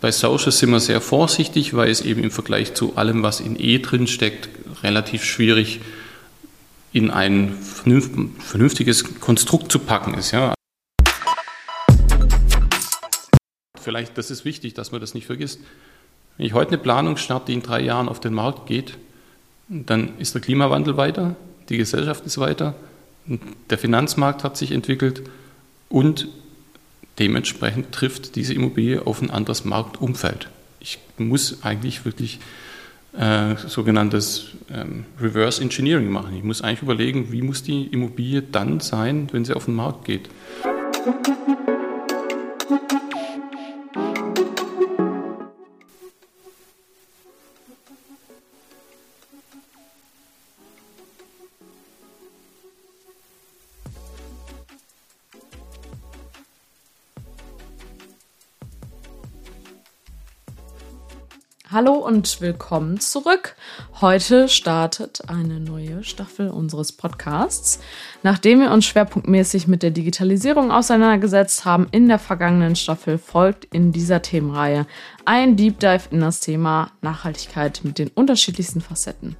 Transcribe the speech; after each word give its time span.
Bei 0.00 0.12
Social 0.12 0.50
sind 0.50 0.70
wir 0.70 0.80
sehr 0.80 1.02
vorsichtig, 1.02 1.74
weil 1.74 1.90
es 1.90 2.00
eben 2.00 2.24
im 2.24 2.30
Vergleich 2.30 2.72
zu 2.72 2.96
allem, 2.96 3.22
was 3.22 3.40
in 3.40 3.60
E 3.60 3.78
drin 3.80 4.06
steckt, 4.06 4.48
relativ 4.82 5.24
schwierig 5.24 5.80
in 6.94 7.10
ein 7.10 7.52
vernünftiges 7.52 9.20
Konstrukt 9.20 9.70
zu 9.70 9.78
packen 9.78 10.14
ist. 10.14 10.30
Ja. 10.30 10.54
Vielleicht, 13.78 14.16
das 14.16 14.30
ist 14.30 14.46
wichtig, 14.46 14.72
dass 14.72 14.90
man 14.90 15.02
das 15.02 15.12
nicht 15.12 15.26
vergisst. 15.26 15.60
Wenn 16.38 16.46
ich 16.46 16.54
heute 16.54 16.70
eine 16.70 16.78
Planung 16.78 17.18
starte, 17.18 17.46
die 17.46 17.54
in 17.54 17.62
drei 17.62 17.82
Jahren 17.82 18.08
auf 18.08 18.20
den 18.20 18.32
Markt 18.32 18.66
geht, 18.66 18.96
dann 19.68 20.18
ist 20.18 20.32
der 20.34 20.40
Klimawandel 20.40 20.96
weiter, 20.96 21.36
die 21.68 21.76
Gesellschaft 21.76 22.24
ist 22.24 22.38
weiter, 22.38 22.74
der 23.26 23.76
Finanzmarkt 23.76 24.44
hat 24.44 24.56
sich 24.56 24.72
entwickelt 24.72 25.22
und 25.90 26.26
dementsprechend 27.20 27.92
trifft 27.92 28.34
diese 28.34 28.54
Immobilie 28.54 29.06
auf 29.06 29.22
ein 29.22 29.30
anderes 29.30 29.64
Marktumfeld. 29.64 30.48
Ich 30.80 30.98
muss 31.18 31.62
eigentlich 31.62 32.04
wirklich 32.04 32.40
äh, 33.16 33.56
sogenanntes 33.56 34.48
ähm, 34.72 35.04
Reverse 35.20 35.60
Engineering 35.62 36.10
machen. 36.10 36.34
Ich 36.36 36.42
muss 36.42 36.62
eigentlich 36.62 36.82
überlegen, 36.82 37.30
wie 37.30 37.42
muss 37.42 37.62
die 37.62 37.86
Immobilie 37.86 38.42
dann 38.42 38.80
sein, 38.80 39.28
wenn 39.32 39.44
sie 39.44 39.54
auf 39.54 39.66
den 39.66 39.74
Markt 39.74 40.06
geht. 40.06 40.30
Hallo 61.72 61.92
und 61.92 62.40
willkommen 62.40 62.98
zurück. 62.98 63.54
Heute 64.00 64.48
startet 64.48 65.28
eine 65.28 65.60
neue 65.60 66.02
Staffel 66.02 66.50
unseres 66.50 66.90
Podcasts. 66.90 67.78
Nachdem 68.24 68.58
wir 68.58 68.72
uns 68.72 68.86
schwerpunktmäßig 68.86 69.68
mit 69.68 69.84
der 69.84 69.92
Digitalisierung 69.92 70.72
auseinandergesetzt 70.72 71.64
haben 71.64 71.86
in 71.92 72.08
der 72.08 72.18
vergangenen 72.18 72.74
Staffel, 72.74 73.18
folgt 73.18 73.66
in 73.66 73.92
dieser 73.92 74.20
Themenreihe 74.20 74.84
ein 75.24 75.54
Deep 75.54 75.78
Dive 75.78 76.08
in 76.10 76.18
das 76.18 76.40
Thema 76.40 76.90
Nachhaltigkeit 77.02 77.82
mit 77.84 78.00
den 78.00 78.08
unterschiedlichsten 78.08 78.80
Facetten. 78.80 79.36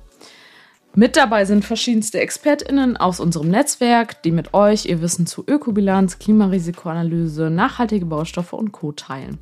Mit 0.96 1.16
dabei 1.16 1.44
sind 1.44 1.64
verschiedenste 1.64 2.19
ExpertInnen 2.19 2.96
aus 2.96 3.20
unserem 3.20 3.48
Netzwerk, 3.48 4.24
die 4.24 4.33
mit 4.33 4.55
euch 4.55 4.86
ihr 4.86 5.00
Wissen 5.00 5.24
zu 5.24 5.44
Ökobilanz, 5.46 6.19
Klimarisikoanalyse, 6.19 7.48
nachhaltige 7.48 8.06
Baustoffe 8.06 8.55
und 8.55 8.72
Co. 8.72 8.91
teilen. 8.91 9.38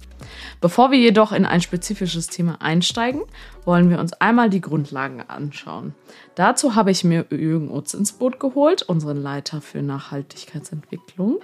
Bevor 0.61 0.91
wir 0.91 0.99
jedoch 0.99 1.33
in 1.33 1.47
ein 1.47 1.63
spezifisches 1.63 2.27
Thema 2.27 2.61
einsteigen, 2.61 3.23
wollen 3.65 3.89
wir 3.89 3.99
uns 3.99 4.13
einmal 4.13 4.51
die 4.51 4.61
Grundlagen 4.61 5.23
anschauen. 5.23 5.95
Dazu 6.35 6.75
habe 6.75 6.91
ich 6.91 7.03
mir 7.03 7.25
Jürgen 7.31 7.71
Utz 7.71 7.95
ins 7.95 8.13
Boot 8.13 8.39
geholt, 8.41 8.83
unseren 8.83 9.17
Leiter 9.17 9.63
für 9.63 9.81
Nachhaltigkeitsentwicklung. 9.81 11.39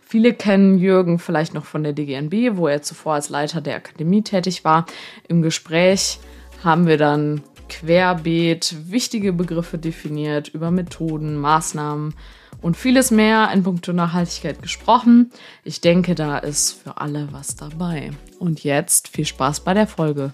Viele 0.00 0.34
kennen 0.34 0.78
Jürgen 0.78 1.20
vielleicht 1.20 1.54
noch 1.54 1.64
von 1.64 1.84
der 1.84 1.92
DGNB, 1.92 2.56
wo 2.56 2.66
er 2.66 2.82
zuvor 2.82 3.14
als 3.14 3.28
Leiter 3.28 3.60
der 3.60 3.76
Akademie 3.76 4.22
tätig 4.22 4.64
war. 4.64 4.84
Im 5.28 5.42
Gespräch 5.42 6.18
haben 6.64 6.88
wir 6.88 6.96
dann 6.96 7.42
querbeet 7.68 8.74
wichtige 8.90 9.32
Begriffe 9.32 9.78
definiert, 9.78 10.48
über 10.48 10.70
Methoden, 10.70 11.36
Maßnahmen 11.36 12.14
und 12.60 12.76
vieles 12.76 13.10
mehr 13.10 13.50
in 13.52 13.62
puncto 13.62 13.92
Nachhaltigkeit 13.92 14.62
gesprochen. 14.62 15.30
Ich 15.64 15.80
denke, 15.80 16.14
da 16.14 16.38
ist 16.38 16.72
für 16.72 16.98
alle 16.98 17.28
was 17.30 17.56
dabei. 17.56 18.10
Und 18.38 18.64
jetzt 18.64 19.08
viel 19.08 19.26
Spaß 19.26 19.60
bei 19.60 19.74
der 19.74 19.86
Folge. 19.86 20.32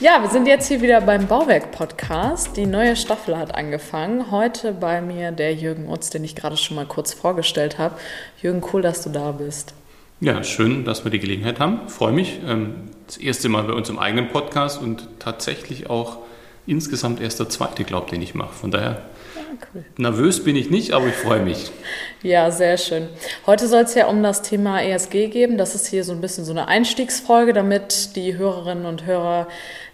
Ja, 0.00 0.22
wir 0.22 0.30
sind 0.30 0.46
jetzt 0.46 0.68
hier 0.68 0.80
wieder 0.80 1.00
beim 1.00 1.26
Bauwerk-Podcast. 1.26 2.56
Die 2.56 2.66
neue 2.66 2.96
Staffel 2.96 3.36
hat 3.36 3.54
angefangen. 3.54 4.30
Heute 4.30 4.72
bei 4.72 5.00
mir 5.00 5.30
der 5.30 5.54
Jürgen 5.54 5.88
Utz, 5.88 6.10
den 6.10 6.24
ich 6.24 6.34
gerade 6.34 6.56
schon 6.56 6.76
mal 6.76 6.86
kurz 6.86 7.12
vorgestellt 7.12 7.78
habe. 7.78 7.96
Jürgen, 8.40 8.62
cool, 8.72 8.82
dass 8.82 9.02
du 9.02 9.10
da 9.10 9.32
bist. 9.32 9.74
Ja, 10.20 10.42
schön, 10.42 10.84
dass 10.84 11.04
wir 11.04 11.10
die 11.10 11.18
Gelegenheit 11.18 11.60
haben. 11.60 11.88
Freue 11.88 12.12
mich. 12.12 12.40
Das 13.10 13.16
erste 13.16 13.48
Mal 13.48 13.64
bei 13.64 13.72
uns 13.72 13.88
im 13.88 13.98
eigenen 13.98 14.28
Podcast 14.28 14.80
und 14.80 15.08
tatsächlich 15.18 15.90
auch 15.90 16.18
insgesamt 16.64 17.20
erst 17.20 17.40
der 17.40 17.48
zweite, 17.48 17.82
glaube 17.82 18.04
ich, 18.06 18.10
den 18.12 18.22
ich 18.22 18.36
mache. 18.36 18.54
Von 18.54 18.70
daher 18.70 19.02
cool. 19.74 19.84
nervös 19.96 20.44
bin 20.44 20.54
ich 20.54 20.70
nicht, 20.70 20.92
aber 20.92 21.08
ich 21.08 21.14
freue 21.14 21.42
mich. 21.42 21.72
Ja, 22.22 22.52
sehr 22.52 22.78
schön. 22.78 23.08
Heute 23.46 23.66
soll 23.66 23.82
es 23.82 23.96
ja 23.96 24.06
um 24.06 24.22
das 24.22 24.42
Thema 24.42 24.80
ESG 24.80 25.26
geben. 25.26 25.58
Das 25.58 25.74
ist 25.74 25.88
hier 25.88 26.04
so 26.04 26.12
ein 26.12 26.20
bisschen 26.20 26.44
so 26.44 26.52
eine 26.52 26.68
Einstiegsfolge, 26.68 27.52
damit 27.52 28.14
die 28.14 28.36
Hörerinnen 28.36 28.86
und 28.86 29.06
Hörer 29.06 29.48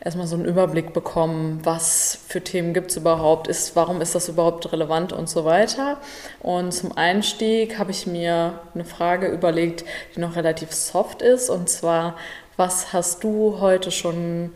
erstmal 0.05 0.26
so 0.26 0.37
einen 0.37 0.44
Überblick 0.44 0.93
bekommen, 0.93 1.60
was 1.65 2.19
für 2.28 2.43
Themen 2.43 2.75
gibt 2.75 2.91
es 2.91 2.99
überhaupt, 2.99 3.49
ist, 3.49 3.76
warum 3.76 4.03
ist 4.03 4.15
das 4.15 4.28
überhaupt 4.28 4.71
relevant 4.72 5.15
und 5.15 5.31
so 5.31 5.47
weiter. 5.47 5.97
Und 6.41 6.72
zum 6.72 6.94
Einstieg 6.99 7.78
habe 7.78 7.93
ich 7.93 8.06
mir 8.06 8.60
eine 8.75 8.84
Frage 8.84 9.28
überlegt, 9.28 9.87
die 10.15 10.21
noch 10.21 10.37
relativ 10.37 10.72
soft 10.72 11.22
ist, 11.22 11.49
und 11.49 11.71
zwar, 11.71 12.16
was 12.56 12.93
hast 12.93 13.22
du 13.22 13.59
heute 13.61 13.91
schon 13.91 14.50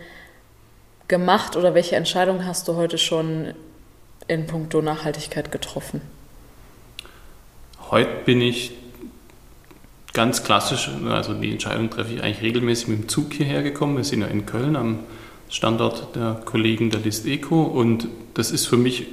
gemacht 1.09 1.56
oder 1.56 1.75
welche 1.75 1.97
Entscheidung 1.97 2.44
hast 2.47 2.69
du 2.69 2.77
heute 2.77 2.99
schon 2.99 3.55
in 4.28 4.47
puncto 4.47 4.81
Nachhaltigkeit 4.81 5.53
getroffen? 5.53 6.00
Heute 7.91 8.11
bin 8.25 8.41
ich 8.41 8.72
ganz 10.12 10.44
klassisch, 10.44 10.88
also 11.09 11.34
die 11.34 11.50
Entscheidung 11.50 11.91
treffe 11.91 12.15
ich 12.15 12.22
eigentlich 12.22 12.43
regelmäßig 12.43 12.88
mit 12.88 12.99
dem 13.00 13.09
Zug 13.09 13.33
hierher 13.33 13.62
gekommen. 13.62 13.97
Wir 13.97 14.05
sind 14.05 14.21
ja 14.21 14.28
in 14.28 14.47
Köln 14.47 14.77
am 14.77 15.00
Standort 15.49 16.15
der 16.15 16.41
Kollegen 16.44 16.91
der 16.91 17.00
List 17.00 17.27
Eco 17.27 17.62
und 17.62 18.06
das 18.34 18.50
ist 18.50 18.67
für 18.67 18.77
mich 18.77 19.06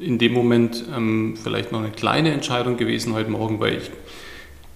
in 0.00 0.18
dem 0.18 0.32
Moment 0.32 0.84
ähm, 0.94 1.36
vielleicht 1.40 1.70
noch 1.70 1.80
eine 1.80 1.90
kleine 1.90 2.32
Entscheidung 2.32 2.78
gewesen 2.78 3.12
heute 3.12 3.30
Morgen, 3.30 3.60
weil 3.60 3.76
ich 3.76 3.90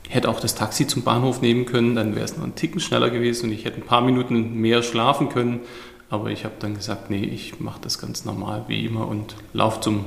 hätte 0.09 0.29
auch 0.29 0.41
das 0.41 0.55
Taxi 0.55 0.87
zum 0.87 1.03
Bahnhof 1.03 1.43
nehmen 1.43 1.67
können, 1.67 1.95
dann 1.95 2.15
wäre 2.15 2.25
es 2.25 2.37
noch 2.37 2.45
ein 2.45 2.55
Ticken 2.55 2.81
schneller 2.81 3.11
gewesen 3.11 3.47
und 3.47 3.53
ich 3.53 3.65
hätte 3.65 3.81
ein 3.81 3.87
paar 3.87 4.01
Minuten 4.01 4.55
mehr 4.61 4.83
schlafen 4.83 5.29
können. 5.29 5.61
Aber 6.09 6.31
ich 6.31 6.45
habe 6.45 6.55
dann 6.61 6.75
gesagt, 6.75 7.11
nee, 7.11 7.25
ich 7.25 7.59
mache 7.59 7.81
das 7.81 7.99
ganz 7.99 8.25
normal 8.25 8.65
wie 8.69 8.87
immer 8.87 9.09
und 9.09 9.35
laufe 9.53 9.81
zum 9.81 10.05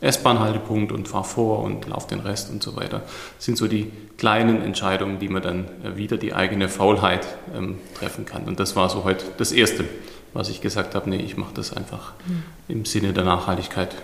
S-Bahn-Haltepunkt 0.00 0.92
und 0.92 1.08
fahre 1.08 1.24
vor 1.24 1.62
und 1.62 1.88
laufe 1.88 2.08
den 2.08 2.20
Rest 2.20 2.50
und 2.50 2.62
so 2.62 2.76
weiter. 2.76 3.02
Das 3.36 3.44
sind 3.44 3.56
so 3.56 3.66
die 3.66 3.90
kleinen 4.18 4.60
Entscheidungen, 4.62 5.18
die 5.18 5.28
man 5.28 5.42
dann 5.42 5.68
wieder 5.94 6.16
die 6.16 6.34
eigene 6.34 6.68
Faulheit 6.68 7.26
ähm, 7.54 7.78
treffen 7.94 8.26
kann. 8.26 8.44
Und 8.44 8.60
das 8.60 8.76
war 8.76 8.90
so 8.90 9.04
heute 9.04 9.24
das 9.38 9.52
Erste, 9.52 9.84
was 10.32 10.48
ich 10.48 10.60
gesagt 10.60 10.94
habe, 10.94 11.08
nee, 11.08 11.16
ich 11.16 11.36
mache 11.36 11.54
das 11.54 11.72
einfach 11.72 12.12
mhm. 12.26 12.42
im 12.68 12.84
Sinne 12.84 13.12
der 13.12 13.24
Nachhaltigkeit, 13.24 13.94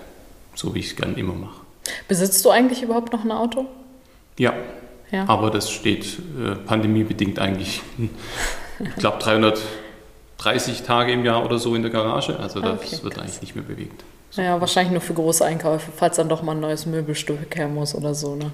so 0.54 0.74
wie 0.74 0.78
ich 0.78 0.90
es 0.90 0.96
gerne 0.96 1.14
immer 1.14 1.34
mache. 1.34 1.60
Besitzt 2.08 2.44
du 2.44 2.50
eigentlich 2.50 2.82
überhaupt 2.82 3.12
noch 3.12 3.24
ein 3.24 3.32
Auto? 3.32 3.66
Ja, 4.38 4.54
ja. 5.12 5.28
aber 5.28 5.50
das 5.50 5.70
steht 5.70 6.18
äh, 6.44 6.56
pandemiebedingt 6.56 7.38
eigentlich, 7.38 7.82
ich 8.80 8.96
glaube, 8.96 9.18
330 9.18 10.82
Tage 10.82 11.12
im 11.12 11.24
Jahr 11.24 11.44
oder 11.44 11.58
so 11.58 11.74
in 11.74 11.82
der 11.82 11.92
Garage. 11.92 12.38
Also 12.40 12.60
das 12.60 12.80
okay, 12.80 12.98
wird 13.02 13.14
krass. 13.14 13.24
eigentlich 13.24 13.40
nicht 13.42 13.54
mehr 13.54 13.64
bewegt. 13.64 14.02
Naja, 14.36 14.58
wahrscheinlich 14.60 14.92
nur 14.92 15.02
für 15.02 15.12
große 15.12 15.44
Einkäufe, 15.44 15.92
falls 15.94 16.16
dann 16.16 16.30
doch 16.30 16.42
mal 16.42 16.52
ein 16.52 16.60
neues 16.60 16.86
Möbelstück 16.86 17.54
her 17.54 17.68
muss 17.68 17.94
oder 17.94 18.14
so. 18.14 18.34
Ne? 18.34 18.50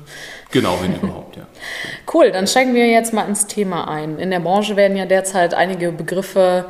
Genau, 0.51 0.77
wenn 0.83 0.97
überhaupt, 0.97 1.37
ja. 1.37 1.47
Cool, 2.13 2.33
dann 2.33 2.49
steigen 2.49 2.75
wir 2.75 2.89
jetzt 2.89 3.15
mal 3.15 3.29
ins 3.29 3.47
Thema 3.47 3.87
ein. 3.87 4.19
In 4.19 4.31
der 4.31 4.41
Branche 4.41 4.75
werden 4.75 4.97
ja 4.97 5.07
derzeit 5.07 5.55
einige 5.55 5.93
Begriffe 5.93 6.65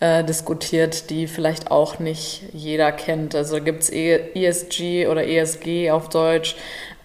äh, 0.00 0.24
diskutiert, 0.24 1.08
die 1.08 1.26
vielleicht 1.26 1.70
auch 1.70 1.98
nicht 2.00 2.42
jeder 2.52 2.92
kennt. 2.92 3.34
Also 3.34 3.62
gibt 3.62 3.82
es 3.82 3.90
ESG 3.90 5.06
oder 5.06 5.26
ESG 5.26 5.90
auf 5.90 6.10
Deutsch, 6.10 6.54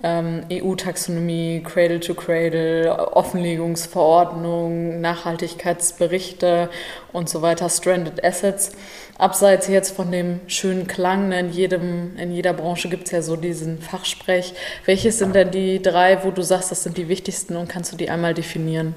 EU-Taxonomie, 0.05 1.63
Cradle 1.63 1.99
to 1.99 2.13
Cradle, 2.13 3.13
Offenlegungsverordnung, 3.13 5.01
Nachhaltigkeitsberichte 5.01 6.69
und 7.11 7.27
so 7.27 7.41
weiter, 7.41 7.69
Stranded 7.69 8.23
Assets. 8.23 8.73
Abseits 9.17 9.67
jetzt 9.67 9.95
von 9.95 10.11
dem 10.11 10.41
schönen 10.47 10.87
Klang, 10.87 11.29
ne, 11.29 11.39
in, 11.39 11.51
jedem, 11.51 12.17
in 12.17 12.31
jeder 12.31 12.53
Branche 12.53 12.89
gibt 12.89 13.05
es 13.05 13.11
ja 13.11 13.21
so 13.21 13.35
diesen 13.35 13.79
Fachsprech. 13.79 14.53
Welche 14.85 15.11
sind 15.11 15.33
denn 15.33 15.51
die 15.51 15.81
drei, 15.81 16.23
wo 16.23 16.31
du 16.31 16.41
sagst, 16.43 16.71
das 16.71 16.83
sind 16.83 16.97
die 16.97 17.07
wichtigsten 17.07 17.55
und 17.55 17.67
kannst 17.69 17.91
du 17.91 17.97
die 17.97 18.09
einmal 18.09 18.33
definieren? 18.33 18.93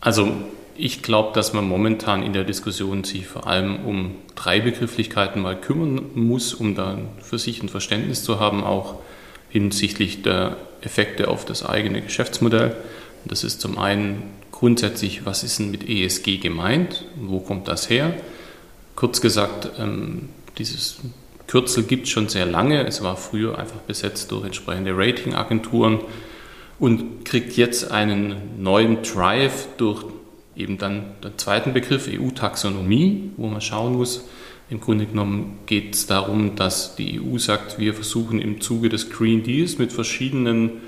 Also 0.00 0.32
ich 0.76 1.02
glaube, 1.02 1.32
dass 1.34 1.52
man 1.52 1.68
momentan 1.68 2.22
in 2.22 2.32
der 2.32 2.44
Diskussion 2.44 3.04
sich 3.04 3.26
vor 3.26 3.46
allem 3.46 3.84
um 3.84 4.14
drei 4.34 4.60
Begrifflichkeiten 4.60 5.42
mal 5.42 5.60
kümmern 5.60 6.06
muss, 6.14 6.54
um 6.54 6.74
dann 6.74 7.08
für 7.20 7.38
sich 7.38 7.62
ein 7.62 7.68
Verständnis 7.68 8.24
zu 8.24 8.40
haben, 8.40 8.64
auch 8.64 8.96
hinsichtlich 9.52 10.22
der 10.22 10.56
Effekte 10.80 11.28
auf 11.28 11.44
das 11.44 11.64
eigene 11.64 12.00
Geschäftsmodell. 12.00 12.74
Das 13.24 13.44
ist 13.44 13.60
zum 13.60 13.78
einen 13.78 14.22
grundsätzlich, 14.50 15.26
was 15.26 15.44
ist 15.44 15.58
denn 15.58 15.70
mit 15.70 15.88
ESG 15.88 16.38
gemeint? 16.38 17.04
Wo 17.16 17.38
kommt 17.38 17.68
das 17.68 17.90
her? 17.90 18.14
Kurz 18.96 19.20
gesagt, 19.20 19.70
ähm, 19.78 20.30
dieses 20.58 20.96
Kürzel 21.46 21.84
gibt 21.84 22.06
es 22.06 22.10
schon 22.10 22.28
sehr 22.28 22.46
lange. 22.46 22.86
Es 22.86 23.02
war 23.02 23.16
früher 23.16 23.58
einfach 23.58 23.80
besetzt 23.80 24.30
durch 24.32 24.44
entsprechende 24.44 24.92
Ratingagenturen. 24.96 26.00
und 26.78 27.24
kriegt 27.24 27.56
jetzt 27.56 27.92
einen 27.92 28.60
neuen 28.60 29.02
Drive 29.02 29.68
durch 29.76 30.04
eben 30.56 30.78
dann 30.78 31.12
den 31.22 31.38
zweiten 31.38 31.72
Begriff 31.72 32.08
EU-Taxonomie, 32.08 33.30
wo 33.36 33.46
man 33.46 33.60
schauen 33.60 33.94
muss, 33.94 34.24
im 34.72 34.80
Grunde 34.80 35.04
genommen 35.04 35.58
geht 35.66 35.94
es 35.94 36.06
darum, 36.06 36.56
dass 36.56 36.96
die 36.96 37.20
EU 37.20 37.36
sagt, 37.36 37.78
wir 37.78 37.92
versuchen 37.92 38.40
im 38.40 38.62
Zuge 38.62 38.88
des 38.88 39.10
Green 39.10 39.42
Deals 39.42 39.76
mit 39.76 39.92
verschiedenen 39.92 40.80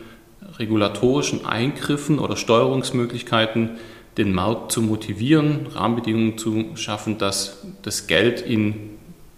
regulatorischen 0.59 1.45
Eingriffen 1.45 2.19
oder 2.19 2.37
Steuerungsmöglichkeiten 2.37 3.73
den 4.17 4.33
Markt 4.33 4.73
zu 4.73 4.81
motivieren, 4.81 5.67
Rahmenbedingungen 5.67 6.39
zu 6.39 6.65
schaffen, 6.77 7.19
dass 7.19 7.63
das 7.83 8.07
Geld 8.07 8.41
in 8.41 8.91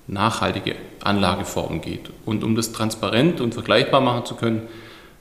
nachhaltige 0.07 0.77
Anlageformen 1.03 1.81
geht. 1.81 2.11
Und 2.25 2.45
um 2.45 2.55
das 2.55 2.71
transparent 2.71 3.41
und 3.41 3.53
vergleichbar 3.53 4.01
machen 4.01 4.27
zu 4.27 4.37
können, 4.37 4.63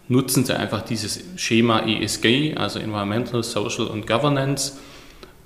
nutzen 0.07 0.45
sie 0.45 0.55
einfach 0.55 0.83
dieses 0.83 1.23
Schema 1.35 1.79
ESG, 1.79 2.53
also 2.57 2.77
Environmental, 2.77 3.41
Social 3.41 3.87
und 3.87 4.05
Governance, 4.05 4.73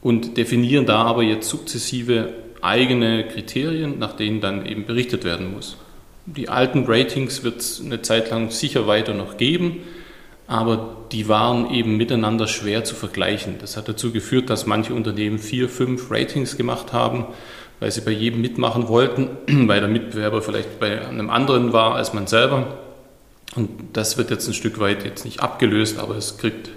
und 0.02 0.36
definieren 0.36 0.86
da 0.86 1.04
aber 1.04 1.24
jetzt 1.24 1.48
sukzessive 1.48 2.34
eigene 2.62 3.28
Kriterien, 3.28 4.00
nach 4.00 4.16
denen 4.16 4.42
dann 4.42 4.66
eben 4.66 4.86
berichtet 4.86 5.24
werden 5.24 5.54
muss. 5.54 5.78
Die 6.26 6.50
alten 6.50 6.86
Ratings 6.86 7.44
wird 7.44 7.60
es 7.60 7.82
eine 7.84 8.02
Zeit 8.02 8.30
lang 8.30 8.52
sicher 8.52 8.88
weiter 8.88 9.14
noch 9.14 9.38
geben, 9.38 9.82
aber 10.48 10.98
die 11.12 11.28
waren 11.28 11.72
eben 11.74 11.98
miteinander 11.98 12.48
schwer 12.48 12.84
zu 12.84 12.96
vergleichen. 12.96 13.56
Das 13.60 13.78
hat 13.78 13.88
dazu 13.88 14.12
geführt, 14.12 14.50
dass 14.50 14.66
manche 14.66 14.94
Unternehmen 14.94 15.40
vier, 15.40 15.70
fünf 15.70 16.12
Ratings 16.12 16.58
gemacht 16.58 16.94
haben, 16.94 17.26
weil 17.80 17.92
sie 17.92 18.02
bei 18.02 18.12
jedem 18.12 18.42
mitmachen 18.42 18.88
wollten, 18.88 19.30
weil 19.68 19.80
der 19.80 19.90
Mitbewerber 19.90 20.42
vielleicht 20.42 20.80
bei 20.80 21.08
einem 21.08 21.30
anderen 21.30 21.74
war 21.74 21.96
als 21.96 22.14
man 22.14 22.28
selber. 22.28 22.78
Und 23.56 23.70
das 23.94 24.18
wird 24.18 24.30
jetzt 24.30 24.48
ein 24.48 24.54
Stück 24.54 24.80
weit 24.80 25.04
jetzt 25.04 25.26
nicht 25.26 25.40
abgelöst, 25.40 25.98
aber 25.98 26.16
es 26.16 26.38
kriegt 26.38 26.70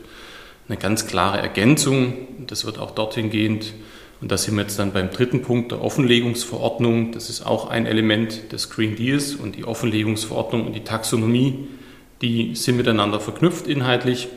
eine 0.69 0.79
ganz 0.79 1.07
klare 1.07 1.39
Ergänzung. 1.39 2.15
Das 2.47 2.65
wird 2.65 2.79
auch 2.79 2.93
dorthin 2.93 3.31
gehend. 3.31 3.75
Und 4.23 4.33
da 4.33 4.39
sind 4.39 4.55
wir 4.55 4.63
jetzt 4.63 4.79
dann 4.79 4.93
beim 4.93 5.11
dritten 5.11 5.43
Punkt 5.43 5.73
der 5.73 5.83
Offenlegungsverordnung. 5.83 7.13
Das 7.13 7.29
ist 7.29 7.45
auch 7.45 7.69
ein 7.69 7.85
Element 7.85 8.53
des 8.53 8.71
Green 8.71 8.97
Deals 8.97 9.35
und 9.35 9.57
die 9.57 9.65
Offenlegungsverordnung 9.65 10.67
und 10.67 10.73
die 10.73 10.85
Taxonomie 10.85 11.69
die 12.23 12.55
sind 12.55 12.77
miteinander 12.77 13.21
verknüpft 13.21 13.67
inhaltlich. 13.67 14.29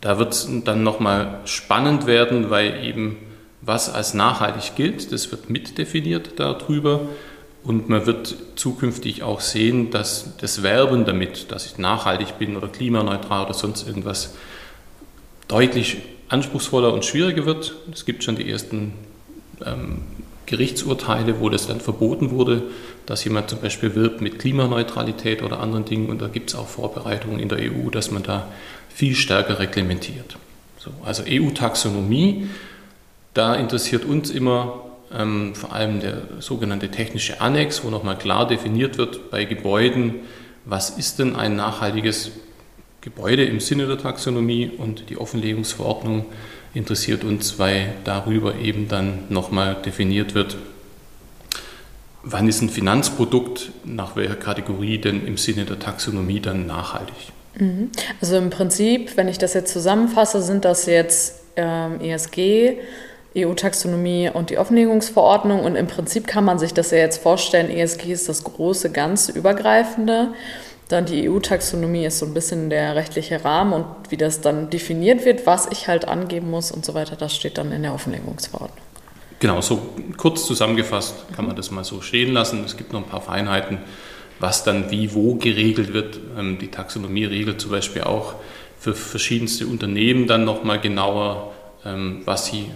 Da 0.00 0.18
wird 0.18 0.32
es 0.32 0.48
dann 0.64 0.82
nochmal 0.82 1.40
spannend 1.44 2.06
werden, 2.06 2.50
weil 2.50 2.84
eben 2.84 3.16
was 3.60 3.92
als 3.92 4.14
nachhaltig 4.14 4.76
gilt, 4.76 5.12
das 5.12 5.30
wird 5.30 5.50
mitdefiniert 5.50 6.38
darüber. 6.38 7.08
Und 7.64 7.88
man 7.88 8.04
wird 8.04 8.36
zukünftig 8.56 9.22
auch 9.22 9.40
sehen, 9.40 9.90
dass 9.90 10.36
das 10.36 10.62
Werben 10.62 11.06
damit, 11.06 11.50
dass 11.50 11.64
ich 11.64 11.78
nachhaltig 11.78 12.38
bin 12.38 12.56
oder 12.56 12.68
klimaneutral 12.68 13.46
oder 13.46 13.54
sonst 13.54 13.86
irgendwas, 13.86 14.34
deutlich 15.48 15.96
anspruchsvoller 16.34 16.92
und 16.92 17.04
schwieriger 17.04 17.46
wird. 17.46 17.74
Es 17.92 18.04
gibt 18.04 18.24
schon 18.24 18.36
die 18.36 18.50
ersten 18.50 18.92
ähm, 19.64 20.02
Gerichtsurteile, 20.46 21.40
wo 21.40 21.48
das 21.48 21.66
dann 21.66 21.80
verboten 21.80 22.30
wurde, 22.30 22.64
dass 23.06 23.24
jemand 23.24 23.48
zum 23.48 23.60
Beispiel 23.60 23.94
wirbt 23.94 24.20
mit 24.20 24.38
Klimaneutralität 24.38 25.42
oder 25.42 25.60
anderen 25.60 25.84
Dingen. 25.84 26.08
Und 26.10 26.20
da 26.20 26.28
gibt 26.28 26.50
es 26.50 26.56
auch 26.56 26.66
Vorbereitungen 26.66 27.38
in 27.38 27.48
der 27.48 27.58
EU, 27.58 27.88
dass 27.90 28.10
man 28.10 28.22
da 28.22 28.48
viel 28.92 29.14
stärker 29.14 29.58
reglementiert. 29.58 30.36
So, 30.78 30.90
also 31.04 31.22
EU-Taxonomie, 31.26 32.48
da 33.32 33.54
interessiert 33.54 34.04
uns 34.04 34.30
immer 34.30 34.82
ähm, 35.12 35.54
vor 35.54 35.72
allem 35.72 36.00
der 36.00 36.22
sogenannte 36.40 36.90
technische 36.90 37.40
Annex, 37.40 37.84
wo 37.84 37.90
nochmal 37.90 38.18
klar 38.18 38.46
definiert 38.46 38.98
wird 38.98 39.30
bei 39.30 39.44
Gebäuden, 39.44 40.16
was 40.64 40.90
ist 40.90 41.18
denn 41.18 41.36
ein 41.36 41.56
nachhaltiges 41.56 42.32
Gebäude 43.04 43.44
im 43.44 43.60
Sinne 43.60 43.86
der 43.86 43.98
Taxonomie 43.98 44.70
und 44.78 45.10
die 45.10 45.18
Offenlegungsverordnung 45.18 46.24
interessiert 46.72 47.22
uns, 47.22 47.58
weil 47.58 47.92
darüber 48.04 48.54
eben 48.56 48.88
dann 48.88 49.24
nochmal 49.28 49.76
definiert 49.84 50.34
wird, 50.34 50.56
wann 52.22 52.48
ist 52.48 52.62
ein 52.62 52.70
Finanzprodukt 52.70 53.72
nach 53.84 54.16
welcher 54.16 54.36
Kategorie 54.36 54.96
denn 54.96 55.26
im 55.26 55.36
Sinne 55.36 55.66
der 55.66 55.78
Taxonomie 55.78 56.40
dann 56.40 56.66
nachhaltig. 56.66 57.14
Mhm. 57.58 57.90
Also 58.22 58.38
im 58.38 58.48
Prinzip, 58.48 59.18
wenn 59.18 59.28
ich 59.28 59.36
das 59.36 59.52
jetzt 59.52 59.70
zusammenfasse, 59.70 60.40
sind 60.40 60.64
das 60.64 60.86
jetzt 60.86 61.42
ähm, 61.56 62.00
ESG, 62.00 62.78
EU-Taxonomie 63.36 64.30
und 64.32 64.48
die 64.48 64.56
Offenlegungsverordnung. 64.56 65.60
Und 65.60 65.76
im 65.76 65.88
Prinzip 65.88 66.26
kann 66.26 66.44
man 66.44 66.58
sich 66.58 66.72
das 66.72 66.90
ja 66.90 66.98
jetzt 66.98 67.22
vorstellen, 67.22 67.68
ESG 67.68 68.12
ist 68.12 68.30
das 68.30 68.44
große, 68.44 68.90
ganz 68.92 69.28
übergreifende. 69.28 70.28
Dann 70.88 71.06
die 71.06 71.28
EU-Taxonomie 71.28 72.04
ist 72.04 72.18
so 72.18 72.26
ein 72.26 72.34
bisschen 72.34 72.68
der 72.68 72.94
rechtliche 72.94 73.44
Rahmen 73.44 73.72
und 73.72 73.86
wie 74.10 74.16
das 74.16 74.40
dann 74.40 74.68
definiert 74.68 75.24
wird, 75.24 75.46
was 75.46 75.66
ich 75.72 75.88
halt 75.88 76.06
angeben 76.06 76.50
muss 76.50 76.70
und 76.70 76.84
so 76.84 76.94
weiter, 76.94 77.16
das 77.16 77.34
steht 77.34 77.56
dann 77.56 77.72
in 77.72 77.82
der 77.82 77.94
Offenlegungsverordnung. 77.94 78.84
Genau, 79.40 79.60
so 79.60 79.80
kurz 80.16 80.46
zusammengefasst 80.46 81.14
kann 81.34 81.46
man 81.46 81.56
das 81.56 81.70
mal 81.70 81.84
so 81.84 82.00
stehen 82.00 82.32
lassen. 82.32 82.64
Es 82.64 82.76
gibt 82.76 82.92
noch 82.92 83.02
ein 83.02 83.08
paar 83.08 83.20
Feinheiten, 83.20 83.78
was 84.40 84.64
dann 84.64 84.90
wie 84.90 85.14
wo 85.14 85.34
geregelt 85.34 85.92
wird. 85.92 86.20
Ähm, 86.38 86.58
die 86.58 86.68
Taxonomie 86.68 87.24
regelt 87.24 87.60
zum 87.60 87.70
Beispiel 87.70 88.02
auch 88.02 88.34
für 88.78 88.94
verschiedenste 88.94 89.66
Unternehmen 89.66 90.26
dann 90.26 90.44
nochmal 90.44 90.80
genauer, 90.80 91.52
ähm, 91.84 92.22
was 92.24 92.46
sie 92.46 92.70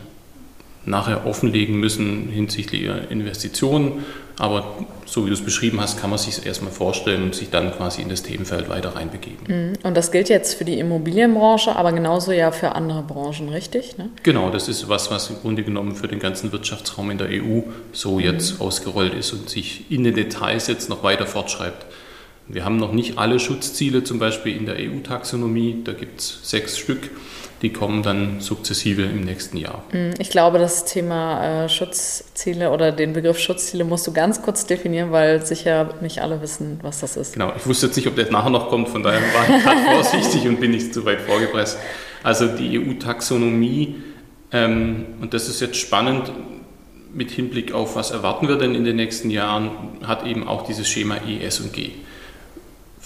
nachher 0.85 1.27
offenlegen 1.27 1.79
müssen 1.79 2.29
hinsichtlich 2.29 2.83
ihrer 2.83 3.11
Investitionen. 3.11 4.05
Aber 4.39 4.77
so 5.05 5.25
wie 5.25 5.29
du 5.29 5.35
es 5.35 5.45
beschrieben 5.45 5.81
hast, 5.81 6.01
kann 6.01 6.11
man 6.11 6.19
sich 6.19 6.39
es 6.39 6.39
erstmal 6.39 6.71
vorstellen 6.71 7.25
und 7.25 7.35
sich 7.35 7.51
dann 7.51 7.73
quasi 7.73 8.03
in 8.03 8.09
das 8.09 8.23
Themenfeld 8.23 8.69
weiter 8.69 8.95
reinbegeben. 8.95 9.47
Mhm. 9.47 9.73
Und 9.83 9.97
das 9.97 10.13
gilt 10.13 10.29
jetzt 10.29 10.55
für 10.55 10.65
die 10.65 10.79
Immobilienbranche, 10.79 11.75
aber 11.75 11.93
genauso 11.93 12.33
ja 12.33 12.53
für 12.53 12.75
andere 12.75 13.03
Branchen, 13.03 13.49
richtig? 13.49 13.99
Ne? 13.99 14.11
Genau, 14.23 14.51
das 14.51 14.69
ist 14.69 14.89
was, 14.89 15.11
was 15.11 15.31
im 15.31 15.37
Grunde 15.41 15.65
genommen 15.65 15.97
für 15.97 16.09
den 16.09 16.21
ganzen 16.21 16.53
Wirtschaftsraum 16.53 17.11
in 17.11 17.19
der 17.19 17.29
EU 17.29 17.63
so 17.93 18.21
jetzt 18.21 18.55
mhm. 18.55 18.67
ausgerollt 18.67 19.15
ist 19.15 19.33
und 19.33 19.51
sich 19.51 19.91
in 19.91 20.05
den 20.05 20.15
Details 20.15 20.69
jetzt 20.69 20.89
noch 20.89 21.03
weiter 21.03 21.27
fortschreibt. 21.27 21.87
Wir 22.49 22.65
haben 22.65 22.77
noch 22.77 22.93
nicht 22.93 23.19
alle 23.19 23.39
Schutzziele, 23.39 24.05
zum 24.05 24.19
Beispiel 24.19 24.57
in 24.57 24.67
der 24.67 24.77
EU-Taxonomie, 24.77 25.83
da 25.85 25.93
gibt 25.93 26.21
es 26.21 26.41
sechs 26.43 26.79
Stück 26.79 27.11
die 27.63 27.73
kommen 27.73 28.03
dann 28.03 28.41
sukzessive 28.41 29.03
im 29.03 29.23
nächsten 29.23 29.57
Jahr. 29.57 29.85
Mm, 29.93 30.11
ich 30.19 30.31
glaube, 30.31 30.59
das 30.59 30.85
Thema 30.85 31.65
äh, 31.65 31.69
Schutzziele 31.69 32.71
oder 32.71 32.93
den 32.93 33.13
Begriff 33.13 33.39
Schutzziele 33.39 33.85
musst 33.85 34.07
du 34.07 34.13
ganz 34.13 34.43
kurz 34.43 34.67
definieren, 34.67 35.11
weil 35.11 35.45
sicher 35.45 35.95
nicht 36.01 36.23
alle 36.23 36.41
wissen, 36.41 36.79
was 36.83 37.01
das 37.01 37.17
ist. 37.17 37.33
Genau, 37.33 37.53
ich 37.57 37.67
wusste 37.67 37.87
jetzt 37.87 37.97
nicht, 37.97 38.07
ob 38.07 38.15
der 38.15 38.31
nachher 38.31 38.51
noch 38.51 38.69
kommt, 38.69 38.89
von 38.89 39.03
daher 39.03 39.21
war 39.21 39.57
ich 39.57 39.65
gerade 39.65 39.81
vorsichtig 39.91 40.47
und 40.49 40.61
bin 40.61 40.71
nicht 40.71 40.95
zu 40.95 41.05
weit 41.05 41.21
vorgepresst. 41.21 41.79
Also 42.23 42.47
die 42.47 42.79
EU-Taxonomie, 42.79 43.97
ähm, 44.53 45.07
und 45.21 45.35
das 45.35 45.49
ist 45.49 45.61
jetzt 45.61 45.77
spannend, 45.77 46.31
mit 47.13 47.31
Hinblick 47.31 47.73
auf, 47.73 47.97
was 47.97 48.11
erwarten 48.11 48.49
wir 48.49 48.57
denn 48.57 48.75
in 48.75 48.85
den 48.85 48.97
nächsten 48.97 49.31
Jahren, 49.31 49.71
hat 50.05 50.27
eben 50.27 50.47
auch 50.47 50.65
dieses 50.67 50.87
Schema 50.87 51.17
E, 51.27 51.43
S 51.43 51.59
und 51.59 51.73
G. 51.73 51.91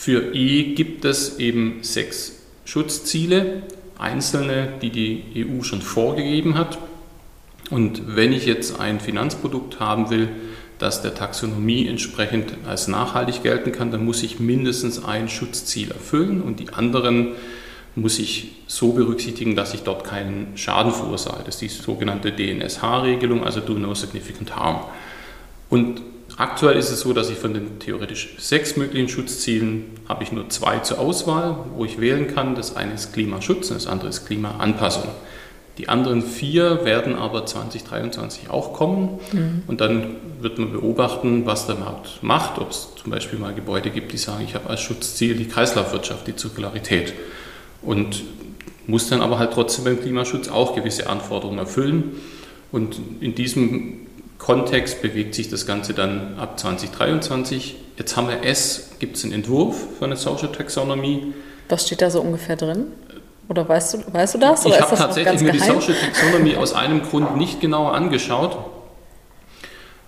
Für 0.02 0.34
E 0.34 0.74
gibt 0.74 1.04
es 1.04 1.38
eben 1.38 1.78
sechs 1.82 2.32
Schutzziele 2.64 3.62
einzelne, 3.96 4.72
die 4.82 4.90
die 4.90 5.46
EU 5.46 5.62
schon 5.62 5.80
vorgegeben 5.80 6.58
hat. 6.58 6.76
Und 7.70 8.16
wenn 8.16 8.32
ich 8.32 8.44
jetzt 8.44 8.80
ein 8.80 8.98
Finanzprodukt 8.98 9.78
haben 9.78 10.10
will, 10.10 10.28
das 10.80 11.02
der 11.02 11.14
Taxonomie 11.14 11.86
entsprechend 11.86 12.54
als 12.66 12.88
nachhaltig 12.88 13.44
gelten 13.44 13.70
kann, 13.70 13.92
dann 13.92 14.04
muss 14.04 14.24
ich 14.24 14.40
mindestens 14.40 15.04
ein 15.04 15.28
Schutzziel 15.28 15.92
erfüllen 15.92 16.42
und 16.42 16.58
die 16.58 16.70
anderen 16.70 17.34
muss 17.94 18.18
ich 18.18 18.56
so 18.66 18.94
berücksichtigen, 18.94 19.54
dass 19.54 19.72
ich 19.72 19.84
dort 19.84 20.02
keinen 20.02 20.56
Schaden 20.56 20.90
verursache. 20.90 21.44
Das 21.46 21.62
ist 21.62 21.78
die 21.78 21.80
sogenannte 21.80 22.32
DNSH-Regelung, 22.32 23.44
also 23.44 23.60
Do 23.60 23.74
No 23.74 23.94
Significant 23.94 24.56
Harm. 24.56 24.80
Und 25.70 26.02
Aktuell 26.36 26.76
ist 26.76 26.90
es 26.90 27.00
so, 27.00 27.12
dass 27.12 27.30
ich 27.30 27.38
von 27.38 27.52
den 27.52 27.78
theoretisch 27.78 28.34
sechs 28.38 28.76
möglichen 28.76 29.08
Schutzzielen 29.08 29.84
habe 30.08 30.22
ich 30.22 30.32
nur 30.32 30.48
zwei 30.48 30.78
zur 30.78 30.98
Auswahl, 30.98 31.56
wo 31.76 31.84
ich 31.84 32.00
wählen 32.00 32.32
kann. 32.34 32.54
Das 32.54 32.74
eine 32.76 32.94
ist 32.94 33.12
Klimaschutz 33.12 33.70
und 33.70 33.76
das 33.76 33.86
andere 33.86 34.08
ist 34.08 34.26
Klimaanpassung. 34.26 35.08
Die 35.78 35.88
anderen 35.88 36.22
vier 36.22 36.84
werden 36.84 37.16
aber 37.16 37.46
2023 37.46 38.50
auch 38.50 38.74
kommen 38.74 39.20
mhm. 39.32 39.62
und 39.66 39.80
dann 39.80 40.16
wird 40.40 40.58
man 40.58 40.72
beobachten, 40.72 41.46
was 41.46 41.66
der 41.66 41.76
Markt 41.76 42.22
macht, 42.22 42.58
ob 42.58 42.70
es 42.70 42.88
zum 43.00 43.10
Beispiel 43.10 43.38
mal 43.38 43.54
Gebäude 43.54 43.90
gibt, 43.90 44.12
die 44.12 44.18
sagen, 44.18 44.44
ich 44.44 44.54
habe 44.54 44.68
als 44.68 44.82
Schutzziel 44.82 45.34
die 45.34 45.48
Kreislaufwirtschaft, 45.48 46.26
die 46.26 46.36
Zirkularität 46.36 47.14
und 47.80 48.22
muss 48.86 49.08
dann 49.08 49.22
aber 49.22 49.38
halt 49.38 49.52
trotzdem 49.52 49.84
beim 49.84 50.00
Klimaschutz 50.00 50.48
auch 50.48 50.74
gewisse 50.74 51.08
Anforderungen 51.08 51.58
erfüllen. 51.58 52.16
Und 52.70 52.96
in 53.20 53.34
diesem 53.34 54.06
Kontext 54.42 55.02
bewegt 55.02 55.36
sich 55.36 55.48
das 55.48 55.66
Ganze 55.66 55.94
dann 55.94 56.36
ab 56.36 56.58
2023. 56.58 57.76
Jetzt 57.96 58.16
haben 58.16 58.26
wir 58.28 58.42
S, 58.42 58.90
gibt 58.98 59.16
es 59.16 59.22
einen 59.22 59.32
Entwurf 59.32 59.76
für 59.98 60.04
eine 60.04 60.16
Social 60.16 60.50
Taxonomy. 60.50 61.32
Was 61.68 61.86
steht 61.86 62.02
da 62.02 62.10
so 62.10 62.20
ungefähr 62.20 62.56
drin? 62.56 62.88
Oder 63.48 63.68
weißt 63.68 63.94
du, 63.94 63.98
weißt 64.12 64.34
du 64.34 64.38
das? 64.38 64.66
ich 64.66 64.80
habe 64.80 64.96
tatsächlich 64.96 65.42
mir 65.42 65.52
die 65.52 65.60
Social 65.60 65.94
Taxonomy 65.94 66.56
aus 66.56 66.72
einem 66.72 67.02
Grund 67.02 67.36
nicht 67.36 67.60
genauer 67.60 67.94
angeschaut, 67.94 68.58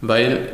weil 0.00 0.50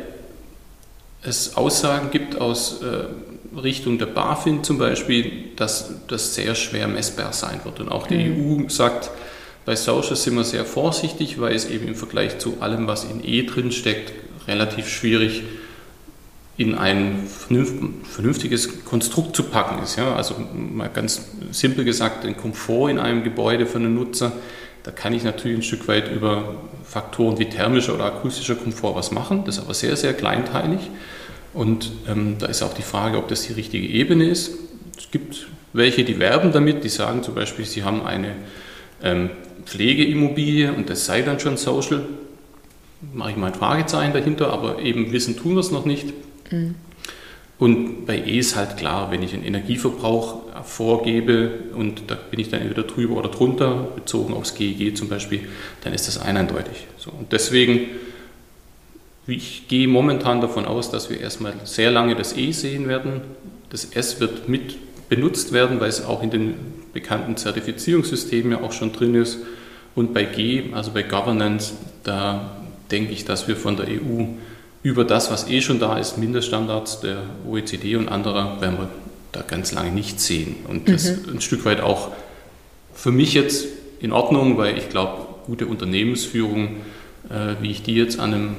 es 1.23 1.57
Aussagen 1.57 2.11
gibt 2.11 2.39
aus 2.39 2.83
äh, 2.83 3.57
Richtung 3.59 3.97
der 3.97 4.05
BaFin 4.05 4.63
zum 4.63 4.77
Beispiel, 4.77 5.55
dass 5.55 5.91
das 6.07 6.35
sehr 6.35 6.53
schwer 6.53 6.87
messbar 6.87 7.33
sein 7.33 7.61
wird. 7.63 7.79
Und 7.79 7.89
auch 7.89 8.05
die 8.05 8.29
mhm. 8.29 8.65
EU 8.65 8.69
sagt, 8.69 9.09
bei 9.65 9.75
Social 9.75 10.15
sind 10.15 10.35
wir 10.35 10.43
sehr 10.43 10.65
vorsichtig, 10.65 11.39
weil 11.39 11.55
es 11.55 11.69
eben 11.69 11.87
im 11.87 11.95
Vergleich 11.95 12.39
zu 12.39 12.57
allem, 12.61 12.87
was 12.87 13.03
in 13.03 13.23
E 13.23 13.43
drin 13.43 13.71
steckt, 13.71 14.11
relativ 14.47 14.89
schwierig 14.89 15.43
in 16.57 16.75
ein 16.75 17.27
vernünftiges 17.27 18.85
Konstrukt 18.85 19.35
zu 19.35 19.43
packen 19.43 19.83
ist. 19.83 19.95
Ja? 19.97 20.15
Also 20.15 20.35
mal 20.53 20.89
ganz 20.89 21.27
simpel 21.51 21.85
gesagt, 21.85 22.23
den 22.23 22.37
Komfort 22.37 22.89
in 22.89 22.99
einem 22.99 23.23
Gebäude 23.23 23.65
für 23.65 23.77
einen 23.77 23.95
Nutzer, 23.95 24.31
da 24.83 24.91
kann 24.91 25.13
ich 25.13 25.23
natürlich 25.23 25.59
ein 25.59 25.63
Stück 25.63 25.87
weit 25.87 26.11
über 26.11 26.55
Faktoren 26.83 27.37
wie 27.37 27.45
thermischer 27.45 27.93
oder 27.93 28.05
akustischer 28.05 28.55
Komfort 28.55 28.95
was 28.95 29.11
machen, 29.11 29.43
das 29.45 29.57
ist 29.57 29.63
aber 29.63 29.73
sehr, 29.73 29.95
sehr 29.95 30.13
kleinteilig. 30.13 30.79
Und 31.53 31.91
ähm, 32.07 32.37
da 32.39 32.47
ist 32.47 32.63
auch 32.63 32.73
die 32.73 32.81
Frage, 32.81 33.17
ob 33.17 33.27
das 33.27 33.43
die 33.43 33.53
richtige 33.53 33.87
Ebene 33.87 34.25
ist. 34.25 34.51
Es 34.97 35.11
gibt 35.11 35.47
welche, 35.73 36.03
die 36.03 36.19
werben 36.19 36.51
damit, 36.51 36.83
die 36.83 36.89
sagen 36.89 37.23
zum 37.23 37.35
Beispiel, 37.35 37.65
sie 37.65 37.83
haben 37.83 38.05
eine 38.05 38.35
ähm, 39.03 39.29
Pflegeimmobilie 39.65 40.73
und 40.73 40.89
das 40.89 41.05
sei 41.05 41.21
dann 41.21 41.39
schon 41.39 41.57
Social. 41.57 42.05
Mache 43.13 43.31
ich 43.31 43.37
mal 43.37 43.47
ein 43.47 43.55
Fragezeichen 43.55 44.13
dahinter, 44.13 44.53
aber 44.53 44.79
eben 44.79 45.11
wissen 45.11 45.37
tun 45.37 45.53
wir 45.53 45.59
es 45.59 45.71
noch 45.71 45.85
nicht. 45.85 46.13
Mhm. 46.51 46.75
Und 47.57 48.07
bei 48.07 48.17
E 48.17 48.39
ist 48.39 48.55
halt 48.55 48.77
klar, 48.77 49.11
wenn 49.11 49.21
ich 49.21 49.35
einen 49.35 49.43
Energieverbrauch 49.43 50.41
vorgebe 50.63 51.51
und 51.75 52.03
da 52.07 52.15
bin 52.15 52.39
ich 52.39 52.49
dann 52.49 52.61
entweder 52.61 52.83
drüber 52.83 53.17
oder 53.17 53.29
drunter, 53.29 53.87
bezogen 53.95 54.33
aufs 54.33 54.55
GEG 54.55 54.97
zum 54.97 55.09
Beispiel, 55.09 55.47
dann 55.83 55.93
ist 55.93 56.07
das 56.07 56.17
eindeutig. 56.17 56.87
So, 56.97 57.11
und 57.11 57.31
deswegen, 57.31 57.81
ich 59.27 59.67
gehe 59.67 59.87
momentan 59.87 60.41
davon 60.41 60.65
aus, 60.65 60.89
dass 60.89 61.11
wir 61.11 61.19
erstmal 61.19 61.53
sehr 61.63 61.91
lange 61.91 62.15
das 62.15 62.35
E 62.35 62.51
sehen 62.51 62.87
werden. 62.87 63.21
Das 63.69 63.85
S 63.85 64.19
wird 64.19 64.49
mit 64.49 64.75
benutzt 65.11 65.51
werden, 65.51 65.81
weil 65.81 65.89
es 65.89 66.05
auch 66.05 66.23
in 66.23 66.29
den 66.29 66.53
bekannten 66.93 67.35
Zertifizierungssystemen 67.35 68.53
ja 68.53 68.61
auch 68.61 68.71
schon 68.71 68.93
drin 68.93 69.13
ist. 69.13 69.39
Und 69.93 70.13
bei 70.13 70.23
G, 70.23 70.71
also 70.71 70.91
bei 70.91 71.03
Governance, 71.03 71.73
da 72.03 72.55
denke 72.91 73.11
ich, 73.11 73.25
dass 73.25 73.45
wir 73.49 73.57
von 73.57 73.75
der 73.75 73.87
EU 73.87 74.23
über 74.83 75.03
das, 75.03 75.29
was 75.29 75.49
eh 75.49 75.59
schon 75.59 75.79
da 75.79 75.97
ist, 75.97 76.17
Mindeststandards 76.17 77.01
der 77.01 77.23
OECD 77.45 77.97
und 77.97 78.07
anderer, 78.07 78.61
werden 78.61 78.77
wir 78.77 78.89
da 79.33 79.41
ganz 79.41 79.73
lange 79.73 79.91
nicht 79.91 80.21
sehen. 80.21 80.55
Und 80.69 80.87
das 80.87 81.03
ist 81.03 81.27
mhm. 81.27 81.33
ein 81.33 81.41
Stück 81.41 81.65
weit 81.65 81.81
auch 81.81 82.11
für 82.93 83.11
mich 83.11 83.33
jetzt 83.33 83.67
in 83.99 84.13
Ordnung, 84.13 84.57
weil 84.57 84.77
ich 84.77 84.87
glaube, 84.87 85.27
gute 85.45 85.67
Unternehmensführung, 85.67 86.77
äh, 87.29 87.55
wie 87.59 87.71
ich 87.71 87.83
die 87.83 87.95
jetzt 87.95 88.17
an 88.17 88.33
einem 88.33 88.55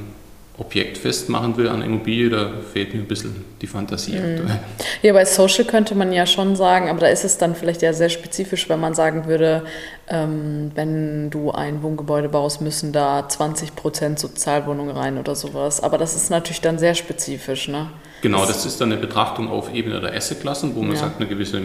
Objekt 0.58 0.98
festmachen 0.98 1.56
will, 1.56 1.66
an 1.66 1.80
Immobilie, 1.80 2.28
da 2.28 2.50
fehlt 2.72 2.92
mir 2.92 3.00
ein 3.00 3.06
bisschen 3.06 3.42
die 3.62 3.66
Fantasie. 3.66 4.12
Mhm. 4.12 4.50
Ja, 5.00 5.14
bei 5.14 5.24
Social 5.24 5.64
könnte 5.64 5.94
man 5.94 6.12
ja 6.12 6.26
schon 6.26 6.56
sagen, 6.56 6.90
aber 6.90 7.00
da 7.00 7.06
ist 7.06 7.24
es 7.24 7.38
dann 7.38 7.54
vielleicht 7.54 7.80
ja 7.80 7.94
sehr 7.94 8.10
spezifisch, 8.10 8.68
wenn 8.68 8.78
man 8.78 8.94
sagen 8.94 9.26
würde, 9.26 9.64
ähm, 10.08 10.70
wenn 10.74 11.30
du 11.30 11.52
ein 11.52 11.82
Wohngebäude 11.82 12.28
baust, 12.28 12.60
müssen 12.60 12.92
da 12.92 13.26
20 13.26 13.74
Prozent 13.74 14.18
Sozialwohnungen 14.18 14.94
rein 14.94 15.16
oder 15.16 15.34
sowas. 15.34 15.82
Aber 15.82 15.96
das 15.96 16.14
ist 16.14 16.30
natürlich 16.30 16.60
dann 16.60 16.78
sehr 16.78 16.94
spezifisch, 16.94 17.68
ne? 17.68 17.88
Genau, 18.20 18.44
das 18.44 18.66
ist 18.66 18.80
dann 18.80 18.92
eine 18.92 19.00
Betrachtung 19.00 19.48
auf 19.50 19.74
Ebene 19.74 20.00
der 20.00 20.14
Assetklassen, 20.14 20.76
wo 20.76 20.82
man 20.82 20.92
ja. 20.92 20.98
sagt, 20.98 21.18
eine 21.18 21.28
gewisse 21.28 21.60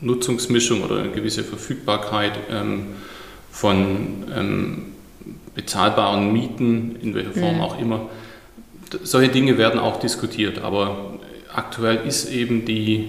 Nutzungsmischung 0.00 0.82
oder 0.82 1.00
eine 1.00 1.10
gewisse 1.10 1.42
Verfügbarkeit 1.42 2.32
ähm, 2.50 2.94
von 3.50 4.24
ähm, 4.34 4.92
bezahlbaren 5.54 6.32
Mieten, 6.32 6.96
in 7.02 7.14
welcher 7.14 7.32
Form 7.32 7.56
mhm. 7.56 7.60
auch 7.60 7.78
immer. 7.78 8.08
Solche 9.02 9.30
Dinge 9.30 9.58
werden 9.58 9.78
auch 9.78 9.98
diskutiert, 10.00 10.58
aber 10.60 11.14
aktuell 11.54 12.06
ist 12.06 12.30
eben 12.30 12.64
die 12.64 13.08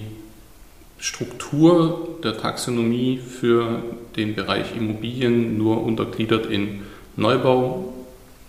Struktur 0.98 2.18
der 2.22 2.38
Taxonomie 2.38 3.18
für 3.18 3.82
den 4.16 4.36
Bereich 4.36 4.76
Immobilien 4.76 5.58
nur 5.58 5.82
untergliedert 5.82 6.46
in 6.46 6.82
Neubau, 7.16 7.92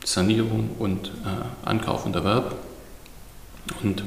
Sanierung 0.04 0.70
und 0.78 1.08
äh, 1.08 1.68
Ankauf 1.68 2.06
und 2.06 2.16
Erwerb. 2.16 2.56
Und 3.82 4.04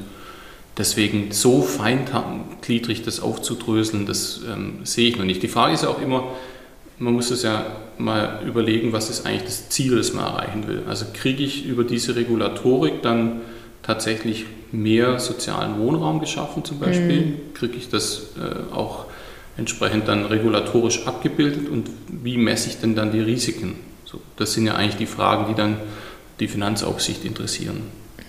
deswegen 0.77 1.31
so 1.31 1.61
feingliedrig 1.61 3.03
das 3.03 3.19
aufzudröseln, 3.19 4.05
das 4.05 4.41
ähm, 4.49 4.79
sehe 4.83 5.09
ich 5.09 5.17
noch 5.17 5.25
nicht. 5.25 5.43
Die 5.43 5.47
Frage 5.47 5.73
ist 5.73 5.83
ja 5.83 5.89
auch 5.89 6.01
immer, 6.01 6.23
man 6.99 7.13
muss 7.13 7.31
es 7.31 7.43
ja 7.43 7.65
mal 7.97 8.41
überlegen, 8.45 8.93
was 8.93 9.09
ist 9.09 9.25
eigentlich 9.25 9.43
das 9.43 9.69
Ziel, 9.69 9.95
das 9.95 10.13
man 10.13 10.25
erreichen 10.25 10.67
will. 10.67 10.83
Also 10.87 11.05
kriege 11.13 11.43
ich 11.43 11.65
über 11.65 11.83
diese 11.83 12.15
Regulatorik 12.15 13.01
dann 13.01 13.41
tatsächlich 13.83 14.45
mehr 14.71 15.19
sozialen 15.19 15.79
Wohnraum 15.79 16.19
geschaffen 16.19 16.63
zum 16.65 16.79
Beispiel? 16.79 17.21
Mhm. 17.21 17.53
Kriege 17.53 17.77
ich 17.77 17.89
das 17.89 18.33
äh, 18.37 18.73
auch 18.73 19.05
entsprechend 19.57 20.07
dann 20.07 20.25
regulatorisch 20.25 21.07
abgebildet 21.07 21.69
und 21.69 21.89
wie 22.07 22.37
messe 22.37 22.69
ich 22.69 22.77
denn 22.77 22.95
dann 22.95 23.11
die 23.11 23.21
Risiken? 23.21 23.75
So, 24.05 24.21
das 24.35 24.53
sind 24.53 24.67
ja 24.67 24.75
eigentlich 24.75 24.97
die 24.97 25.05
Fragen, 25.05 25.47
die 25.49 25.55
dann 25.55 25.77
die 26.39 26.47
Finanzaufsicht 26.47 27.25
interessieren. 27.25 27.83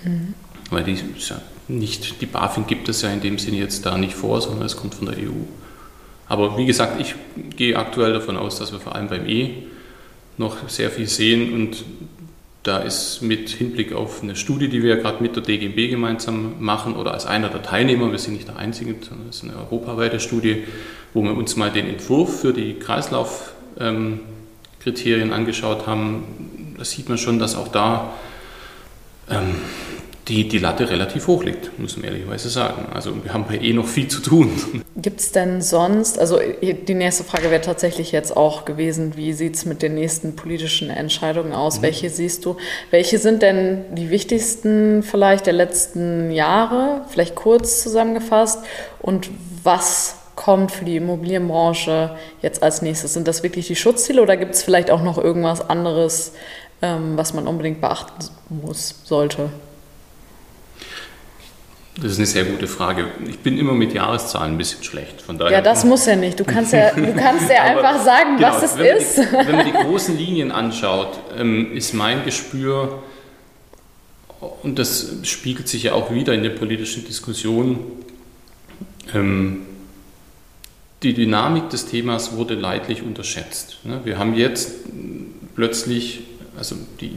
Mhm. 0.04 0.34
Weil 0.70 0.84
die, 0.84 0.94
ja 0.94 1.40
nicht, 1.68 2.20
die 2.20 2.26
BaFin 2.26 2.66
gibt 2.66 2.88
es 2.88 3.02
ja 3.02 3.10
in 3.10 3.20
dem 3.20 3.38
Sinne 3.38 3.58
jetzt 3.58 3.84
da 3.84 3.98
nicht 3.98 4.14
vor, 4.14 4.40
sondern 4.40 4.64
es 4.64 4.76
kommt 4.76 4.94
von 4.94 5.06
der 5.06 5.18
EU. 5.18 5.44
Aber 6.28 6.58
wie 6.58 6.66
gesagt, 6.66 7.00
ich 7.00 7.14
gehe 7.56 7.76
aktuell 7.76 8.12
davon 8.12 8.36
aus, 8.36 8.58
dass 8.58 8.72
wir 8.72 8.80
vor 8.80 8.94
allem 8.94 9.08
beim 9.08 9.26
E 9.26 9.54
noch 10.36 10.68
sehr 10.68 10.90
viel 10.90 11.08
sehen 11.08 11.54
und 11.54 11.84
da 12.62 12.76
ist 12.78 13.22
mit 13.22 13.48
Hinblick 13.48 13.94
auf 13.94 14.22
eine 14.22 14.36
Studie, 14.36 14.68
die 14.68 14.82
wir 14.82 14.96
gerade 14.96 15.22
mit 15.22 15.36
der 15.36 15.42
DGB 15.42 15.88
gemeinsam 15.88 16.56
machen 16.60 16.96
oder 16.96 17.14
als 17.14 17.24
einer 17.24 17.48
der 17.48 17.62
Teilnehmer, 17.62 18.10
wir 18.10 18.18
sind 18.18 18.34
nicht 18.34 18.48
der 18.48 18.56
Einzige, 18.56 18.96
sondern 19.00 19.28
es 19.30 19.36
ist 19.36 19.44
eine 19.44 19.56
europaweite 19.56 20.20
Studie, 20.20 20.64
wo 21.14 21.22
wir 21.22 21.34
uns 21.34 21.56
mal 21.56 21.70
den 21.70 21.88
Entwurf 21.88 22.40
für 22.40 22.52
die 22.52 22.74
Kreislaufkriterien 22.74 25.32
angeschaut 25.32 25.86
haben. 25.86 26.74
Da 26.76 26.84
sieht 26.84 27.08
man 27.08 27.16
schon, 27.16 27.38
dass 27.38 27.56
auch 27.56 27.68
da 27.68 28.12
ähm, 29.30 29.54
die, 30.28 30.46
die 30.46 30.58
Latte 30.58 30.90
relativ 30.90 31.26
hoch 31.26 31.42
liegt, 31.42 31.78
muss 31.78 31.96
man 31.96 32.04
ehrlicherweise 32.04 32.50
sagen. 32.50 32.86
Also 32.92 33.24
wir 33.24 33.32
haben 33.32 33.46
bei 33.48 33.56
eh 33.58 33.72
noch 33.72 33.86
viel 33.86 34.08
zu 34.08 34.20
tun. 34.20 34.84
Gibt 34.96 35.20
es 35.20 35.32
denn 35.32 35.62
sonst, 35.62 36.18
also 36.18 36.38
die 36.60 36.94
nächste 36.94 37.24
Frage 37.24 37.50
wäre 37.50 37.62
tatsächlich 37.62 38.12
jetzt 38.12 38.36
auch 38.36 38.64
gewesen, 38.64 39.16
wie 39.16 39.32
sieht 39.32 39.56
es 39.56 39.64
mit 39.64 39.80
den 39.80 39.94
nächsten 39.94 40.36
politischen 40.36 40.90
Entscheidungen 40.90 41.52
aus? 41.52 41.78
Mhm. 41.78 41.82
Welche 41.82 42.10
siehst 42.10 42.44
du? 42.44 42.56
Welche 42.90 43.18
sind 43.18 43.42
denn 43.42 43.84
die 43.94 44.10
wichtigsten 44.10 45.02
vielleicht 45.02 45.46
der 45.46 45.54
letzten 45.54 46.30
Jahre, 46.30 47.02
vielleicht 47.08 47.34
kurz 47.34 47.82
zusammengefasst? 47.82 48.60
Und 49.00 49.30
was 49.64 50.16
kommt 50.34 50.70
für 50.72 50.84
die 50.84 50.96
Immobilienbranche 50.96 52.16
jetzt 52.42 52.62
als 52.62 52.82
nächstes? 52.82 53.14
Sind 53.14 53.26
das 53.26 53.42
wirklich 53.42 53.66
die 53.66 53.76
Schutzziele 53.76 54.20
oder 54.20 54.36
gibt 54.36 54.54
es 54.54 54.62
vielleicht 54.62 54.90
auch 54.90 55.02
noch 55.02 55.16
irgendwas 55.16 55.68
anderes, 55.68 56.32
ähm, 56.82 57.16
was 57.16 57.32
man 57.32 57.48
unbedingt 57.48 57.80
beachten 57.80 58.28
muss, 58.50 59.00
sollte? 59.04 59.48
Das 62.00 62.12
ist 62.12 62.18
eine 62.18 62.26
sehr 62.26 62.44
gute 62.44 62.68
Frage. 62.68 63.06
Ich 63.28 63.38
bin 63.40 63.58
immer 63.58 63.72
mit 63.72 63.92
Jahreszahlen 63.92 64.54
ein 64.54 64.58
bisschen 64.58 64.84
schlecht. 64.84 65.20
Von 65.20 65.36
daher, 65.36 65.52
ja, 65.52 65.60
das 65.60 65.84
muss 65.84 66.06
ja 66.06 66.14
nicht. 66.14 66.38
Du 66.38 66.44
kannst 66.44 66.72
ja, 66.72 66.92
du 66.92 67.12
kannst 67.12 67.50
ja 67.50 67.62
einfach 67.62 68.04
sagen, 68.04 68.36
genau, 68.36 68.48
was 68.48 68.62
es 68.62 68.78
wenn 68.78 68.96
ist. 68.96 69.18
Die, 69.18 69.32
wenn 69.32 69.56
man 69.56 69.66
die 69.66 69.72
großen 69.72 70.16
Linien 70.16 70.52
anschaut, 70.52 71.18
ähm, 71.36 71.74
ist 71.74 71.94
mein 71.94 72.24
Gespür, 72.24 73.02
und 74.62 74.78
das 74.78 75.16
spiegelt 75.24 75.68
sich 75.68 75.84
ja 75.84 75.94
auch 75.94 76.12
wieder 76.12 76.34
in 76.34 76.44
der 76.44 76.50
politischen 76.50 77.04
Diskussion, 77.04 77.80
ähm, 79.12 79.62
die 81.02 81.14
Dynamik 81.14 81.70
des 81.70 81.86
Themas 81.86 82.36
wurde 82.36 82.54
leidlich 82.54 83.02
unterschätzt. 83.02 83.78
Ne? 83.84 84.00
Wir 84.04 84.18
haben 84.18 84.34
jetzt 84.34 84.72
plötzlich, 85.54 86.20
also 86.56 86.76
die 87.00 87.16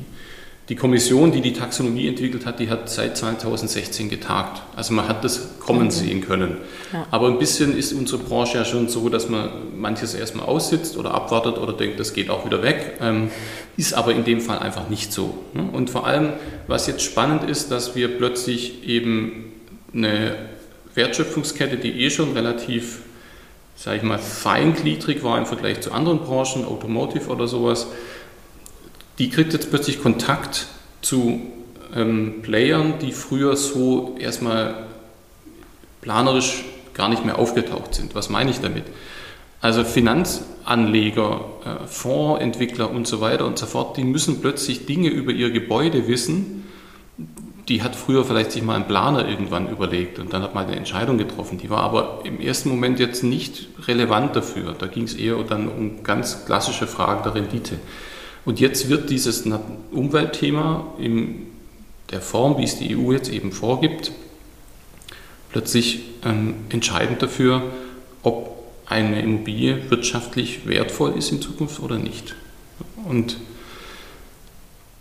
die 0.72 0.78
Kommission, 0.78 1.34
die 1.34 1.42
die 1.42 1.52
Taxonomie 1.52 2.08
entwickelt 2.08 2.46
hat, 2.46 2.62
die 2.62 2.70
hat 2.70 2.90
seit 2.90 3.18
2016 3.18 4.10
getagt. 4.10 4.62
Also 4.74 4.94
man 4.94 5.06
hat 5.06 5.22
das 5.22 5.60
kommen 5.60 5.88
mhm. 5.88 5.92
sehen 5.92 6.22
können. 6.22 6.60
Ja. 6.94 7.06
Aber 7.12 7.28
ein 7.28 7.40
bisschen 7.40 7.78
ist 7.78 7.92
unsere 7.92 8.24
Branche 8.24 8.60
ja 8.60 8.64
schon 8.64 8.88
so, 8.88 9.10
dass 9.10 9.28
man 9.28 9.50
manches 9.76 10.14
erstmal 10.14 10.46
aussitzt 10.46 10.96
oder 10.96 11.14
abwartet 11.14 11.58
oder 11.58 11.74
denkt, 11.74 12.00
das 12.00 12.14
geht 12.14 12.30
auch 12.30 12.46
wieder 12.46 12.64
weg. 12.64 13.00
Ähm, 13.02 13.32
ist 13.76 13.94
aber 13.94 14.14
in 14.14 14.24
dem 14.24 14.40
Fall 14.40 14.60
einfach 14.60 14.88
nicht 14.88 15.12
so. 15.12 15.40
Ne? 15.54 15.68
Und 15.74 15.90
vor 15.90 16.08
allem, 16.08 16.30
was 16.68 16.88
jetzt 16.88 17.02
spannend 17.02 17.44
ist, 17.50 17.70
dass 17.70 17.98
wir 17.98 18.08
plötzlich 18.08 18.88
eben 18.88 19.52
eine 19.94 20.38
Wertschöpfungskette, 20.96 21.76
die 21.76 22.06
eh 22.06 22.10
schon 22.10 22.32
relativ, 22.32 23.00
sage 23.76 23.98
ich 23.98 24.04
mal, 24.04 24.20
feingliedrig 24.20 25.22
war 25.22 25.38
im 25.38 25.46
Vergleich 25.46 25.82
zu 25.82 25.92
anderen 25.92 26.20
Branchen, 26.20 26.64
Automotive 26.64 27.28
oder 27.30 27.50
sowas, 27.50 27.88
die 29.20 29.30
kriegt 29.30 29.54
jetzt 29.54 29.70
plötzlich 29.70 30.02
Kontakt 30.02 30.68
zu 31.02 31.42
ähm, 31.96 32.42
Playern, 32.42 32.96
die 33.02 33.12
früher 33.12 33.56
so 33.56 34.16
erstmal 34.20 34.88
planerisch 36.02 36.64
gar 36.94 37.10
nicht 37.10 37.26
mehr 37.26 37.40
aufgetaucht 37.40 37.96
sind. 37.96 38.16
Was 38.16 38.30
meine 38.30 38.52
ich 38.52 38.60
damit? 38.60 38.84
Also 39.62 39.84
Finanzanleger, 39.84 41.46
äh, 41.66 41.88
Fondsentwickler 41.88 42.90
und 42.90 43.08
so 43.08 43.22
weiter 43.22 43.46
und 43.46 43.60
so 43.60 43.68
fort, 43.68 43.98
die 43.98 44.04
müssen 44.04 44.42
plötzlich 44.42 44.86
Dinge 44.88 45.10
über 45.10 45.32
ihr 45.32 45.52
Gebäude 45.52 46.08
wissen, 46.08 46.68
die 47.70 47.84
hat 47.84 47.96
früher 47.96 48.26
vielleicht 48.26 48.52
sich 48.52 48.64
mal 48.64 48.76
ein 48.76 48.88
Planer 48.88 49.28
irgendwann 49.28 49.70
überlegt 49.70 50.18
und 50.18 50.34
dann 50.34 50.42
hat 50.42 50.56
mal 50.56 50.66
eine 50.66 50.76
Entscheidung 50.76 51.18
getroffen. 51.18 51.60
Die 51.60 51.70
war 51.70 51.84
aber 51.84 52.22
im 52.24 52.42
ersten 52.42 52.70
Moment 52.70 53.00
jetzt 53.00 53.24
nicht 53.24 53.70
relevant 53.88 54.36
dafür. 54.36 54.74
Da 54.78 54.88
ging 54.88 55.04
es 55.04 55.14
eher 55.14 55.36
dann 55.44 55.70
um 55.70 56.04
ganz 56.04 56.46
klassische 56.46 56.88
Fragen 56.88 57.24
der 57.24 57.36
Rendite. 57.36 57.80
Und 58.46 58.60
jetzt 58.60 58.90
wird 58.90 59.10
dieses 59.10 59.46
Umweltthema 59.92 60.94
in 60.98 61.48
der 62.12 62.22
Form, 62.22 62.58
wie 62.58 62.64
es 62.64 62.78
die 62.78 62.96
EU 62.96 63.12
jetzt 63.12 63.30
eben 63.30 63.52
vorgibt, 63.52 64.12
plötzlich 65.52 66.02
ähm, 66.26 66.56
entscheidend 66.70 67.22
dafür, 67.22 67.64
ob 68.24 68.58
eine 68.86 69.22
Immobilie 69.22 69.90
wirtschaftlich 69.90 70.68
wertvoll 70.68 71.18
ist 71.18 71.32
in 71.32 71.42
Zukunft 71.42 71.80
oder 71.80 71.98
nicht. 71.98 72.36
Und 73.08 73.38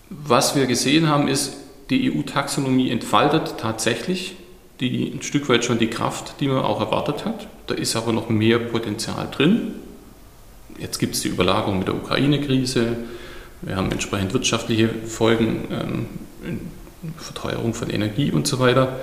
was 0.09 0.54
wir 0.54 0.66
gesehen 0.66 1.09
haben, 1.09 1.28
ist, 1.28 1.56
die 1.90 2.12
EU-Taxonomie 2.12 2.90
entfaltet 2.90 3.54
tatsächlich 3.59 4.37
die, 4.80 5.12
ein 5.12 5.23
Stück 5.23 5.49
weit 5.49 5.64
schon 5.64 5.78
die 5.78 5.88
Kraft, 5.88 6.35
die 6.40 6.49
man 6.49 6.59
auch 6.59 6.80
erwartet 6.80 7.25
hat. 7.25 7.49
Da 7.66 7.75
ist 7.75 7.97
aber 7.97 8.12
noch 8.12 8.28
mehr 8.28 8.59
Potenzial 8.59 9.28
drin. 9.30 9.75
Jetzt 10.78 10.99
gibt 10.99 11.14
es 11.14 11.23
die 11.23 11.28
Überlagerung 11.28 11.78
mit 11.78 11.88
der 11.88 11.97
Ukraine-Krise. 11.97 12.97
Wir 13.62 13.76
haben 13.76 13.90
entsprechend 13.93 14.33
wirtschaftliche 14.33 14.88
Folgen, 14.88 15.69
ähm, 15.71 16.07
Verteuerung 17.17 17.75
von 17.75 17.90
Energie 17.90 18.31
und 18.31 18.47
so 18.47 18.59
weiter. 18.59 19.00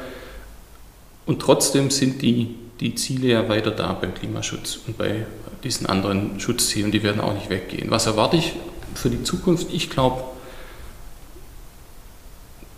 Und 1.26 1.42
trotzdem 1.42 1.92
sind 1.92 2.22
die, 2.22 2.56
die 2.80 2.96
Ziele 2.96 3.28
ja 3.28 3.50
weiter 3.50 3.72
da 3.72 3.94
beim 3.94 4.14
Klimaschutz 4.14 4.80
und 4.88 4.98
bei 4.98 5.26
diesen 5.64 5.88
anderen 5.88 6.40
Schutzzielen, 6.40 6.92
die 6.92 7.04
werden 7.04 7.22
auch 7.22 7.34
nicht 7.34 7.50
weggehen. 7.50 7.92
Was 7.92 8.06
erwarte 8.06 8.38
ich 8.38 8.54
für 8.96 9.10
die 9.10 9.24
Zukunft? 9.24 9.68
Ich 9.74 9.90
glaube, 9.90 10.24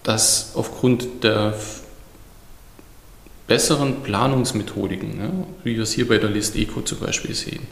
dass 0.03 0.53
aufgrund 0.55 1.24
der 1.24 1.53
besseren 3.48 4.01
Planungsmethodiken, 4.03 5.17
ne, 5.17 5.31
wie 5.63 5.75
wir 5.75 5.83
es 5.83 5.93
hier 5.93 6.07
bei 6.07 6.17
der 6.17 6.29
List 6.29 6.55
Eco 6.55 6.81
zum 6.81 7.00
Beispiel 7.00 7.36
sehen, 7.36 7.67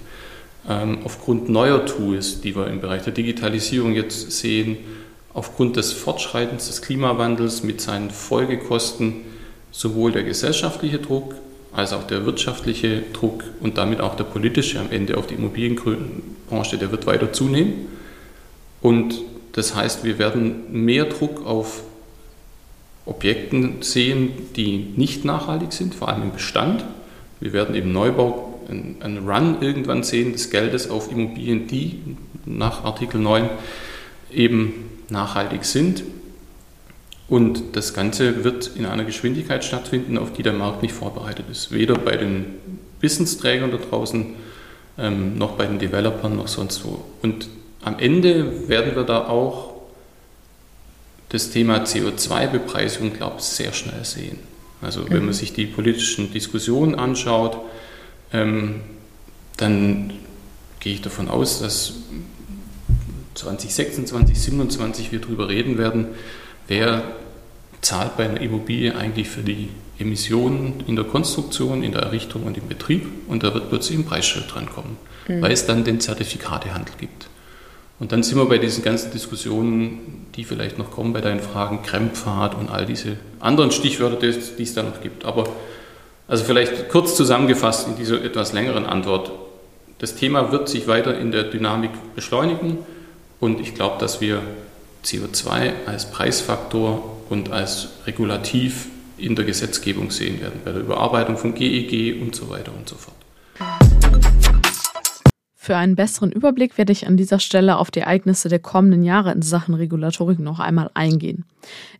aufgrund 1.04 1.48
neuer 1.48 1.86
Tools, 1.86 2.42
die 2.42 2.56
wir 2.56 2.68
im 2.68 2.82
Bereich 2.82 3.04
der 3.04 3.14
Digitalisierung 3.14 3.94
jetzt 3.94 4.32
sehen, 4.32 4.78
aufgrund 5.34 5.78
des 5.78 5.94
Fortschreitens 5.94 6.68
des 6.68 6.82
Klimawandels 6.82 7.64
mit 7.64 7.80
seinen 7.80 8.10
Folgekosten 8.10 9.22
sowohl 9.72 10.12
der 10.12 10.24
gesellschaftliche 10.24 11.00
Druck 11.00 11.36
als 11.72 11.94
auch 11.94 12.04
der 12.04 12.26
wirtschaftliche 12.26 13.04
Druck 13.14 13.44
und 13.60 13.78
damit 13.78 14.02
auch 14.02 14.16
der 14.16 14.24
politische 14.24 14.80
am 14.80 14.90
Ende 14.90 15.18
auf 15.18 15.28
die 15.28 15.36
Immobilienbranche, 15.36 16.78
der 16.78 16.92
wird 16.92 17.06
weiter 17.06 17.32
zunehmen. 17.32 17.88
Und 18.82 19.22
das 19.54 19.76
heißt, 19.76 20.04
wir 20.04 20.18
werden 20.18 20.64
mehr 20.72 21.06
Druck 21.06 21.46
auf 21.46 21.84
Objekten 23.06 23.82
sehen, 23.82 24.32
die 24.56 24.88
nicht 24.96 25.24
nachhaltig 25.24 25.72
sind, 25.72 25.96
vor 25.96 26.10
allem 26.10 26.24
im 26.24 26.32
Bestand. 26.32 26.84
Wir 27.40 27.54
werden 27.54 27.76
im 27.76 27.94
Neubau 27.94 28.47
einen 28.68 29.28
Run 29.28 29.62
irgendwann 29.62 30.04
sehen 30.04 30.34
des 30.34 30.50
Geldes 30.50 30.90
auf 30.90 31.12
Immobilien, 31.12 31.68
die 31.68 32.00
nach 32.46 32.84
Artikel 32.84 33.20
9 33.20 33.50
eben 34.32 34.74
nachhaltig 35.10 35.66
sind. 35.66 36.04
Und 37.30 37.76
das 37.76 37.94
Ganze 37.94 38.44
wird 38.44 38.72
in 38.76 38.86
einer 38.86 39.04
Geschwindigkeit 39.04 39.64
stattfinden, 39.64 40.18
auf 40.18 40.32
die 40.34 40.44
der 40.44 40.54
Markt 40.54 40.82
nicht 40.82 40.94
vorbereitet 40.94 41.46
ist. 41.52 41.72
Weder 41.72 41.96
bei 41.96 42.16
den 42.16 42.46
Wissensträgern 43.02 43.72
da 43.72 43.78
draußen, 43.78 44.36
ähm, 44.98 45.38
noch 45.38 45.52
bei 45.54 45.66
den 45.66 45.80
Developern, 45.80 46.38
noch 46.38 46.48
sonst 46.48 46.86
wo. 46.86 47.04
Und 47.22 47.50
am 47.84 48.00
Ende 48.00 48.70
werden 48.70 48.96
wir 48.96 49.04
da 49.04 49.28
auch 49.28 49.74
das 51.30 51.50
Thema 51.50 51.84
CO2-Bepreisung, 51.84 53.14
glaube 53.14 53.36
ich, 53.40 53.44
sehr 53.44 53.74
schnell 53.74 54.06
sehen. 54.06 54.40
Also 54.82 55.10
wenn 55.10 55.20
man 55.20 55.28
mhm. 55.28 55.34
sich 55.34 55.54
die 55.54 55.66
politischen 55.66 56.32
Diskussionen 56.32 56.96
anschaut, 56.96 57.58
ähm, 58.34 58.82
dann 59.58 60.14
gehe 60.80 60.94
ich 60.94 61.02
davon 61.02 61.30
aus, 61.30 61.60
dass 61.60 61.94
2026, 63.36 64.08
2027 64.08 65.12
wir 65.12 65.20
darüber 65.20 65.50
reden 65.50 65.78
werden, 65.78 66.08
wer 66.68 67.04
zahlt 67.82 68.18
bei 68.18 68.26
einer 68.26 68.42
Immobilie 68.42 68.96
eigentlich 68.96 69.30
für 69.30 69.42
die 69.42 69.70
Emissionen 70.00 70.84
in 70.88 70.96
der 70.96 71.06
Konstruktion, 71.06 71.84
in 71.84 71.92
der 71.92 72.04
Errichtung 72.04 72.44
und 72.44 72.58
im 72.58 72.68
Betrieb. 72.68 73.08
Und 73.28 73.44
da 73.44 73.54
wird 73.54 73.70
plötzlich 73.70 73.98
ein 73.98 74.06
Preisschild 74.06 74.54
drankommen, 74.54 74.98
mhm. 75.28 75.42
weil 75.42 75.52
es 75.52 75.66
dann 75.66 75.84
den 75.84 76.00
Zertifikatehandel 76.00 76.96
gibt. 77.00 77.28
Und 78.00 78.12
dann 78.12 78.22
sind 78.22 78.38
wir 78.38 78.46
bei 78.46 78.60
diesen 78.60 78.84
ganzen 78.84 79.12
Diskussionen, 79.12 80.28
die 80.36 80.44
vielleicht 80.44 80.78
noch 80.78 80.92
kommen 80.92 81.14
bei 81.14 81.22
deinen 81.22 81.40
Fragen, 81.40 81.82
Krempfahrt 81.82 82.54
und 82.54 82.70
all 82.70 82.86
diese 82.86 83.18
anderen 83.40 83.72
Stichwörter, 83.72 84.18
die 84.18 84.64
es 84.64 84.74
da 84.76 84.84
noch 84.84 85.02
gibt. 85.02 85.26
Aber 85.26 85.50
also 86.28 86.44
vielleicht 86.44 86.90
kurz 86.90 87.16
zusammengefasst 87.16 87.88
in 87.88 87.96
dieser 87.96 88.24
etwas 88.24 88.54
längeren 88.54 88.86
Antwort. 88.86 89.32
Das 90.00 90.16
Thema 90.16 90.52
wird 90.52 90.70
sich 90.70 90.88
weiter 90.88 91.18
in 91.18 91.32
der 91.32 91.44
Dynamik 91.44 91.92
beschleunigen 92.16 92.80
und 93.40 93.60
ich 93.60 93.74
glaube, 93.74 93.98
dass 94.00 94.22
wir 94.22 94.42
CO2 95.04 95.72
als 95.86 96.12
Preisfaktor 96.12 97.18
und 97.30 97.52
als 97.52 97.90
Regulativ 98.06 98.88
in 99.18 99.36
der 99.36 99.46
Gesetzgebung 99.46 100.12
sehen 100.12 100.42
werden, 100.42 100.62
bei 100.64 100.72
der 100.72 100.82
Überarbeitung 100.82 101.38
von 101.38 101.56
GEG 101.56 101.94
e 101.94 102.22
und 102.22 102.36
so 102.36 102.50
weiter 102.50 102.72
und 102.78 102.88
so 102.88 102.96
fort. 102.96 103.17
Für 105.68 105.76
einen 105.76 105.98
besseren 105.98 106.32
Überblick 106.32 106.78
werde 106.78 106.94
ich 106.94 107.08
an 107.08 107.18
dieser 107.18 107.40
Stelle 107.40 107.78
auf 107.78 107.92
die 107.92 108.00
Ereignisse 108.00 108.48
der 108.48 108.60
kommenden 108.60 109.04
Jahre 109.04 109.34
in 109.34 109.42
Sachen 109.42 109.74
Regulatorik 109.74 110.40
noch 110.40 110.62
einmal 110.62 110.90
eingehen. 110.94 111.44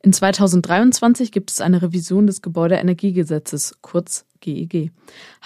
In 0.02 0.14
2023 0.14 1.34
gibt 1.34 1.52
es 1.52 1.60
eine 1.60 1.82
Revision 1.82 2.28
des 2.28 2.42
Gebäudeenergiegesetzes, 2.42 3.80
kurz 3.82 4.26
GEG. 4.40 4.92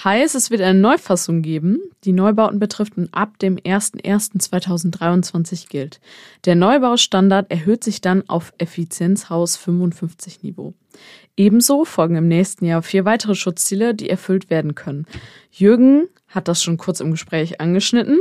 Heißt, 0.03 0.35
es 0.35 0.51
wird 0.51 0.61
eine 0.61 0.79
Neufassung 0.79 1.41
geben, 1.41 1.79
die 2.03 2.11
Neubauten 2.11 2.59
betrifft 2.59 2.95
und 2.95 3.11
ab 3.11 3.39
dem 3.39 3.55
01.01.2023 3.55 5.67
gilt. 5.67 5.99
Der 6.45 6.53
Neubaustandard 6.53 7.49
erhöht 7.49 7.83
sich 7.83 8.01
dann 8.01 8.29
auf 8.29 8.53
Effizienzhaus 8.59 9.57
55 9.57 10.43
Niveau. 10.43 10.75
Ebenso 11.37 11.85
folgen 11.85 12.17
im 12.17 12.27
nächsten 12.27 12.65
Jahr 12.65 12.83
vier 12.83 13.05
weitere 13.05 13.33
Schutzziele, 13.33 13.95
die 13.95 14.11
erfüllt 14.11 14.51
werden 14.51 14.75
können. 14.75 15.07
Jürgen 15.49 16.07
hat 16.31 16.47
das 16.47 16.63
schon 16.63 16.77
kurz 16.77 16.99
im 16.99 17.11
Gespräch 17.11 17.61
angeschnitten. 17.61 18.19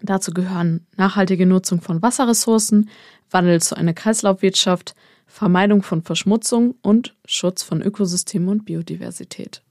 Dazu 0.00 0.32
gehören 0.32 0.86
nachhaltige 0.96 1.46
Nutzung 1.46 1.80
von 1.80 2.02
Wasserressourcen, 2.02 2.90
Wandel 3.30 3.60
zu 3.60 3.76
einer 3.76 3.94
Kreislaufwirtschaft, 3.94 4.94
Vermeidung 5.26 5.82
von 5.82 6.02
Verschmutzung 6.02 6.76
und 6.82 7.14
Schutz 7.24 7.62
von 7.62 7.82
Ökosystemen 7.82 8.48
und 8.48 8.64
Biodiversität. 8.64 9.62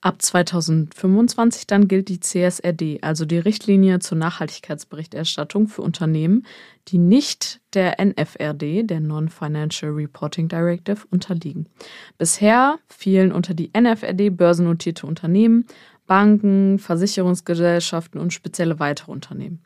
Ab 0.00 0.20
2025 0.20 1.68
dann 1.68 1.86
gilt 1.86 2.08
die 2.08 2.18
CSRD, 2.18 2.98
also 3.02 3.24
die 3.24 3.38
Richtlinie 3.38 4.00
zur 4.00 4.18
Nachhaltigkeitsberichterstattung 4.18 5.68
für 5.68 5.82
Unternehmen, 5.82 6.44
die 6.88 6.98
nicht 6.98 7.60
der 7.72 8.04
NFRD, 8.04 8.82
der 8.82 8.98
Non-Financial 8.98 9.92
Reporting 9.92 10.48
Directive, 10.48 11.06
unterliegen. 11.12 11.68
Bisher 12.18 12.80
fielen 12.88 13.30
unter 13.30 13.54
die 13.54 13.70
NFRD 13.78 14.36
börsennotierte 14.36 15.06
Unternehmen, 15.06 15.66
Banken, 16.12 16.78
Versicherungsgesellschaften 16.78 18.20
und 18.20 18.34
spezielle 18.34 18.78
weitere 18.78 19.10
Unternehmen. 19.10 19.62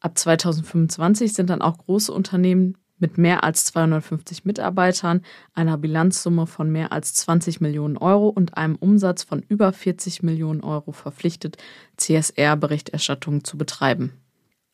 Ab 0.00 0.18
2025 0.18 1.32
sind 1.32 1.48
dann 1.48 1.62
auch 1.62 1.78
große 1.78 2.12
Unternehmen 2.12 2.76
mit 2.98 3.16
mehr 3.16 3.44
als 3.44 3.64
250 3.64 4.44
Mitarbeitern, 4.44 5.22
einer 5.54 5.78
Bilanzsumme 5.78 6.46
von 6.46 6.70
mehr 6.70 6.92
als 6.92 7.14
20 7.14 7.62
Millionen 7.62 7.96
Euro 7.96 8.28
und 8.28 8.58
einem 8.58 8.76
Umsatz 8.76 9.22
von 9.22 9.42
über 9.48 9.72
40 9.72 10.22
Millionen 10.22 10.60
Euro 10.60 10.92
verpflichtet, 10.92 11.56
CSR-Berichterstattung 11.96 13.42
zu 13.42 13.56
betreiben. 13.56 14.12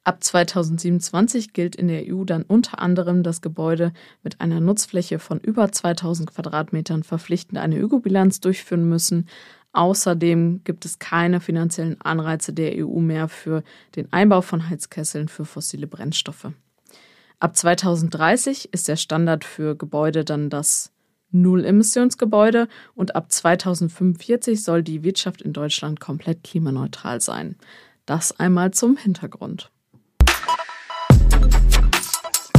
Ab 0.02 0.24
2027 0.24 1.52
gilt 1.52 1.76
in 1.76 1.86
der 1.86 2.02
EU 2.12 2.24
dann 2.24 2.42
unter 2.42 2.80
anderem 2.80 3.22
das 3.22 3.42
Gebäude 3.42 3.92
mit 4.24 4.40
einer 4.40 4.60
Nutzfläche 4.60 5.20
von 5.20 5.38
über 5.38 5.70
2000 5.70 6.32
Quadratmetern 6.32 7.04
verpflichtend 7.04 7.58
eine 7.58 7.78
Ökobilanz 7.78 8.40
durchführen 8.40 8.88
müssen. 8.88 9.28
Außerdem 9.76 10.62
gibt 10.64 10.86
es 10.86 10.98
keine 10.98 11.38
finanziellen 11.38 12.00
Anreize 12.00 12.54
der 12.54 12.82
EU 12.82 12.98
mehr 12.98 13.28
für 13.28 13.62
den 13.94 14.10
Einbau 14.10 14.40
von 14.40 14.70
Heizkesseln 14.70 15.28
für 15.28 15.44
fossile 15.44 15.86
Brennstoffe. 15.86 16.50
Ab 17.40 17.54
2030 17.54 18.72
ist 18.72 18.88
der 18.88 18.96
Standard 18.96 19.44
für 19.44 19.76
Gebäude 19.76 20.24
dann 20.24 20.48
das 20.48 20.92
Null-Emissionsgebäude 21.30 22.68
und 22.94 23.16
ab 23.16 23.30
2045 23.30 24.64
soll 24.64 24.82
die 24.82 25.02
Wirtschaft 25.02 25.42
in 25.42 25.52
Deutschland 25.52 26.00
komplett 26.00 26.42
klimaneutral 26.42 27.20
sein. 27.20 27.56
Das 28.06 28.40
einmal 28.40 28.70
zum 28.70 28.96
Hintergrund. 28.96 29.70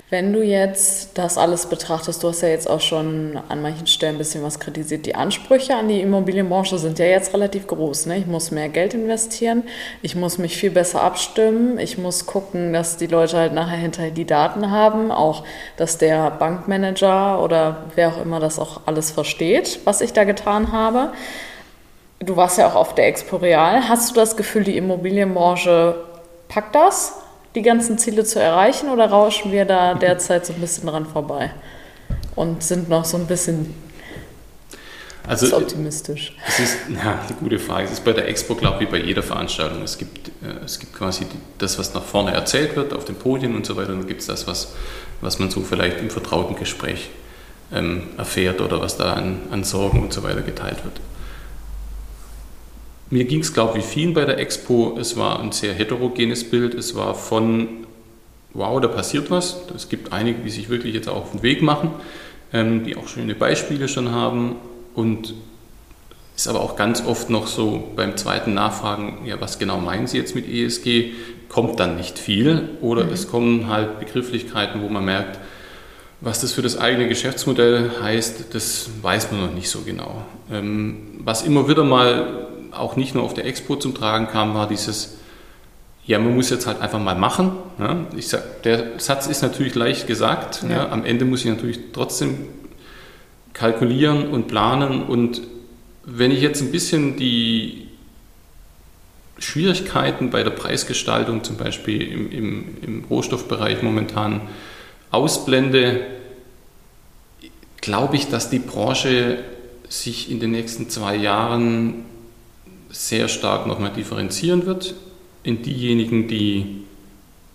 Wenn 0.10 0.32
du 0.32 0.42
jetzt 0.42 1.18
das 1.18 1.38
alles 1.38 1.66
betrachtest, 1.66 2.24
du 2.24 2.30
hast 2.30 2.42
ja 2.42 2.48
jetzt 2.48 2.70
auch 2.70 2.80
schon 2.80 3.38
an 3.50 3.62
manchen 3.62 3.88
Stellen 3.88 4.16
ein 4.16 4.18
bisschen 4.18 4.42
was 4.42 4.58
kritisiert. 4.58 5.06
Die 5.06 5.16
Ansprüche 5.16 5.76
an 5.76 5.90
die 5.90 6.00
Immobilienbranche 6.00 6.78
sind 6.78 6.98
ja 6.98 7.08
jetzt 7.08 7.34
relativ 7.34 7.68
groß. 7.68 8.06
Ne? 8.06 8.20
Ich 8.20 8.26
muss 8.26 8.50
mehr 8.50 8.70
Geld 8.70 8.94
investieren, 8.94 9.64
ich 10.02 10.16
muss 10.16 10.38
mich 10.38 10.56
viel 10.56 10.72
besser 10.72 11.04
abstimmen, 11.04 11.78
ich 11.78 11.98
muss 11.98 12.26
gucken, 12.26 12.72
dass 12.72 12.96
die 12.96 13.08
Leute 13.08 13.36
halt 13.36 13.52
nachher 13.52 13.76
hinterher 13.76 14.12
die 14.12 14.24
Daten 14.24 14.72
haben, 14.72 15.12
auch 15.12 15.44
dass 15.76 15.98
der 15.98 16.32
Bankmanager 16.32 17.44
oder 17.44 17.88
wer 17.96 18.08
auch 18.08 18.22
immer 18.22 18.40
das 18.40 18.60
auch 18.60 18.80
alles 18.86 19.12
versteht, 19.12 19.82
was 19.84 20.00
ich 20.00 20.14
da 20.14 20.24
getan 20.24 20.72
habe. 20.72 21.12
Du 22.20 22.38
warst 22.38 22.58
ja 22.58 22.70
auch 22.70 22.76
auf 22.76 22.96
der 22.96 23.08
Expo 23.08 23.36
Real. 23.36 23.90
Hast 23.90 24.12
du 24.12 24.16
das 24.16 24.38
Gefühl, 24.38 24.64
die 24.64 24.78
Immobilienbranche 24.78 25.96
packt 26.48 26.76
das? 26.76 27.27
Die 27.58 27.64
ganzen 27.64 27.98
Ziele 27.98 28.24
zu 28.24 28.40
erreichen 28.40 28.90
oder 28.90 29.08
rauschen 29.08 29.52
wir 29.52 29.66
da 29.66 29.94
derzeit 29.96 30.46
so 30.46 30.54
ein 30.54 30.62
bisschen 30.62 30.88
dran 30.88 31.06
vorbei 31.06 31.52
und 32.36 32.64
sind 32.64 32.88
noch 32.88 33.04
so 33.04 33.18
ein 33.18 33.26
bisschen 33.26 33.74
also, 35.28 35.58
optimistisch? 35.58 36.34
Es 36.48 36.60
ist 36.60 36.78
ja, 36.90 37.20
eine 37.28 37.38
gute 37.38 37.60
Frage. 37.60 37.86
Es 37.86 37.94
ist 37.94 38.06
bei 38.06 38.14
der 38.14 38.28
Expo, 38.30 38.56
glaube 38.56 38.76
ich, 38.76 38.88
wie 38.88 38.92
bei 38.92 39.04
jeder 39.04 39.24
Veranstaltung. 39.24 39.82
Es 39.82 39.98
gibt, 39.98 40.30
äh, 40.30 40.64
es 40.64 40.80
gibt 40.80 40.94
quasi 40.94 41.26
das, 41.58 41.78
was 41.78 41.94
nach 41.94 42.04
vorne 42.04 42.32
erzählt 42.32 42.76
wird 42.78 42.94
auf 42.94 43.04
den 43.04 43.16
Podien 43.16 43.56
und 43.56 43.66
so 43.66 43.76
weiter. 43.76 43.92
Und 43.92 44.00
dann 44.00 44.08
gibt 44.08 44.22
es 44.22 44.28
das, 44.28 44.48
was, 44.48 44.74
was 45.20 45.40
man 45.40 45.50
so 45.50 45.62
vielleicht 45.62 46.00
im 46.00 46.10
vertrauten 46.10 46.56
Gespräch 46.56 47.10
ähm, 47.74 48.04
erfährt 48.18 48.62
oder 48.62 48.80
was 48.80 48.96
da 48.96 49.14
an, 49.14 49.40
an 49.52 49.66
Sorgen 49.66 50.02
und 50.02 50.14
so 50.14 50.24
weiter 50.24 50.42
geteilt 50.42 50.86
wird. 50.86 51.02
Mir 53.10 53.24
ging 53.24 53.40
es, 53.40 53.54
glaube 53.54 53.78
ich, 53.78 53.86
wie 53.86 53.88
vielen 53.88 54.14
bei 54.14 54.26
der 54.26 54.38
Expo. 54.38 54.98
Es 55.00 55.16
war 55.16 55.40
ein 55.40 55.54
sehr 55.54 55.74
heterogenes 55.74 56.50
Bild. 56.50 56.74
Es 56.74 56.96
war 56.96 57.16
von, 57.16 57.88
wow, 58.54 58.82
da 58.82 58.90
passiert 58.90 59.32
was. 59.32 59.62
Es 59.74 59.88
gibt 59.88 60.12
einige, 60.12 60.40
die 60.40 60.50
sich 60.50 60.68
wirklich 60.68 60.94
jetzt 60.94 61.08
auch 61.08 61.22
auf 61.22 61.32
den 61.32 61.42
Weg 61.42 61.62
machen, 61.62 61.92
ähm, 62.52 62.84
die 62.84 62.98
auch 62.98 63.08
schöne 63.08 63.34
Beispiele 63.34 63.88
schon 63.88 64.12
haben. 64.12 64.58
Und 64.94 65.36
ist 66.36 66.48
aber 66.48 66.62
auch 66.62 66.76
ganz 66.76 67.04
oft 67.06 67.30
noch 67.30 67.48
so 67.48 67.92
beim 67.96 68.18
zweiten 68.18 68.54
Nachfragen, 68.54 69.26
ja, 69.26 69.40
was 69.40 69.58
genau 69.58 69.80
meinen 69.80 70.08
Sie 70.08 70.18
jetzt 70.18 70.36
mit 70.36 70.48
ESG? 70.48 71.14
Kommt 71.50 71.80
dann 71.80 71.96
nicht 71.96 72.20
viel 72.20 72.70
oder 72.82 73.06
mhm. 73.06 73.14
es 73.14 73.30
kommen 73.30 73.68
halt 73.68 74.00
Begrifflichkeiten, 74.00 74.82
wo 74.84 74.90
man 74.90 75.06
merkt, 75.06 75.40
was 76.20 76.42
das 76.42 76.52
für 76.52 76.62
das 76.62 76.78
eigene 76.78 77.08
Geschäftsmodell 77.08 77.90
heißt, 78.02 78.54
das 78.54 78.90
weiß 79.02 79.32
man 79.32 79.48
noch 79.48 79.54
nicht 79.54 79.70
so 79.70 79.82
genau. 79.82 80.26
Ähm, 80.52 81.20
was 81.20 81.44
immer 81.44 81.70
wieder 81.70 81.84
mal 81.84 82.48
auch 82.80 82.96
nicht 82.96 83.16
nur 83.16 83.24
auf 83.24 83.34
der 83.34 83.46
Expo 83.46 83.76
zum 83.76 83.94
Tragen 83.94 84.28
kam, 84.28 84.54
war 84.54 84.68
dieses, 84.68 85.18
ja, 86.06 86.20
man 86.20 86.36
muss 86.36 86.50
jetzt 86.50 86.68
halt 86.68 86.82
einfach 86.82 87.00
mal 87.00 87.16
machen. 87.16 87.52
Ja. 87.80 88.06
Ich 88.16 88.30
sag, 88.30 88.64
der 88.64 89.00
Satz 89.00 89.28
ist 89.28 89.42
natürlich 89.42 89.76
leicht 89.76 90.08
gesagt. 90.08 90.64
Ja. 90.64 90.70
Ja. 90.70 90.90
Am 90.90 91.06
Ende 91.06 91.26
muss 91.26 91.42
ich 91.42 91.52
natürlich 91.52 91.80
trotzdem 91.94 92.48
kalkulieren 93.54 94.28
und 94.30 94.48
planen. 94.48 95.04
Und 95.04 95.42
wenn 96.06 96.32
ich 96.32 96.42
jetzt 96.42 96.62
ein 96.62 96.72
bisschen 96.72 97.18
die 97.18 97.88
Schwierigkeiten 99.40 100.30
bei 100.30 100.44
der 100.44 100.52
Preisgestaltung, 100.52 101.44
zum 101.44 101.58
Beispiel 101.58 102.02
im, 102.02 102.32
im, 102.32 102.66
im 102.82 103.04
Rohstoffbereich 103.06 103.84
momentan 103.84 104.42
ausblende, 105.12 106.06
glaube 107.82 108.16
ich, 108.16 108.30
dass 108.30 108.50
die 108.50 108.60
Branche 108.60 109.40
sich 109.90 110.32
in 110.32 110.40
den 110.40 110.52
nächsten 110.52 110.90
zwei 110.90 111.16
Jahren 111.16 112.06
sehr 112.98 113.28
stark 113.28 113.68
nochmal 113.68 113.92
differenzieren 113.94 114.66
wird 114.66 114.96
in 115.44 115.62
diejenigen, 115.62 116.28
die 116.28 116.84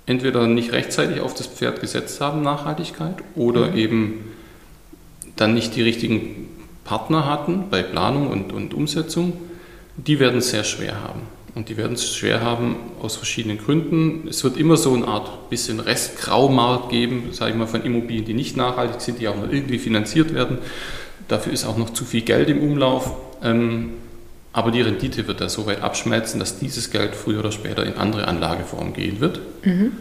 entweder 0.06 0.46
nicht 0.46 0.72
rechtzeitig 0.72 1.20
auf 1.20 1.34
das 1.34 1.48
Pferd 1.48 1.80
gesetzt 1.80 2.20
haben, 2.20 2.42
Nachhaltigkeit, 2.42 3.16
oder 3.34 3.72
mhm. 3.72 3.76
eben 3.76 4.14
dann 5.36 5.54
nicht 5.54 5.74
die 5.74 5.82
richtigen 5.82 6.48
Partner 6.84 7.26
hatten 7.26 7.64
bei 7.70 7.82
Planung 7.82 8.28
und, 8.30 8.52
und 8.52 8.72
Umsetzung, 8.72 9.32
die 9.96 10.20
werden 10.20 10.38
es 10.38 10.50
sehr 10.50 10.64
schwer 10.64 11.02
haben. 11.02 11.22
Und 11.54 11.68
die 11.68 11.76
werden 11.76 11.94
es 11.94 12.14
schwer 12.14 12.40
haben 12.40 12.76
aus 13.02 13.16
verschiedenen 13.16 13.58
Gründen. 13.58 14.26
Es 14.28 14.42
wird 14.42 14.56
immer 14.56 14.76
so 14.76 14.94
eine 14.94 15.06
Art 15.06 15.50
bisschen 15.50 15.80
Restgraumarkt 15.80 16.88
geben, 16.88 17.28
sage 17.32 17.50
ich 17.50 17.56
mal, 17.58 17.66
von 17.66 17.82
Immobilien, 17.82 18.24
die 18.24 18.32
nicht 18.32 18.56
nachhaltig 18.56 19.00
sind, 19.00 19.20
die 19.20 19.28
auch 19.28 19.36
noch 19.36 19.52
irgendwie 19.52 19.78
finanziert 19.78 20.32
werden. 20.32 20.58
Dafür 21.28 21.52
ist 21.52 21.64
auch 21.64 21.76
noch 21.76 21.90
zu 21.90 22.04
viel 22.04 22.22
Geld 22.22 22.48
im 22.48 22.60
Umlauf. 22.60 23.14
Ähm, 23.42 23.90
aber 24.52 24.70
die 24.70 24.82
Rendite 24.82 25.26
wird 25.26 25.40
da 25.40 25.48
so 25.48 25.66
weit 25.66 25.80
abschmelzen, 25.80 26.38
dass 26.38 26.58
dieses 26.58 26.90
Geld 26.90 27.14
früher 27.14 27.40
oder 27.40 27.52
später 27.52 27.84
in 27.86 27.94
andere 27.94 28.28
Anlageformen 28.28 28.92
gehen 28.92 29.20
wird. 29.20 29.40
Mhm. 29.64 29.92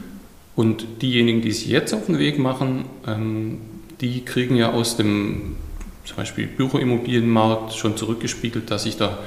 Und 0.56 0.86
diejenigen, 1.02 1.42
die 1.42 1.52
sich 1.52 1.68
jetzt 1.68 1.94
auf 1.94 2.08
den 2.08 2.20
Weg 2.20 2.38
machen, 2.38 2.86
ähm, 3.08 3.60
die 4.02 4.26
kriegen 4.26 4.56
ja 4.56 4.72
aus 4.72 4.98
dem 4.98 5.56
zum 6.04 6.18
Beispiel 6.18 6.48
Büroimmobilienmarkt 6.48 7.74
schon 7.74 7.96
zurückgespiegelt, 7.96 8.70
dass 8.70 8.84
sich 8.84 8.98
da 8.98 9.20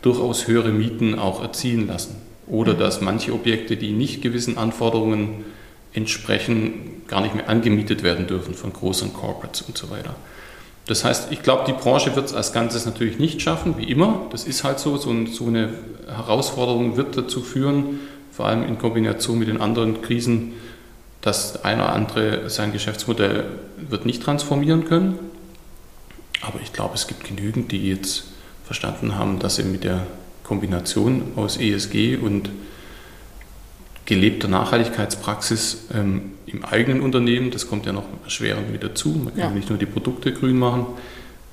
durchaus 0.00 0.46
höhere 0.46 0.70
Mieten 0.70 1.18
auch 1.18 1.42
erzielen 1.42 1.86
lassen. 1.86 2.16
Oder 2.46 2.74
mhm. 2.74 2.78
dass 2.78 3.00
manche 3.00 3.32
Objekte, 3.34 3.76
die 3.76 3.92
nicht 3.92 4.22
gewissen 4.22 4.56
Anforderungen 4.56 5.44
entsprechen, 5.92 7.02
gar 7.08 7.20
nicht 7.20 7.34
mehr 7.34 7.48
angemietet 7.48 8.02
werden 8.02 8.26
dürfen 8.26 8.54
von 8.54 8.72
großen 8.72 9.12
Corporates 9.12 9.62
und 9.62 9.76
so 9.76 9.90
weiter. 9.90 10.14
Das 10.90 11.04
heißt, 11.04 11.30
ich 11.30 11.44
glaube, 11.44 11.62
die 11.68 11.72
Branche 11.72 12.16
wird 12.16 12.26
es 12.26 12.34
als 12.34 12.52
Ganzes 12.52 12.84
natürlich 12.84 13.20
nicht 13.20 13.40
schaffen, 13.40 13.78
wie 13.78 13.84
immer. 13.84 14.26
Das 14.32 14.42
ist 14.42 14.64
halt 14.64 14.80
so. 14.80 14.96
So, 14.96 15.10
eine 15.46 15.68
Herausforderung 16.08 16.96
wird 16.96 17.16
dazu 17.16 17.42
führen, 17.42 18.00
vor 18.32 18.46
allem 18.46 18.64
in 18.64 18.76
Kombination 18.76 19.38
mit 19.38 19.46
den 19.46 19.60
anderen 19.60 20.02
Krisen, 20.02 20.54
dass 21.20 21.62
einer 21.64 21.84
oder 21.84 21.92
andere 21.92 22.50
sein 22.50 22.72
Geschäftsmodell 22.72 23.44
wird 23.76 24.04
nicht 24.04 24.24
transformieren 24.24 24.84
können. 24.84 25.16
Aber 26.40 26.58
ich 26.60 26.72
glaube, 26.72 26.96
es 26.96 27.06
gibt 27.06 27.22
genügend, 27.22 27.70
die 27.70 27.88
jetzt 27.88 28.24
verstanden 28.66 29.14
haben, 29.14 29.38
dass 29.38 29.54
sie 29.54 29.62
mit 29.62 29.84
der 29.84 30.08
Kombination 30.42 31.34
aus 31.36 31.56
ESG 31.56 32.16
und 32.16 32.50
gelebter 34.10 34.48
Nachhaltigkeitspraxis 34.48 35.84
ähm, 35.94 36.32
im 36.44 36.64
eigenen 36.64 37.00
Unternehmen, 37.00 37.52
das 37.52 37.68
kommt 37.68 37.86
ja 37.86 37.92
noch 37.92 38.06
erschwerend 38.24 38.72
mit 38.72 38.82
dazu, 38.82 39.10
man 39.10 39.28
kann 39.36 39.38
ja. 39.38 39.50
nicht 39.50 39.70
nur 39.70 39.78
die 39.78 39.86
Produkte 39.86 40.32
grün 40.32 40.58
machen 40.58 40.86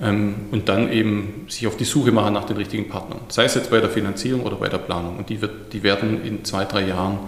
ähm, 0.02 0.36
und 0.50 0.68
dann 0.68 0.92
eben 0.92 1.46
sich 1.50 1.68
auf 1.68 1.78
die 1.78 1.86
Suche 1.86 2.12
machen 2.12 2.34
nach 2.34 2.46
den 2.46 2.58
richtigen 2.58 2.90
Partnern, 2.90 3.20
sei 3.30 3.44
es 3.44 3.54
jetzt 3.54 3.70
bei 3.70 3.80
der 3.80 3.92
Finanzierung 3.92 4.42
oder 4.42 4.56
bei 4.56 4.70
der 4.70 4.80
Planung. 4.80 5.18
Und 5.18 5.30
die, 5.30 5.40
wird, 5.40 5.72
die 5.72 5.84
werden 5.84 6.26
in 6.26 6.44
zwei, 6.46 6.66
drei 6.66 6.88
Jahren 6.88 7.20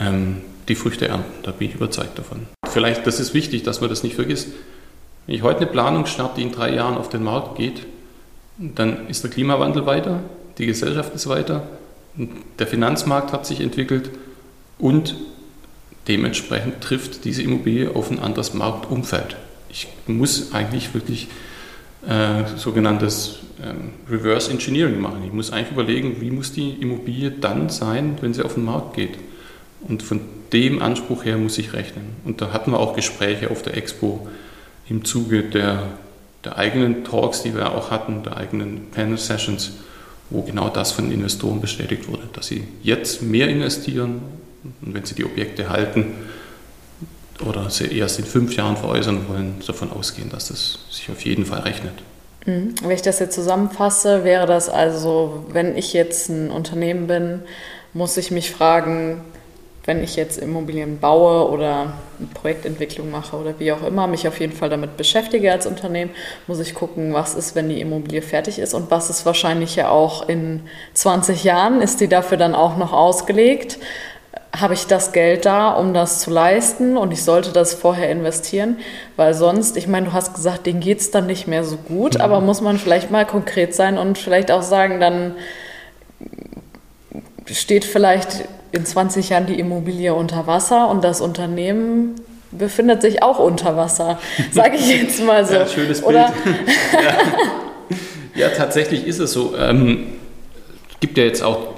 ähm, 0.00 0.42
die 0.68 0.76
Früchte 0.76 1.08
ernten, 1.08 1.32
da 1.42 1.50
bin 1.50 1.70
ich 1.70 1.74
überzeugt 1.74 2.16
davon. 2.16 2.46
Vielleicht, 2.70 3.08
das 3.08 3.18
ist 3.18 3.34
wichtig, 3.34 3.64
dass 3.64 3.80
man 3.80 3.90
das 3.90 4.04
nicht 4.04 4.14
vergisst, 4.14 4.50
wenn 5.26 5.34
ich 5.34 5.42
heute 5.42 5.62
eine 5.62 5.66
Planung 5.66 6.06
starte, 6.06 6.36
die 6.36 6.42
in 6.42 6.52
drei 6.52 6.72
Jahren 6.72 6.96
auf 6.96 7.08
den 7.08 7.24
Markt 7.24 7.56
geht, 7.56 7.86
dann 8.56 9.08
ist 9.08 9.24
der 9.24 9.32
Klimawandel 9.32 9.84
weiter, 9.84 10.20
die 10.58 10.66
Gesellschaft 10.66 11.12
ist 11.16 11.28
weiter, 11.28 11.66
der 12.14 12.68
Finanzmarkt 12.68 13.32
hat 13.32 13.44
sich 13.44 13.60
entwickelt 13.60 14.10
und 14.78 15.14
dementsprechend 16.06 16.80
trifft 16.80 17.24
diese 17.24 17.42
Immobilie 17.42 17.94
auf 17.94 18.10
ein 18.10 18.18
anderes 18.18 18.54
Marktumfeld. 18.54 19.36
Ich 19.70 19.88
muss 20.06 20.52
eigentlich 20.52 20.94
wirklich 20.94 21.28
äh, 22.06 22.44
sogenanntes 22.56 23.40
ähm, 23.62 23.90
Reverse 24.10 24.50
Engineering 24.50 25.00
machen. 25.00 25.22
Ich 25.26 25.32
muss 25.32 25.52
eigentlich 25.52 25.72
überlegen, 25.72 26.20
wie 26.20 26.30
muss 26.30 26.52
die 26.52 26.70
Immobilie 26.70 27.30
dann 27.30 27.68
sein, 27.68 28.16
wenn 28.20 28.32
sie 28.32 28.42
auf 28.44 28.54
den 28.54 28.64
Markt 28.64 28.94
geht. 28.94 29.18
Und 29.86 30.02
von 30.02 30.20
dem 30.52 30.80
Anspruch 30.80 31.24
her 31.24 31.36
muss 31.36 31.58
ich 31.58 31.72
rechnen. 31.72 32.16
Und 32.24 32.40
da 32.40 32.52
hatten 32.52 32.70
wir 32.70 32.80
auch 32.80 32.96
Gespräche 32.96 33.50
auf 33.50 33.62
der 33.62 33.76
Expo 33.76 34.26
im 34.88 35.04
Zuge 35.04 35.42
der, 35.42 35.88
der 36.44 36.56
eigenen 36.56 37.04
Talks, 37.04 37.42
die 37.42 37.54
wir 37.54 37.72
auch 37.72 37.90
hatten, 37.90 38.22
der 38.22 38.36
eigenen 38.36 38.90
Panel 38.90 39.18
Sessions, 39.18 39.72
wo 40.30 40.42
genau 40.42 40.68
das 40.68 40.92
von 40.92 41.10
Investoren 41.12 41.60
bestätigt 41.60 42.08
wurde, 42.08 42.28
dass 42.32 42.46
sie 42.46 42.64
jetzt 42.82 43.22
mehr 43.22 43.48
investieren, 43.48 44.20
und 44.82 44.94
wenn 44.94 45.04
Sie 45.04 45.14
die 45.14 45.24
Objekte 45.24 45.68
halten 45.68 46.14
oder 47.46 47.70
sie 47.70 47.96
erst 47.96 48.18
in 48.18 48.24
fünf 48.24 48.56
Jahren 48.56 48.76
veräußern 48.76 49.28
wollen, 49.28 49.60
davon 49.66 49.92
ausgehen, 49.92 50.30
dass 50.30 50.48
das 50.48 50.78
sich 50.90 51.10
auf 51.10 51.24
jeden 51.24 51.46
Fall 51.46 51.60
rechnet. 51.60 51.94
Mhm. 52.46 52.74
Wenn 52.82 52.90
ich 52.90 53.02
das 53.02 53.18
jetzt 53.18 53.34
zusammenfasse, 53.34 54.24
wäre 54.24 54.46
das 54.46 54.68
also, 54.68 55.44
wenn 55.50 55.76
ich 55.76 55.92
jetzt 55.92 56.28
ein 56.28 56.50
Unternehmen 56.50 57.06
bin, 57.06 57.40
muss 57.92 58.16
ich 58.16 58.30
mich 58.30 58.50
fragen, 58.50 59.20
wenn 59.84 60.02
ich 60.02 60.16
jetzt 60.16 60.36
Immobilien 60.38 60.98
baue 60.98 61.48
oder 61.48 61.94
eine 62.18 62.28
Projektentwicklung 62.34 63.10
mache 63.10 63.36
oder 63.36 63.58
wie 63.58 63.72
auch 63.72 63.82
immer, 63.82 64.06
mich 64.06 64.28
auf 64.28 64.38
jeden 64.38 64.52
Fall 64.52 64.68
damit 64.68 64.98
beschäftige 64.98 65.50
als 65.50 65.66
Unternehmen, 65.66 66.10
muss 66.46 66.58
ich 66.58 66.74
gucken, 66.74 67.14
was 67.14 67.34
ist, 67.34 67.54
wenn 67.54 67.70
die 67.70 67.80
Immobilie 67.80 68.20
fertig 68.20 68.58
ist 68.58 68.74
und 68.74 68.90
was 68.90 69.08
ist 69.08 69.24
wahrscheinlich 69.24 69.76
ja 69.76 69.88
auch 69.88 70.28
in 70.28 70.60
20 70.92 71.42
Jahren, 71.42 71.80
ist 71.80 72.02
die 72.02 72.08
dafür 72.08 72.36
dann 72.36 72.54
auch 72.54 72.76
noch 72.76 72.92
ausgelegt 72.92 73.78
habe 74.56 74.74
ich 74.74 74.86
das 74.86 75.12
Geld 75.12 75.44
da, 75.44 75.70
um 75.70 75.92
das 75.92 76.20
zu 76.20 76.30
leisten 76.30 76.96
und 76.96 77.12
ich 77.12 77.22
sollte 77.22 77.52
das 77.52 77.74
vorher 77.74 78.10
investieren, 78.10 78.78
weil 79.16 79.34
sonst, 79.34 79.76
ich 79.76 79.86
meine, 79.86 80.06
du 80.06 80.12
hast 80.12 80.34
gesagt, 80.34 80.66
denen 80.66 80.80
geht 80.80 81.00
es 81.00 81.10
dann 81.10 81.26
nicht 81.26 81.46
mehr 81.46 81.64
so 81.64 81.76
gut, 81.76 82.14
mhm. 82.14 82.20
aber 82.20 82.40
muss 82.40 82.60
man 82.60 82.78
vielleicht 82.78 83.10
mal 83.10 83.26
konkret 83.26 83.74
sein 83.74 83.98
und 83.98 84.18
vielleicht 84.18 84.50
auch 84.50 84.62
sagen, 84.62 85.00
dann 85.00 85.34
steht 87.46 87.84
vielleicht 87.84 88.44
in 88.72 88.84
20 88.84 89.30
Jahren 89.30 89.46
die 89.46 89.58
Immobilie 89.58 90.14
unter 90.14 90.46
Wasser 90.46 90.88
und 90.88 91.04
das 91.04 91.20
Unternehmen 91.20 92.16
befindet 92.50 93.02
sich 93.02 93.22
auch 93.22 93.38
unter 93.38 93.76
Wasser, 93.76 94.18
sage 94.52 94.76
ich 94.76 94.88
jetzt 94.88 95.22
mal 95.24 95.46
so. 95.46 95.54
Ja, 95.54 95.66
schönes 95.66 96.02
Bild. 96.02 96.16
Ja. 96.92 97.12
ja. 98.34 98.48
tatsächlich 98.50 99.06
ist 99.06 99.18
es 99.18 99.32
so. 99.32 99.54
Ähm, 99.56 100.14
gibt 101.00 101.18
ja 101.18 101.24
jetzt 101.24 101.42
auch 101.42 101.74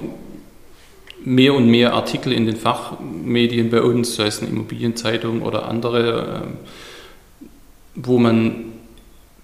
mehr 1.23 1.53
und 1.53 1.69
mehr 1.69 1.93
Artikel 1.93 2.33
in 2.33 2.45
den 2.45 2.55
Fachmedien 2.55 3.69
bei 3.69 3.81
uns, 3.81 4.15
sei 4.15 4.27
es 4.27 4.39
eine 4.41 4.49
Immobilienzeitung 4.49 5.41
oder 5.41 5.67
andere, 5.67 6.43
ähm, 6.43 6.53
wo 7.95 8.17
man 8.17 8.71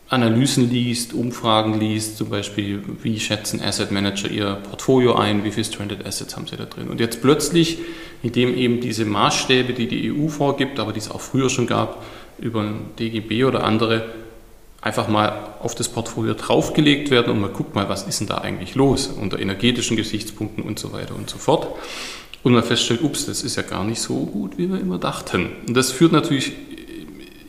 Analysen 0.09 0.69
liest, 0.69 1.13
Umfragen 1.13 1.79
liest, 1.79 2.17
zum 2.17 2.29
Beispiel, 2.29 2.81
wie 3.03 3.19
schätzen 3.19 3.61
Asset 3.61 3.91
Manager 3.91 4.29
ihr 4.29 4.55
Portfolio 4.69 5.15
ein, 5.15 5.43
wie 5.43 5.51
viele 5.51 5.65
Stranded 5.65 6.05
Assets 6.05 6.35
haben 6.37 6.47
sie 6.47 6.55
da 6.55 6.63
drin. 6.63 6.87
Und 6.87 7.01
jetzt 7.01 7.21
plötzlich, 7.21 7.79
indem 8.23 8.55
eben 8.55 8.79
diese 8.79 9.03
Maßstäbe, 9.03 9.73
die 9.73 9.87
die 9.87 10.11
EU 10.13 10.29
vorgibt, 10.29 10.79
aber 10.79 10.93
die 10.93 10.99
es 10.99 11.11
auch 11.11 11.19
früher 11.19 11.49
schon 11.49 11.67
gab, 11.67 12.05
über 12.39 12.71
DGB 12.97 13.43
oder 13.43 13.65
andere, 13.65 14.05
einfach 14.81 15.07
mal 15.07 15.55
auf 15.61 15.75
das 15.75 15.89
Portfolio 15.89 16.33
draufgelegt 16.33 17.09
werden 17.09 17.31
und 17.31 17.41
man 17.41 17.53
guckt 17.53 17.75
mal, 17.75 17.89
was 17.89 18.03
ist 18.03 18.19
denn 18.19 18.27
da 18.27 18.37
eigentlich 18.39 18.75
los 18.75 19.07
unter 19.07 19.39
energetischen 19.39 19.97
Gesichtspunkten 19.97 20.63
und 20.63 20.79
so 20.79 20.93
weiter 20.93 21.15
und 21.15 21.29
so 21.29 21.37
fort. 21.37 21.67
Und 22.43 22.53
man 22.53 22.63
feststellt, 22.63 23.01
ups, 23.01 23.25
das 23.25 23.43
ist 23.43 23.55
ja 23.55 23.63
gar 23.63 23.83
nicht 23.83 23.99
so 23.99 24.25
gut, 24.25 24.57
wie 24.57 24.69
wir 24.69 24.79
immer 24.79 24.99
dachten. 24.99 25.49
Und 25.67 25.75
das 25.75 25.91
führt 25.91 26.11
natürlich 26.11 26.53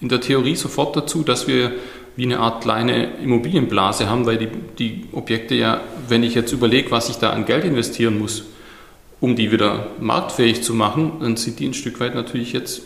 in 0.00 0.08
der 0.08 0.20
Theorie 0.20 0.56
sofort 0.56 0.96
dazu, 0.96 1.22
dass 1.22 1.46
wir 1.46 1.72
wie 2.16 2.24
eine 2.24 2.40
Art 2.40 2.62
kleine 2.62 3.16
Immobilienblase 3.18 4.08
haben, 4.08 4.26
weil 4.26 4.38
die, 4.38 4.48
die 4.78 5.04
Objekte 5.12 5.54
ja, 5.54 5.80
wenn 6.08 6.24
ich 6.24 6.34
jetzt 6.34 6.52
überlege, 6.52 6.90
was 6.90 7.08
ich 7.08 7.16
da 7.16 7.30
an 7.30 7.44
Geld 7.44 7.64
investieren 7.64 8.18
muss, 8.18 8.44
um 9.20 9.36
die 9.36 9.52
wieder 9.52 9.88
marktfähig 10.00 10.62
zu 10.62 10.74
machen, 10.74 11.12
dann 11.20 11.36
sind 11.36 11.60
die 11.60 11.66
ein 11.66 11.74
Stück 11.74 12.00
weit 12.00 12.14
natürlich 12.14 12.52
jetzt, 12.52 12.82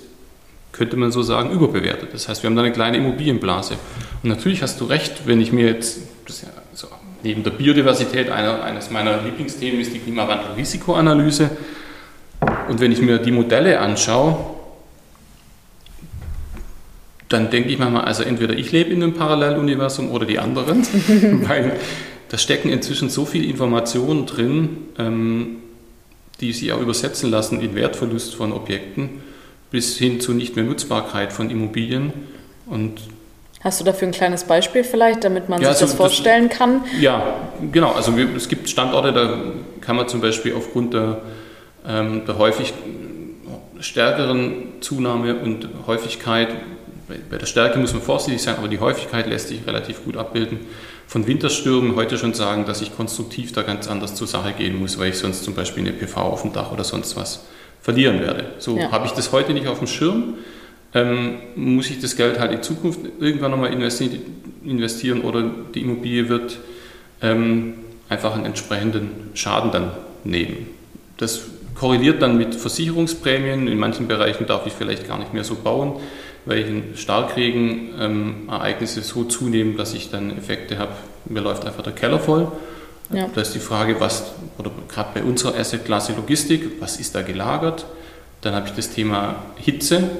könnte 0.72 0.96
man 0.96 1.12
so 1.12 1.22
sagen, 1.22 1.50
überbewertet. 1.50 2.08
Das 2.12 2.28
heißt, 2.28 2.42
wir 2.42 2.48
haben 2.48 2.56
da 2.56 2.62
eine 2.62 2.72
kleine 2.72 2.96
Immobilienblase. 2.96 3.74
Und 4.22 4.28
natürlich 4.28 4.62
hast 4.62 4.80
du 4.80 4.86
recht, 4.86 5.26
wenn 5.26 5.40
ich 5.40 5.52
mir 5.52 5.66
jetzt, 5.66 6.00
ja 6.28 6.48
so, 6.72 6.88
neben 7.22 7.42
der 7.44 7.50
Biodiversität, 7.50 8.30
einer, 8.30 8.62
eines 8.64 8.90
meiner 8.90 9.22
Lieblingsthemen 9.22 9.80
ist 9.80 9.92
die 9.94 9.98
Klimawandel-Risikoanalyse. 9.98 11.50
Und 12.68 12.80
wenn 12.80 12.90
ich 12.90 13.00
mir 13.00 13.18
die 13.18 13.30
Modelle 13.30 13.78
anschaue, 13.78 14.38
dann 17.28 17.50
denke 17.50 17.70
ich 17.70 17.78
manchmal, 17.78 18.04
also 18.04 18.22
entweder 18.22 18.54
ich 18.54 18.72
lebe 18.72 18.90
in 18.90 19.02
einem 19.02 19.14
Paralleluniversum 19.14 20.10
oder 20.10 20.26
die 20.26 20.38
anderen, 20.38 20.82
weil 21.48 21.78
da 22.28 22.38
stecken 22.38 22.70
inzwischen 22.70 23.10
so 23.10 23.24
viele 23.26 23.46
Informationen 23.46 24.26
drin, 24.26 24.76
ähm, 24.98 25.56
die 26.40 26.52
sich 26.52 26.72
auch 26.72 26.80
übersetzen 26.80 27.30
lassen 27.30 27.60
in 27.60 27.74
Wertverlust 27.74 28.34
von 28.34 28.52
Objekten 28.52 29.20
bis 29.72 29.98
hin 29.98 30.20
zu 30.20 30.32
nicht 30.34 30.54
mehr 30.54 30.64
Nutzbarkeit 30.64 31.32
von 31.32 31.50
Immobilien. 31.50 32.12
Und 32.66 33.00
Hast 33.62 33.80
du 33.80 33.84
dafür 33.84 34.08
ein 34.08 34.12
kleines 34.12 34.44
Beispiel 34.44 34.84
vielleicht, 34.84 35.24
damit 35.24 35.48
man 35.48 35.60
ja, 35.60 35.72
sich 35.72 35.82
also 35.82 35.86
das 35.86 35.94
vorstellen 35.94 36.48
das, 36.48 36.58
kann? 36.58 36.84
Ja, 37.00 37.50
genau. 37.72 37.92
Also 37.92 38.16
wir, 38.16 38.28
es 38.36 38.48
gibt 38.48 38.68
Standorte, 38.68 39.12
da 39.12 39.38
kann 39.80 39.96
man 39.96 40.08
zum 40.08 40.20
Beispiel 40.20 40.54
aufgrund 40.54 40.94
der, 40.94 41.22
ähm, 41.88 42.22
der 42.26 42.38
häufig 42.38 42.72
stärkeren 43.80 44.80
Zunahme 44.80 45.36
und 45.36 45.68
Häufigkeit 45.86 46.48
bei 47.30 47.36
der 47.36 47.46
Stärke 47.46 47.78
muss 47.78 47.92
man 47.92 48.02
vorsichtig 48.02 48.42
sein, 48.42 48.56
aber 48.56 48.68
die 48.68 48.78
Häufigkeit 48.78 49.26
lässt 49.26 49.48
sich 49.48 49.66
relativ 49.66 50.04
gut 50.04 50.16
abbilden. 50.16 50.60
Von 51.06 51.26
Winterstürmen 51.26 51.94
heute 51.94 52.16
schon 52.16 52.32
sagen, 52.32 52.64
dass 52.64 52.80
ich 52.80 52.96
konstruktiv 52.96 53.52
da 53.52 53.62
ganz 53.62 53.88
anders 53.88 54.14
zur 54.14 54.26
Sache 54.26 54.52
gehen 54.52 54.78
muss, 54.78 54.98
weil 54.98 55.10
ich 55.10 55.18
sonst 55.18 55.44
zum 55.44 55.54
Beispiel 55.54 55.82
eine 55.82 55.92
PV 55.92 56.16
auf 56.20 56.42
dem 56.42 56.52
Dach 56.52 56.72
oder 56.72 56.84
sonst 56.84 57.16
was 57.16 57.44
verlieren 57.82 58.20
werde. 58.20 58.46
So 58.58 58.78
ja. 58.78 58.90
habe 58.90 59.06
ich 59.06 59.12
das 59.12 59.32
heute 59.32 59.52
nicht 59.52 59.66
auf 59.66 59.78
dem 59.78 59.86
Schirm. 59.86 60.34
Ähm, 60.94 61.36
muss 61.56 61.90
ich 61.90 62.00
das 62.00 62.16
Geld 62.16 62.38
halt 62.38 62.52
in 62.52 62.62
Zukunft 62.62 63.00
irgendwann 63.18 63.50
nochmal 63.50 63.72
investieren 63.72 65.22
oder 65.22 65.42
die 65.74 65.80
Immobilie 65.80 66.28
wird 66.28 66.58
ähm, 67.22 67.74
einfach 68.08 68.34
einen 68.34 68.44
entsprechenden 68.44 69.30
Schaden 69.34 69.70
dann 69.70 69.92
nehmen. 70.24 70.66
Das 71.16 71.42
korreliert 71.74 72.20
dann 72.20 72.36
mit 72.36 72.54
Versicherungsprämien. 72.54 73.68
In 73.68 73.78
manchen 73.78 74.06
Bereichen 74.06 74.46
darf 74.46 74.66
ich 74.66 74.74
vielleicht 74.74 75.08
gar 75.08 75.18
nicht 75.18 75.32
mehr 75.32 75.44
so 75.44 75.54
bauen 75.54 75.94
welchen 76.44 76.96
Starkregenereignisse 76.96 79.00
ähm, 79.00 79.04
so 79.04 79.24
zunehmen, 79.24 79.76
dass 79.76 79.94
ich 79.94 80.10
dann 80.10 80.36
Effekte 80.36 80.78
habe, 80.78 80.92
mir 81.26 81.40
läuft 81.40 81.64
einfach 81.64 81.82
der 81.82 81.92
Keller 81.92 82.18
voll. 82.18 82.50
Ja. 83.12 83.28
Da 83.34 83.40
ist 83.40 83.54
die 83.54 83.58
Frage, 83.58 84.00
was, 84.00 84.32
oder 84.58 84.70
gerade 84.88 85.10
bei 85.14 85.22
unserer 85.22 85.58
Assetklasse 85.58 86.12
Logistik, 86.12 86.80
was 86.80 86.96
ist 86.96 87.14
da 87.14 87.22
gelagert? 87.22 87.86
Dann 88.40 88.54
habe 88.54 88.68
ich 88.68 88.74
das 88.74 88.90
Thema 88.90 89.36
Hitze. 89.56 90.10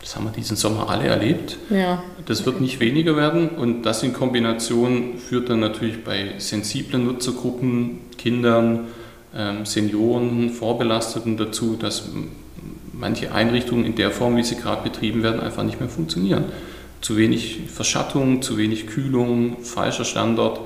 Das 0.00 0.16
haben 0.16 0.24
wir 0.24 0.32
diesen 0.32 0.56
Sommer 0.56 0.88
alle 0.88 1.06
erlebt. 1.06 1.58
Ja. 1.68 2.02
Das 2.26 2.46
wird 2.46 2.60
nicht 2.60 2.80
weniger 2.80 3.16
werden 3.16 3.50
und 3.50 3.82
das 3.82 4.02
in 4.02 4.12
Kombination 4.12 5.18
führt 5.18 5.50
dann 5.50 5.60
natürlich 5.60 6.04
bei 6.04 6.34
sensiblen 6.38 7.04
Nutzergruppen, 7.04 7.98
Kindern, 8.16 8.88
ähm, 9.36 9.66
Senioren, 9.66 10.50
Vorbelasteten 10.50 11.36
dazu, 11.36 11.76
dass 11.76 12.08
manche 12.92 13.32
Einrichtungen 13.32 13.84
in 13.84 13.94
der 13.94 14.10
Form, 14.10 14.36
wie 14.36 14.42
sie 14.42 14.56
gerade 14.56 14.82
betrieben 14.82 15.22
werden, 15.22 15.40
einfach 15.40 15.62
nicht 15.62 15.80
mehr 15.80 15.88
funktionieren. 15.88 16.44
Zu 17.00 17.16
wenig 17.16 17.60
Verschattung, 17.72 18.42
zu 18.42 18.58
wenig 18.58 18.86
Kühlung, 18.86 19.62
falscher 19.62 20.04
Standort. 20.04 20.60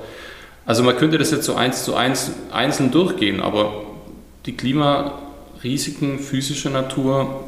Also 0.65 0.83
man 0.83 0.97
könnte 0.97 1.17
das 1.17 1.31
jetzt 1.31 1.45
so 1.45 1.55
eins 1.55 1.83
zu 1.83 1.95
eins 1.95 2.31
einzeln 2.51 2.91
durchgehen, 2.91 3.39
aber 3.39 3.85
die 4.45 4.57
Klimarisiken 4.57 6.19
physischer 6.19 6.71
Natur, 6.71 7.43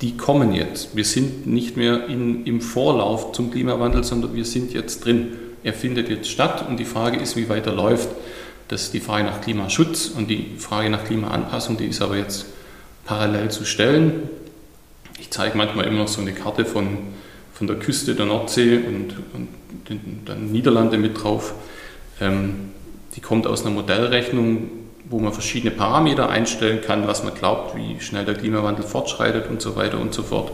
die 0.00 0.16
kommen 0.16 0.52
jetzt. 0.52 0.94
Wir 0.94 1.04
sind 1.04 1.46
nicht 1.46 1.76
mehr 1.76 2.06
in, 2.08 2.44
im 2.44 2.60
Vorlauf 2.60 3.32
zum 3.32 3.50
Klimawandel, 3.50 4.04
sondern 4.04 4.34
wir 4.34 4.44
sind 4.44 4.74
jetzt 4.74 5.04
drin. 5.04 5.32
Er 5.62 5.72
findet 5.72 6.10
jetzt 6.10 6.28
statt 6.28 6.66
und 6.68 6.78
die 6.78 6.84
Frage 6.84 7.18
ist, 7.18 7.36
wie 7.36 7.48
weiter 7.48 7.72
läuft. 7.72 8.08
Das 8.68 8.82
ist 8.82 8.94
die 8.94 9.00
Frage 9.00 9.24
nach 9.24 9.40
Klimaschutz 9.40 10.08
und 10.08 10.28
die 10.28 10.52
Frage 10.58 10.90
nach 10.90 11.04
Klimaanpassung, 11.04 11.76
die 11.76 11.86
ist 11.86 12.02
aber 12.02 12.16
jetzt 12.16 12.46
parallel 13.04 13.50
zu 13.50 13.64
stellen. 13.64 14.28
Ich 15.18 15.30
zeige 15.30 15.56
manchmal 15.56 15.86
immer 15.86 15.98
noch 15.98 16.08
so 16.08 16.20
eine 16.20 16.32
Karte 16.32 16.64
von, 16.64 16.98
von 17.54 17.66
der 17.66 17.76
Küste 17.76 18.14
der 18.14 18.26
Nordsee 18.26 18.78
und, 18.78 19.14
und 19.32 19.48
dann 20.26 20.52
Niederlande 20.52 20.98
mit 20.98 21.22
drauf. 21.22 21.54
Ähm, 22.20 22.70
die 23.16 23.20
kommt 23.20 23.46
aus 23.46 23.64
einer 23.64 23.74
Modellrechnung, 23.74 24.68
wo 25.08 25.20
man 25.20 25.32
verschiedene 25.32 25.70
Parameter 25.70 26.28
einstellen 26.28 26.80
kann, 26.80 27.06
was 27.06 27.22
man 27.22 27.34
glaubt, 27.34 27.76
wie 27.76 28.00
schnell 28.00 28.24
der 28.24 28.34
Klimawandel 28.34 28.84
fortschreitet 28.84 29.48
und 29.48 29.62
so 29.62 29.76
weiter 29.76 30.00
und 30.00 30.12
so 30.12 30.22
fort. 30.22 30.50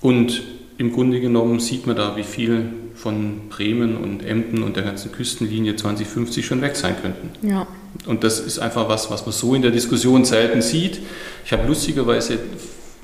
Und 0.00 0.42
im 0.78 0.92
Grunde 0.92 1.20
genommen 1.20 1.60
sieht 1.60 1.86
man 1.86 1.96
da, 1.96 2.16
wie 2.16 2.24
viel 2.24 2.66
von 2.94 3.48
Bremen 3.48 3.96
und 3.96 4.24
Emden 4.24 4.62
und 4.62 4.76
der 4.76 4.84
ganzen 4.84 5.10
Küstenlinie 5.10 5.76
2050 5.76 6.46
schon 6.46 6.62
weg 6.62 6.76
sein 6.76 6.94
könnten. 7.00 7.30
Ja. 7.46 7.66
Und 8.06 8.22
das 8.22 8.38
ist 8.38 8.58
einfach 8.58 8.88
was, 8.88 9.10
was 9.10 9.26
man 9.26 9.32
so 9.32 9.54
in 9.54 9.62
der 9.62 9.70
Diskussion 9.70 10.24
selten 10.24 10.62
sieht. 10.62 11.00
Ich 11.44 11.52
habe 11.52 11.66
lustigerweise 11.66 12.38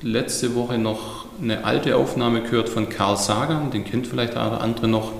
letzte 0.01 0.55
Woche 0.55 0.77
noch 0.77 1.20
eine 1.41 1.63
alte 1.63 1.95
Aufnahme 1.95 2.41
gehört 2.41 2.69
von 2.69 2.89
Carl 2.89 3.17
Sagan, 3.17 3.71
den 3.71 3.83
kennt 3.83 4.07
vielleicht 4.07 4.33
der 4.33 4.61
andere 4.61 4.87
noch. 4.87 5.11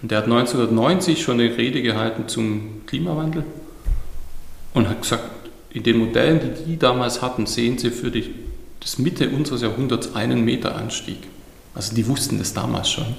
Und 0.00 0.10
der 0.10 0.18
hat 0.18 0.24
1990 0.24 1.22
schon 1.22 1.40
eine 1.40 1.56
Rede 1.56 1.82
gehalten 1.82 2.28
zum 2.28 2.82
Klimawandel 2.86 3.44
und 4.74 4.88
hat 4.88 5.02
gesagt, 5.02 5.24
in 5.70 5.82
den 5.82 5.98
Modellen, 5.98 6.40
die 6.40 6.64
die 6.64 6.78
damals 6.78 7.20
hatten, 7.20 7.46
sehen 7.46 7.78
sie 7.78 7.90
für 7.90 8.10
die 8.10 8.34
das 8.80 8.98
Mitte 8.98 9.28
unseres 9.28 9.62
Jahrhunderts 9.62 10.14
einen 10.14 10.44
Meter 10.44 10.76
Anstieg. 10.76 11.18
Also 11.74 11.94
die 11.94 12.06
wussten 12.06 12.38
das 12.38 12.54
damals 12.54 12.90
schon. 12.90 13.16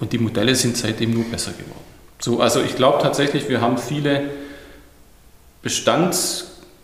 Und 0.00 0.12
die 0.12 0.18
Modelle 0.18 0.54
sind 0.54 0.76
seitdem 0.76 1.12
nur 1.12 1.24
besser 1.24 1.52
geworden. 1.52 1.84
So, 2.20 2.40
also 2.40 2.62
ich 2.62 2.76
glaube 2.76 3.02
tatsächlich, 3.02 3.48
wir 3.48 3.60
haben 3.60 3.78
viele 3.78 4.30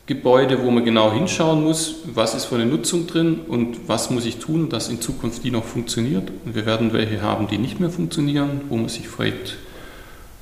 Bestandsgebäude, 0.08 0.64
wo 0.64 0.70
man 0.70 0.84
genau 0.84 1.12
hinschauen 1.12 1.62
muss, 1.62 1.96
was 2.14 2.34
ist 2.34 2.46
für 2.46 2.54
eine 2.54 2.64
Nutzung 2.64 3.06
drin 3.06 3.40
und 3.46 3.88
was 3.88 4.08
muss 4.08 4.24
ich 4.24 4.38
tun, 4.38 4.70
dass 4.70 4.88
in 4.88 5.02
Zukunft 5.02 5.44
die 5.44 5.50
noch 5.50 5.64
funktioniert. 5.64 6.30
Und 6.44 6.54
wir 6.54 6.64
werden 6.64 6.94
welche 6.94 7.20
haben, 7.20 7.46
die 7.46 7.58
nicht 7.58 7.78
mehr 7.78 7.90
funktionieren, 7.90 8.62
wo 8.70 8.76
man 8.76 8.88
sich 8.88 9.06
fragt, 9.06 9.56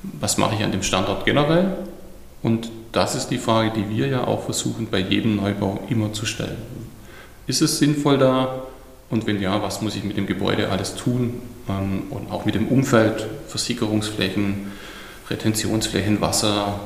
was 0.03 0.37
mache 0.37 0.55
ich 0.55 0.63
an 0.63 0.71
dem 0.71 0.83
Standort 0.83 1.25
generell? 1.25 1.75
Und 2.41 2.69
das 2.93 3.15
ist 3.15 3.27
die 3.27 3.37
Frage, 3.37 3.71
die 3.75 3.89
wir 3.89 4.07
ja 4.07 4.25
auch 4.25 4.45
versuchen, 4.45 4.87
bei 4.89 4.99
jedem 4.99 5.35
Neubau 5.35 5.81
immer 5.89 6.13
zu 6.13 6.25
stellen. 6.25 6.57
Ist 7.45 7.61
es 7.61 7.77
sinnvoll 7.77 8.17
da? 8.17 8.63
Und 9.09 9.27
wenn 9.27 9.41
ja, 9.41 9.61
was 9.61 9.81
muss 9.81 9.95
ich 9.95 10.03
mit 10.03 10.15
dem 10.15 10.27
Gebäude 10.27 10.69
alles 10.69 10.95
tun? 10.95 11.41
Ähm, 11.67 12.03
und 12.09 12.31
auch 12.31 12.45
mit 12.45 12.55
dem 12.55 12.67
Umfeld, 12.69 13.27
Versickerungsflächen, 13.47 14.71
Retentionsflächen, 15.29 16.21
Wasser. 16.21 16.79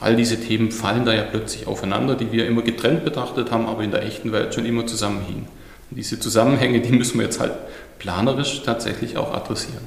All 0.00 0.16
diese 0.16 0.40
Themen 0.40 0.72
fallen 0.72 1.04
da 1.04 1.12
ja 1.12 1.24
plötzlich 1.24 1.66
aufeinander, 1.66 2.14
die 2.14 2.32
wir 2.32 2.46
immer 2.46 2.62
getrennt 2.62 3.04
betrachtet 3.04 3.50
haben, 3.50 3.66
aber 3.66 3.84
in 3.84 3.90
der 3.90 4.02
echten 4.02 4.32
Welt 4.32 4.54
schon 4.54 4.64
immer 4.64 4.86
zusammenhingen. 4.86 5.46
Und 5.90 5.96
diese 5.96 6.18
Zusammenhänge, 6.18 6.80
die 6.80 6.92
müssen 6.92 7.18
wir 7.18 7.26
jetzt 7.26 7.38
halt 7.38 7.52
planerisch 7.98 8.62
tatsächlich 8.62 9.18
auch 9.18 9.34
adressieren 9.34 9.84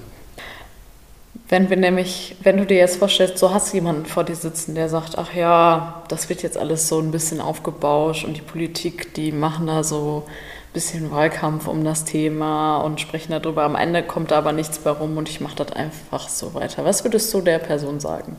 Wenn 1.50 1.72
wir 1.72 1.78
nämlich, 1.78 2.36
wenn 2.44 2.58
du 2.58 2.66
dir 2.66 2.78
jetzt 2.78 2.98
vorstellst, 2.98 3.40
so 3.40 3.56
hast 3.56 3.74
du 3.74 3.78
jemanden 3.78 4.06
vor 4.06 4.24
dir 4.24 4.36
sitzen, 4.36 4.76
der 4.76 4.88
sagt, 4.88 5.18
ach 5.18 5.34
ja, 5.34 6.04
das 6.10 6.30
wird 6.30 6.44
jetzt 6.44 6.58
alles 6.58 6.88
so 6.88 7.00
ein 7.00 7.10
bisschen 7.10 7.42
aufgebauscht 7.42 8.24
und 8.24 8.38
die 8.38 8.42
Politik, 8.42 9.16
die 9.16 9.32
machen 9.32 9.66
da 9.66 9.84
so 9.84 10.26
ein 10.28 10.74
bisschen 10.74 11.10
Wahlkampf 11.10 11.68
um 11.68 11.84
das 11.84 12.06
Thema 12.06 12.78
und 12.78 13.02
sprechen 13.02 13.32
darüber. 13.32 13.64
Am 13.64 13.76
Ende 13.76 14.04
kommt 14.04 14.30
da 14.30 14.38
aber 14.38 14.52
nichts 14.52 14.78
bei 14.78 14.92
rum 14.92 15.18
und 15.18 15.28
ich 15.28 15.42
mache 15.42 15.56
das 15.56 15.72
einfach 15.72 16.30
so 16.30 16.54
weiter. 16.54 16.86
Was 16.86 17.04
würdest 17.04 17.34
du 17.34 17.42
der 17.42 17.58
Person 17.58 18.00
sagen? 18.00 18.38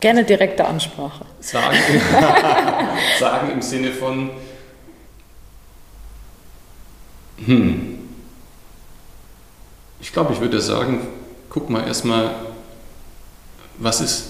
Gerne 0.00 0.24
direkte 0.24 0.64
Ansprache. 0.64 1.26
Sagen, 1.40 1.76
sagen 3.18 3.50
im 3.52 3.62
Sinne 3.62 3.92
von, 3.92 4.30
hm, 7.44 7.98
ich 10.00 10.12
glaube, 10.12 10.32
ich 10.32 10.40
würde 10.40 10.60
sagen, 10.60 11.06
guck 11.50 11.68
mal 11.68 11.86
erstmal, 11.86 12.34
was 13.78 14.00
ist, 14.00 14.28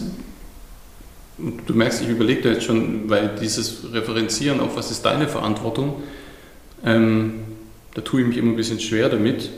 du 1.39 1.75
merkst, 1.75 2.03
ich 2.03 2.09
überlege 2.09 2.43
da 2.43 2.49
jetzt 2.51 2.65
schon, 2.65 3.09
weil 3.09 3.37
dieses 3.41 3.93
Referenzieren 3.93 4.61
auf, 4.61 4.77
was 4.77 4.91
ist 4.91 5.05
deine 5.05 5.29
Verantwortung, 5.29 6.03
ähm, 6.85 7.45
da 7.95 8.01
tue 8.01 8.23
ich 8.23 8.27
mich 8.27 8.37
immer 8.37 8.53
ein 8.53 8.57
bisschen 8.57 8.81
schwer 8.81 9.09
damit, 9.09 9.51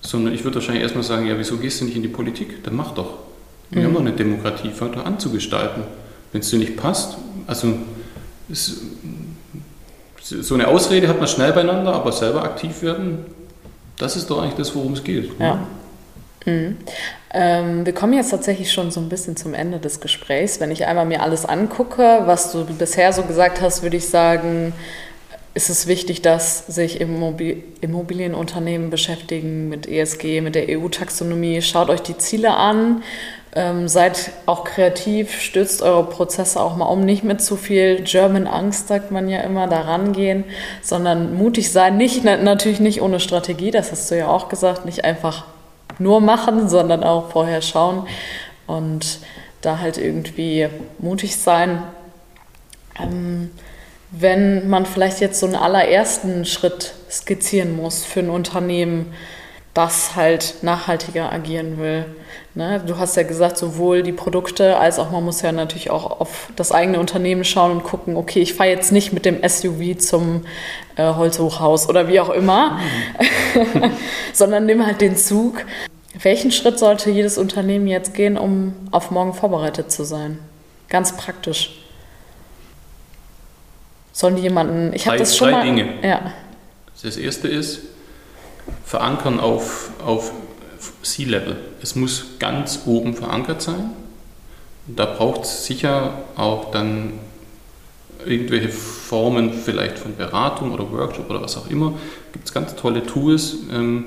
sondern 0.00 0.34
ich 0.34 0.44
würde 0.44 0.56
wahrscheinlich 0.56 0.82
erstmal 0.82 1.04
sagen, 1.04 1.26
ja, 1.26 1.38
wieso 1.38 1.58
gehst 1.58 1.80
du 1.80 1.84
nicht 1.84 1.96
in 1.96 2.02
die 2.02 2.08
Politik? 2.08 2.62
Dann 2.64 2.76
mach 2.76 2.92
doch. 2.94 3.27
Wir 3.70 3.82
mhm. 3.82 3.86
haben 3.86 3.94
doch 3.94 4.00
eine 4.00 4.12
Demokratie, 4.12 4.70
fang 4.70 4.92
doch 4.92 5.04
an 5.04 5.18
zu 5.18 5.30
gestalten. 5.30 5.82
Wenn 6.32 6.40
es 6.40 6.50
dir 6.50 6.58
nicht 6.58 6.76
passt, 6.76 7.16
also 7.46 7.74
ist, 8.48 8.82
so 10.20 10.54
eine 10.54 10.68
Ausrede 10.68 11.08
hat 11.08 11.18
man 11.18 11.28
schnell 11.28 11.52
beieinander, 11.52 11.94
aber 11.94 12.12
selber 12.12 12.42
aktiv 12.44 12.82
werden, 12.82 13.26
das 13.96 14.16
ist 14.16 14.28
doch 14.30 14.42
eigentlich 14.42 14.54
das, 14.54 14.74
worum 14.74 14.92
es 14.92 15.04
geht. 15.04 15.38
Ne? 15.38 15.46
Ja. 15.46 15.66
Mhm. 16.44 16.76
Ähm, 17.32 17.84
wir 17.86 17.92
kommen 17.92 18.14
jetzt 18.14 18.30
tatsächlich 18.30 18.72
schon 18.72 18.90
so 18.90 19.00
ein 19.00 19.08
bisschen 19.08 19.36
zum 19.36 19.54
Ende 19.54 19.78
des 19.78 20.00
Gesprächs. 20.00 20.60
Wenn 20.60 20.70
ich 20.70 20.86
einmal 20.86 21.04
mir 21.04 21.22
alles 21.22 21.44
angucke, 21.44 22.22
was 22.24 22.52
du 22.52 22.64
bisher 22.64 23.12
so 23.12 23.22
gesagt 23.22 23.60
hast, 23.60 23.82
würde 23.82 23.96
ich 23.96 24.08
sagen, 24.08 24.72
ist 25.54 25.70
es 25.70 25.86
wichtig, 25.86 26.22
dass 26.22 26.66
sich 26.66 27.00
Immobilienunternehmen 27.00 28.90
beschäftigen 28.90 29.68
mit 29.68 29.88
ESG, 29.88 30.40
mit 30.40 30.54
der 30.54 30.68
EU-Taxonomie. 30.68 31.62
Schaut 31.62 31.90
euch 31.90 32.00
die 32.00 32.16
Ziele 32.16 32.54
an, 32.54 33.02
ähm, 33.58 33.88
seid 33.88 34.30
auch 34.46 34.62
kreativ, 34.62 35.40
stützt 35.40 35.82
eure 35.82 36.04
Prozesse 36.04 36.60
auch 36.60 36.76
mal 36.76 36.84
um, 36.84 37.00
nicht 37.00 37.24
mit 37.24 37.42
zu 37.42 37.56
viel 37.56 38.02
German 38.04 38.46
Angst, 38.46 38.86
sagt 38.86 39.10
man 39.10 39.28
ja 39.28 39.40
immer, 39.40 39.66
da 39.66 39.80
rangehen, 39.80 40.44
sondern 40.80 41.34
mutig 41.34 41.72
sein, 41.72 41.96
nicht, 41.96 42.22
natürlich 42.22 42.78
nicht 42.78 43.02
ohne 43.02 43.18
Strategie, 43.18 43.72
das 43.72 43.90
hast 43.90 44.12
du 44.12 44.16
ja 44.16 44.28
auch 44.28 44.48
gesagt, 44.48 44.84
nicht 44.84 45.04
einfach 45.04 45.44
nur 45.98 46.20
machen, 46.20 46.68
sondern 46.68 47.02
auch 47.02 47.32
vorher 47.32 47.60
schauen 47.60 48.06
und 48.68 49.18
da 49.60 49.80
halt 49.80 49.98
irgendwie 49.98 50.68
mutig 51.00 51.36
sein. 51.36 51.82
Ähm, 52.96 53.50
wenn 54.12 54.68
man 54.68 54.86
vielleicht 54.86 55.20
jetzt 55.20 55.40
so 55.40 55.46
einen 55.46 55.56
allerersten 55.56 56.44
Schritt 56.44 56.94
skizzieren 57.10 57.74
muss 57.74 58.04
für 58.04 58.20
ein 58.20 58.30
Unternehmen, 58.30 59.12
das 59.74 60.14
halt 60.14 60.54
nachhaltiger 60.62 61.32
agieren 61.32 61.78
will. 61.78 62.06
Ne? 62.54 62.82
Du 62.86 62.98
hast 62.98 63.16
ja 63.16 63.22
gesagt, 63.22 63.58
sowohl 63.58 64.02
die 64.02 64.12
Produkte 64.12 64.78
als 64.78 64.98
auch 64.98 65.10
man 65.10 65.24
muss 65.24 65.42
ja 65.42 65.52
natürlich 65.52 65.90
auch 65.90 66.20
auf 66.20 66.48
das 66.56 66.72
eigene 66.72 66.98
Unternehmen 66.98 67.44
schauen 67.44 67.72
und 67.72 67.84
gucken, 67.84 68.16
okay, 68.16 68.40
ich 68.40 68.54
fahre 68.54 68.70
jetzt 68.70 68.90
nicht 68.90 69.12
mit 69.12 69.24
dem 69.24 69.46
SUV 69.46 69.98
zum 69.98 70.44
äh, 70.96 71.14
Holzhochhaus 71.14 71.88
oder 71.88 72.08
wie 72.08 72.20
auch 72.20 72.30
immer, 72.30 72.78
mhm. 73.54 73.92
sondern 74.32 74.66
nimm 74.66 74.84
halt 74.84 75.00
den 75.00 75.16
Zug. 75.16 75.64
Welchen 76.20 76.50
Schritt 76.50 76.78
sollte 76.78 77.10
jedes 77.10 77.38
Unternehmen 77.38 77.86
jetzt 77.86 78.14
gehen, 78.14 78.36
um 78.36 78.74
auf 78.90 79.10
morgen 79.10 79.34
vorbereitet 79.34 79.92
zu 79.92 80.04
sein? 80.04 80.38
Ganz 80.88 81.16
praktisch. 81.16 81.78
Sollen 84.12 84.34
die 84.34 84.42
jemanden. 84.42 84.92
Ich 84.94 85.06
habe 85.06 85.18
das 85.18 85.36
schon 85.36 85.50
drei 85.50 85.58
mal. 85.58 85.64
Dinge. 85.64 85.88
Ja. 86.02 86.32
Das 87.00 87.16
erste 87.16 87.46
ist, 87.46 87.82
verankern 88.84 89.38
auf, 89.38 89.90
auf 90.04 90.32
Sea-Level. 91.12 91.56
Es 91.82 91.94
muss 91.94 92.38
ganz 92.38 92.80
oben 92.86 93.14
verankert 93.14 93.62
sein. 93.62 93.90
Da 94.86 95.04
braucht 95.04 95.42
es 95.42 95.66
sicher 95.66 96.22
auch 96.36 96.70
dann 96.70 97.12
irgendwelche 98.24 98.68
Formen 98.68 99.52
vielleicht 99.52 99.98
von 99.98 100.16
Beratung 100.16 100.72
oder 100.72 100.90
Workshop 100.90 101.30
oder 101.30 101.42
was 101.42 101.56
auch 101.56 101.70
immer. 101.70 101.94
Gibt 102.32 102.46
es 102.46 102.52
ganz 102.52 102.74
tolle 102.74 103.04
Tools. 103.04 103.56
Ähm, 103.72 104.06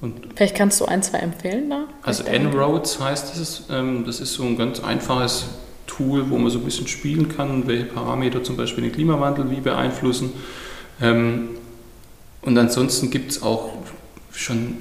und 0.00 0.14
vielleicht 0.36 0.56
kannst 0.56 0.80
du 0.80 0.84
ein, 0.84 1.02
zwei 1.02 1.18
empfehlen 1.18 1.70
da? 1.70 1.84
Also 2.02 2.24
En-Roads 2.24 3.00
heißt 3.00 3.36
es. 3.36 3.64
Ähm, 3.70 4.04
das 4.06 4.20
ist 4.20 4.34
so 4.34 4.44
ein 4.44 4.56
ganz 4.56 4.80
einfaches 4.80 5.46
Tool, 5.86 6.30
wo 6.30 6.38
man 6.38 6.50
so 6.50 6.58
ein 6.58 6.64
bisschen 6.64 6.86
spielen 6.86 7.34
kann, 7.34 7.66
welche 7.66 7.84
Parameter 7.84 8.44
zum 8.44 8.56
Beispiel 8.56 8.84
den 8.84 8.92
Klimawandel 8.92 9.50
wie 9.50 9.60
beeinflussen. 9.60 10.32
Ähm, 11.00 11.48
und 12.42 12.56
ansonsten 12.56 13.10
gibt 13.10 13.32
es 13.32 13.42
auch 13.42 13.72
schon 14.38 14.76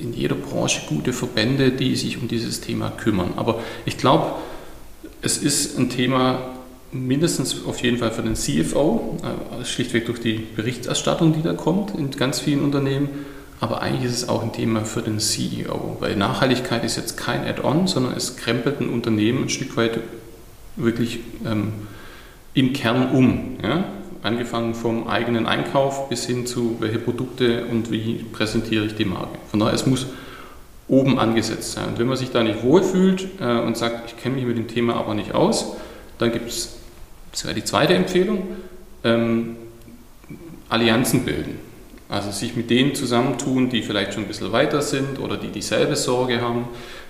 in 0.00 0.12
jeder 0.12 0.36
Branche 0.36 0.82
gute 0.88 1.12
Verbände, 1.12 1.72
die 1.72 1.96
sich 1.96 2.18
um 2.18 2.28
dieses 2.28 2.60
Thema 2.60 2.90
kümmern. 2.90 3.34
Aber 3.36 3.60
ich 3.84 3.98
glaube, 3.98 4.36
es 5.22 5.38
ist 5.38 5.76
ein 5.76 5.90
Thema 5.90 6.54
mindestens 6.92 7.64
auf 7.66 7.82
jeden 7.82 7.98
Fall 7.98 8.12
für 8.12 8.22
den 8.22 8.36
CFO, 8.36 9.18
äh, 9.22 9.64
schlichtweg 9.64 10.06
durch 10.06 10.20
die 10.20 10.46
Berichterstattung, 10.54 11.32
die 11.32 11.42
da 11.42 11.54
kommt 11.54 11.94
in 11.98 12.10
ganz 12.12 12.38
vielen 12.38 12.62
Unternehmen. 12.62 13.08
Aber 13.60 13.82
eigentlich 13.82 14.10
ist 14.10 14.22
es 14.22 14.28
auch 14.28 14.42
ein 14.42 14.52
Thema 14.52 14.84
für 14.84 15.02
den 15.02 15.18
CEO, 15.18 15.96
weil 16.00 16.16
Nachhaltigkeit 16.16 16.84
ist 16.84 16.96
jetzt 16.96 17.16
kein 17.16 17.44
Add-on, 17.44 17.86
sondern 17.86 18.14
es 18.16 18.36
krempelt 18.36 18.80
ein 18.80 18.88
Unternehmen 18.88 19.44
ein 19.44 19.48
Stück 19.48 19.76
weit 19.76 19.98
wirklich 20.76 21.20
ähm, 21.44 21.72
im 22.54 22.72
Kern 22.72 23.10
um. 23.10 23.58
Ja? 23.62 23.84
Angefangen 24.22 24.74
vom 24.74 25.08
eigenen 25.08 25.46
Einkauf 25.46 26.08
bis 26.08 26.26
hin 26.26 26.46
zu, 26.46 26.76
welche 26.80 26.98
Produkte 26.98 27.66
und 27.66 27.90
wie 27.90 28.24
präsentiere 28.32 28.84
ich 28.86 28.94
die 28.94 29.04
Marke. 29.04 29.38
Von 29.50 29.60
daher, 29.60 29.74
es 29.74 29.86
muss 29.86 30.06
oben 30.88 31.18
angesetzt 31.18 31.72
sein. 31.72 31.88
Und 31.88 31.98
wenn 31.98 32.06
man 32.06 32.16
sich 32.16 32.30
da 32.30 32.42
nicht 32.42 32.62
wohlfühlt 32.62 33.26
äh, 33.40 33.58
und 33.60 33.76
sagt, 33.76 34.10
ich 34.10 34.16
kenne 34.22 34.36
mich 34.36 34.44
mit 34.44 34.56
dem 34.56 34.68
Thema 34.68 34.96
aber 34.96 35.14
nicht 35.14 35.34
aus, 35.34 35.76
dann 36.18 36.32
gibt 36.32 36.48
es, 36.48 36.76
das 37.32 37.44
wäre 37.44 37.54
die 37.54 37.64
zweite 37.64 37.94
Empfehlung, 37.94 38.46
ähm, 39.04 39.56
Allianzen 40.68 41.24
bilden. 41.24 41.58
Also 42.08 42.30
sich 42.30 42.56
mit 42.56 42.68
denen 42.68 42.94
zusammentun, 42.94 43.70
die 43.70 43.82
vielleicht 43.82 44.12
schon 44.12 44.24
ein 44.24 44.28
bisschen 44.28 44.52
weiter 44.52 44.82
sind 44.82 45.18
oder 45.18 45.38
die 45.38 45.48
dieselbe 45.48 45.96
Sorge 45.96 46.42
haben 46.42 46.68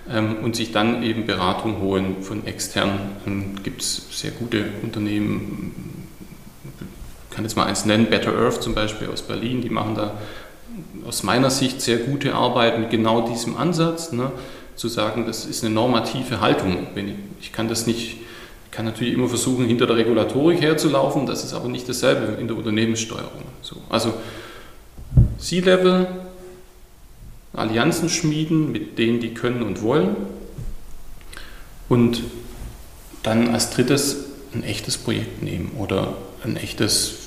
ähm, 0.09 0.37
und 0.43 0.55
sich 0.55 0.71
dann 0.71 1.03
eben 1.03 1.25
Beratung 1.25 1.81
holen 1.81 2.17
von 2.21 2.47
extern. 2.47 2.99
Ähm, 3.27 3.55
gibt 3.63 3.81
es 3.81 4.07
sehr 4.11 4.31
gute 4.31 4.65
Unternehmen, 4.81 5.92
kann 7.33 7.43
jetzt 7.43 7.55
mal 7.55 7.65
eins 7.65 7.85
nennen, 7.85 8.07
Better 8.09 8.33
Earth 8.33 8.61
zum 8.61 8.75
Beispiel 8.75 9.09
aus 9.09 9.21
Berlin, 9.21 9.61
die 9.61 9.69
machen 9.69 9.95
da 9.95 10.13
aus 11.05 11.23
meiner 11.23 11.49
Sicht 11.49 11.81
sehr 11.81 11.97
gute 11.97 12.33
Arbeit 12.33 12.79
mit 12.79 12.89
genau 12.89 13.27
diesem 13.27 13.57
Ansatz, 13.57 14.11
ne, 14.11 14.31
zu 14.75 14.87
sagen, 14.87 15.25
das 15.25 15.45
ist 15.45 15.63
eine 15.63 15.73
normative 15.73 16.41
Haltung. 16.41 16.87
Ich 17.39 17.51
kann 17.51 17.67
das 17.67 17.85
nicht, 17.85 18.17
kann 18.71 18.85
natürlich 18.85 19.13
immer 19.13 19.27
versuchen, 19.27 19.65
hinter 19.65 19.85
der 19.85 19.97
Regulatorik 19.97 20.61
herzulaufen, 20.61 21.25
das 21.25 21.43
ist 21.43 21.53
aber 21.53 21.67
nicht 21.67 21.87
dasselbe 21.87 22.39
in 22.39 22.47
der 22.47 22.57
Unternehmenssteuerung. 22.57 23.43
So, 23.61 23.77
also 23.89 24.13
C-Level, 25.37 26.07
Allianzen 27.53 28.09
schmieden 28.09 28.71
mit 28.71 28.97
denen, 28.97 29.19
die 29.19 29.33
können 29.33 29.61
und 29.61 29.83
wollen 29.83 30.15
und 31.87 32.23
dann 33.21 33.53
als 33.53 33.69
drittes 33.69 34.25
ein 34.53 34.63
echtes 34.63 34.97
Projekt 34.97 35.43
nehmen 35.43 35.71
oder 35.77 36.15
ein 36.43 36.57
echtes 36.57 37.22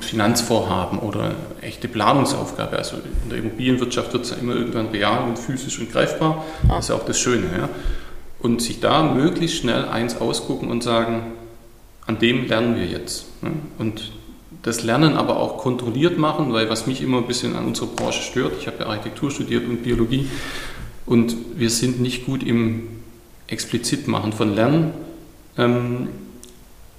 Finanzvorhaben 0.00 0.98
oder 1.00 1.34
echte 1.60 1.88
Planungsaufgabe. 1.88 2.78
Also 2.78 2.96
in 3.24 3.30
der 3.30 3.38
Immobilienwirtschaft 3.38 4.12
wird 4.12 4.24
es 4.24 4.30
ja 4.30 4.36
immer 4.36 4.54
irgendwann 4.54 4.88
real 4.88 5.24
und 5.24 5.38
physisch 5.38 5.78
und 5.80 5.90
greifbar. 5.90 6.44
Das 6.68 6.84
ist 6.84 6.88
ja 6.90 6.94
auch 6.94 7.04
das 7.04 7.18
Schöne. 7.18 7.46
Ja? 7.56 7.68
Und 8.38 8.62
sich 8.62 8.80
da 8.80 9.02
möglichst 9.02 9.58
schnell 9.58 9.86
eins 9.86 10.20
ausgucken 10.20 10.70
und 10.70 10.82
sagen, 10.82 11.32
an 12.06 12.18
dem 12.18 12.46
lernen 12.46 12.76
wir 12.76 12.86
jetzt. 12.86 13.26
Ne? 13.42 13.50
Und 13.78 14.12
das 14.62 14.82
Lernen 14.82 15.16
aber 15.16 15.38
auch 15.38 15.58
kontrolliert 15.58 16.18
machen, 16.18 16.52
weil 16.52 16.68
was 16.68 16.86
mich 16.86 17.02
immer 17.02 17.18
ein 17.18 17.26
bisschen 17.26 17.56
an 17.56 17.66
unserer 17.66 17.86
Branche 17.88 18.22
stört, 18.22 18.54
ich 18.60 18.66
habe 18.66 18.78
ja 18.80 18.86
Architektur 18.86 19.30
studiert 19.30 19.64
und 19.68 19.82
Biologie 19.82 20.28
und 21.06 21.36
wir 21.56 21.70
sind 21.70 22.00
nicht 22.00 22.26
gut 22.26 22.42
im 22.42 22.88
explizit 23.46 24.08
machen 24.08 24.32
von 24.32 24.54
Lernen. 24.54 24.92
Ähm, 25.56 26.08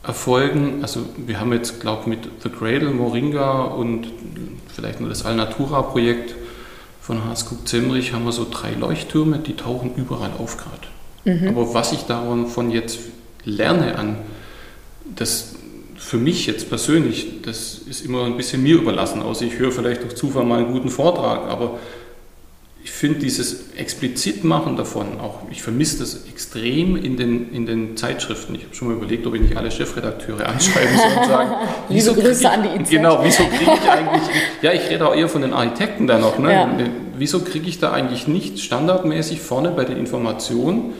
erfolgen. 0.03 0.79
Also 0.81 1.01
wir 1.17 1.39
haben 1.39 1.53
jetzt, 1.53 1.79
glaube 1.79 2.01
ich, 2.01 2.07
mit 2.07 2.29
The 2.43 2.49
Cradle, 2.49 2.91
Moringa 2.91 3.63
und 3.63 4.07
vielleicht 4.73 4.99
nur 4.99 5.10
das 5.10 5.25
Alnatura 5.25 5.81
Projekt 5.81 6.36
von 7.01 7.23
Haskuk 7.25 7.67
Zemrich 7.67 8.13
haben 8.13 8.25
wir 8.25 8.31
so 8.31 8.45
drei 8.49 8.73
Leuchttürme, 8.73 9.39
die 9.39 9.55
tauchen 9.55 9.91
überall 9.95 10.32
auf 10.38 10.57
gerade. 10.57 11.39
Mhm. 11.39 11.49
Aber 11.49 11.74
was 11.74 11.93
ich 11.93 12.01
davon 12.03 12.72
jetzt 12.72 12.99
lerne 13.43 13.97
an, 13.97 14.17
das 15.15 15.55
für 15.95 16.17
mich 16.17 16.45
jetzt 16.45 16.69
persönlich, 16.69 17.41
das 17.43 17.80
ist 17.80 18.05
immer 18.05 18.26
ein 18.26 18.38
bisschen 18.38 18.61
mir 18.61 18.76
überlassen, 18.76 19.22
außer 19.22 19.45
ich 19.45 19.57
höre 19.57 19.72
vielleicht 19.72 20.03
durch 20.03 20.15
Zufall 20.15 20.45
mal 20.45 20.59
einen 20.59 20.72
guten 20.72 20.89
Vortrag, 20.89 21.49
aber 21.49 21.80
ich 22.88 22.93
finde 22.93 23.19
dieses 23.19 23.73
explizit 23.75 24.45
machen 24.45 24.77
davon 24.77 25.19
auch, 25.19 25.41
ich 25.51 25.61
vermisse 25.61 25.99
das 25.99 26.25
extrem 26.29 26.95
in 26.95 27.17
den, 27.17 27.53
in 27.53 27.65
den 27.65 27.97
Zeitschriften. 27.97 28.55
Ich 28.55 28.63
habe 28.63 28.73
schon 28.73 28.88
mal 28.88 28.95
überlegt, 28.95 29.27
ob 29.27 29.35
ich 29.35 29.41
nicht 29.41 29.57
alle 29.57 29.69
Chefredakteure 29.69 30.47
anschreiben 30.47 30.95
soll 30.97 31.21
und 31.21 31.27
sagen, 31.27 31.51
wieso 31.89 32.13
Grüße 32.13 32.43
ich, 32.43 32.47
an 32.47 32.63
die 32.63 32.81
IZ. 32.81 32.89
Genau, 32.89 33.19
wieso 33.21 33.43
kriege 33.43 33.71
ich 33.73 33.91
eigentlich, 33.91 34.23
ja, 34.61 34.71
ich 34.71 34.89
rede 34.89 35.05
auch 35.05 35.13
eher 35.13 35.27
von 35.27 35.41
den 35.41 35.51
Architekten 35.51 36.07
da 36.07 36.17
noch, 36.17 36.39
ne? 36.39 36.53
Ja. 36.53 36.69
wieso 37.17 37.41
kriege 37.41 37.67
ich 37.67 37.77
da 37.79 37.91
eigentlich 37.91 38.29
nicht 38.29 38.59
standardmäßig 38.61 39.41
vorne 39.41 39.71
bei 39.71 39.83
der 39.83 39.97
Information 39.97 40.93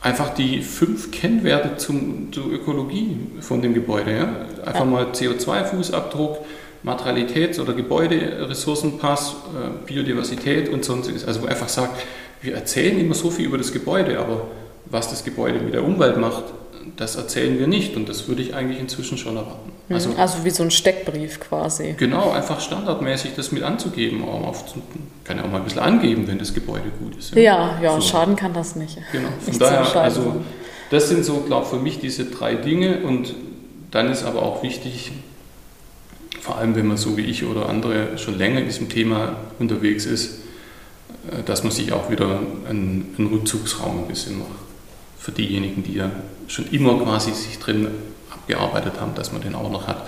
einfach 0.00 0.32
die 0.32 0.62
fünf 0.62 1.10
Kennwerte 1.10 1.78
zum, 1.78 2.32
zur 2.32 2.46
Ökologie 2.46 3.16
von 3.40 3.60
dem 3.60 3.74
Gebäude. 3.74 4.16
Ja? 4.16 4.24
Einfach 4.64 4.80
ja. 4.80 4.84
mal 4.84 5.06
CO2-Fußabdruck, 5.06 6.36
Materialitäts- 6.84 7.60
oder 7.60 7.74
Gebäuderessourcenpass, 7.74 9.30
äh, 9.30 9.86
Biodiversität 9.86 10.68
und 10.68 10.84
sonstiges. 10.84 11.26
Also 11.26 11.42
wo 11.42 11.46
einfach 11.46 11.68
sagt, 11.68 12.02
wir 12.40 12.54
erzählen 12.54 12.98
immer 12.98 13.14
so 13.14 13.30
viel 13.30 13.46
über 13.46 13.58
das 13.58 13.72
Gebäude, 13.72 14.18
aber 14.18 14.48
was 14.86 15.10
das 15.10 15.24
Gebäude 15.24 15.60
mit 15.60 15.74
der 15.74 15.84
Umwelt 15.84 16.16
macht, 16.16 16.44
das 16.96 17.16
erzählen 17.16 17.58
wir 17.58 17.66
nicht 17.66 17.96
und 17.96 18.08
das 18.08 18.28
würde 18.28 18.42
ich 18.42 18.54
eigentlich 18.54 18.80
inzwischen 18.80 19.18
schon 19.18 19.36
erwarten. 19.36 19.72
Mhm. 19.88 19.94
Also, 19.94 20.10
also 20.16 20.44
wie 20.44 20.50
so 20.50 20.62
ein 20.62 20.70
Steckbrief 20.70 21.40
quasi. 21.40 21.94
Genau, 21.96 22.30
einfach 22.30 22.60
standardmäßig 22.60 23.32
das 23.36 23.52
mit 23.52 23.62
anzugeben. 23.62 24.24
Auch 24.24 24.54
kann 25.24 25.36
ja 25.36 25.44
auch 25.44 25.50
mal 25.50 25.58
ein 25.58 25.64
bisschen 25.64 25.80
angeben, 25.80 26.26
wenn 26.26 26.38
das 26.38 26.54
Gebäude 26.54 26.90
gut 26.98 27.16
ist. 27.16 27.34
Ja, 27.34 27.78
ja, 27.82 27.94
so. 27.94 28.00
schaden 28.00 28.36
kann 28.36 28.54
das 28.54 28.76
nicht. 28.76 28.98
Genau, 29.12 29.28
von 29.40 29.58
daher, 29.58 29.96
also 29.96 30.36
das 30.90 31.08
sind 31.08 31.24
so, 31.24 31.40
glaube 31.40 31.64
ich, 31.64 31.70
für 31.70 31.78
mich 31.78 32.00
diese 32.00 32.24
drei 32.24 32.54
Dinge 32.54 33.00
und 33.02 33.34
dann 33.90 34.10
ist 34.10 34.24
aber 34.24 34.42
auch 34.42 34.62
wichtig, 34.62 35.12
vor 36.40 36.56
allem 36.56 36.74
wenn 36.74 36.86
man 36.86 36.96
so 36.96 37.16
wie 37.16 37.22
ich 37.22 37.44
oder 37.44 37.68
andere 37.68 38.18
schon 38.18 38.38
länger 38.38 38.60
in 38.60 38.66
diesem 38.66 38.88
Thema 38.88 39.36
unterwegs 39.58 40.06
ist, 40.06 40.40
äh, 41.30 41.42
dass 41.44 41.62
man 41.62 41.72
sich 41.72 41.92
auch 41.92 42.10
wieder 42.10 42.40
einen, 42.68 43.14
einen 43.18 43.28
Rückzugsraum 43.28 44.00
ein 44.00 44.08
bisschen 44.08 44.38
macht. 44.38 44.48
Für 45.18 45.32
diejenigen, 45.32 45.82
die 45.82 45.94
ja 45.94 46.10
schon 46.48 46.66
immer 46.70 46.98
quasi 46.98 47.32
sich 47.32 47.58
drin 47.58 47.88
abgearbeitet 48.30 49.00
haben, 49.00 49.14
dass 49.14 49.32
man 49.32 49.42
den 49.42 49.54
auch 49.54 49.70
noch 49.70 49.86
hat. 49.86 50.06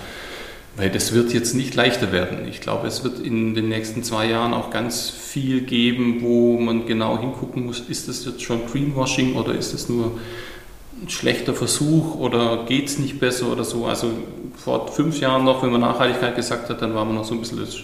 Weil 0.75 0.89
das 0.89 1.13
wird 1.13 1.33
jetzt 1.33 1.53
nicht 1.53 1.75
leichter 1.75 2.11
werden. 2.11 2.47
Ich 2.47 2.59
glaube, 2.59 2.87
es 2.87 3.03
wird 3.03 3.19
in 3.19 3.53
den 3.53 3.69
nächsten 3.69 4.01
zwei 4.03 4.25
Jahren 4.25 4.55
auch 4.55 4.71
ganz 4.71 5.11
viel 5.11 5.61
geben, 5.61 6.21
wo 6.21 6.59
man 6.59 6.87
genau 6.87 7.19
hingucken 7.19 7.67
muss, 7.67 7.79
ist 7.79 8.07
das 8.07 8.25
jetzt 8.25 8.41
schon 8.41 8.65
Greenwashing 8.65 9.35
oder 9.35 9.53
ist 9.53 9.75
das 9.75 9.87
nur 9.87 10.17
ein 11.01 11.09
schlechter 11.09 11.53
Versuch 11.53 12.15
oder 12.15 12.65
geht 12.65 12.87
es 12.87 12.99
nicht 12.99 13.19
besser 13.19 13.51
oder 13.51 13.63
so. 13.63 13.85
Also 13.85 14.11
vor 14.55 14.87
fünf 14.87 15.19
Jahren 15.19 15.43
noch, 15.43 15.63
wenn 15.63 15.71
man 15.71 15.81
Nachhaltigkeit 15.81 16.35
gesagt 16.35 16.69
hat, 16.69 16.81
dann 16.81 16.95
war 16.95 17.05
man 17.05 17.15
noch 17.15 17.25
so 17.25 17.33
ein 17.33 17.39
bisschen 17.39 17.59
das, 17.59 17.75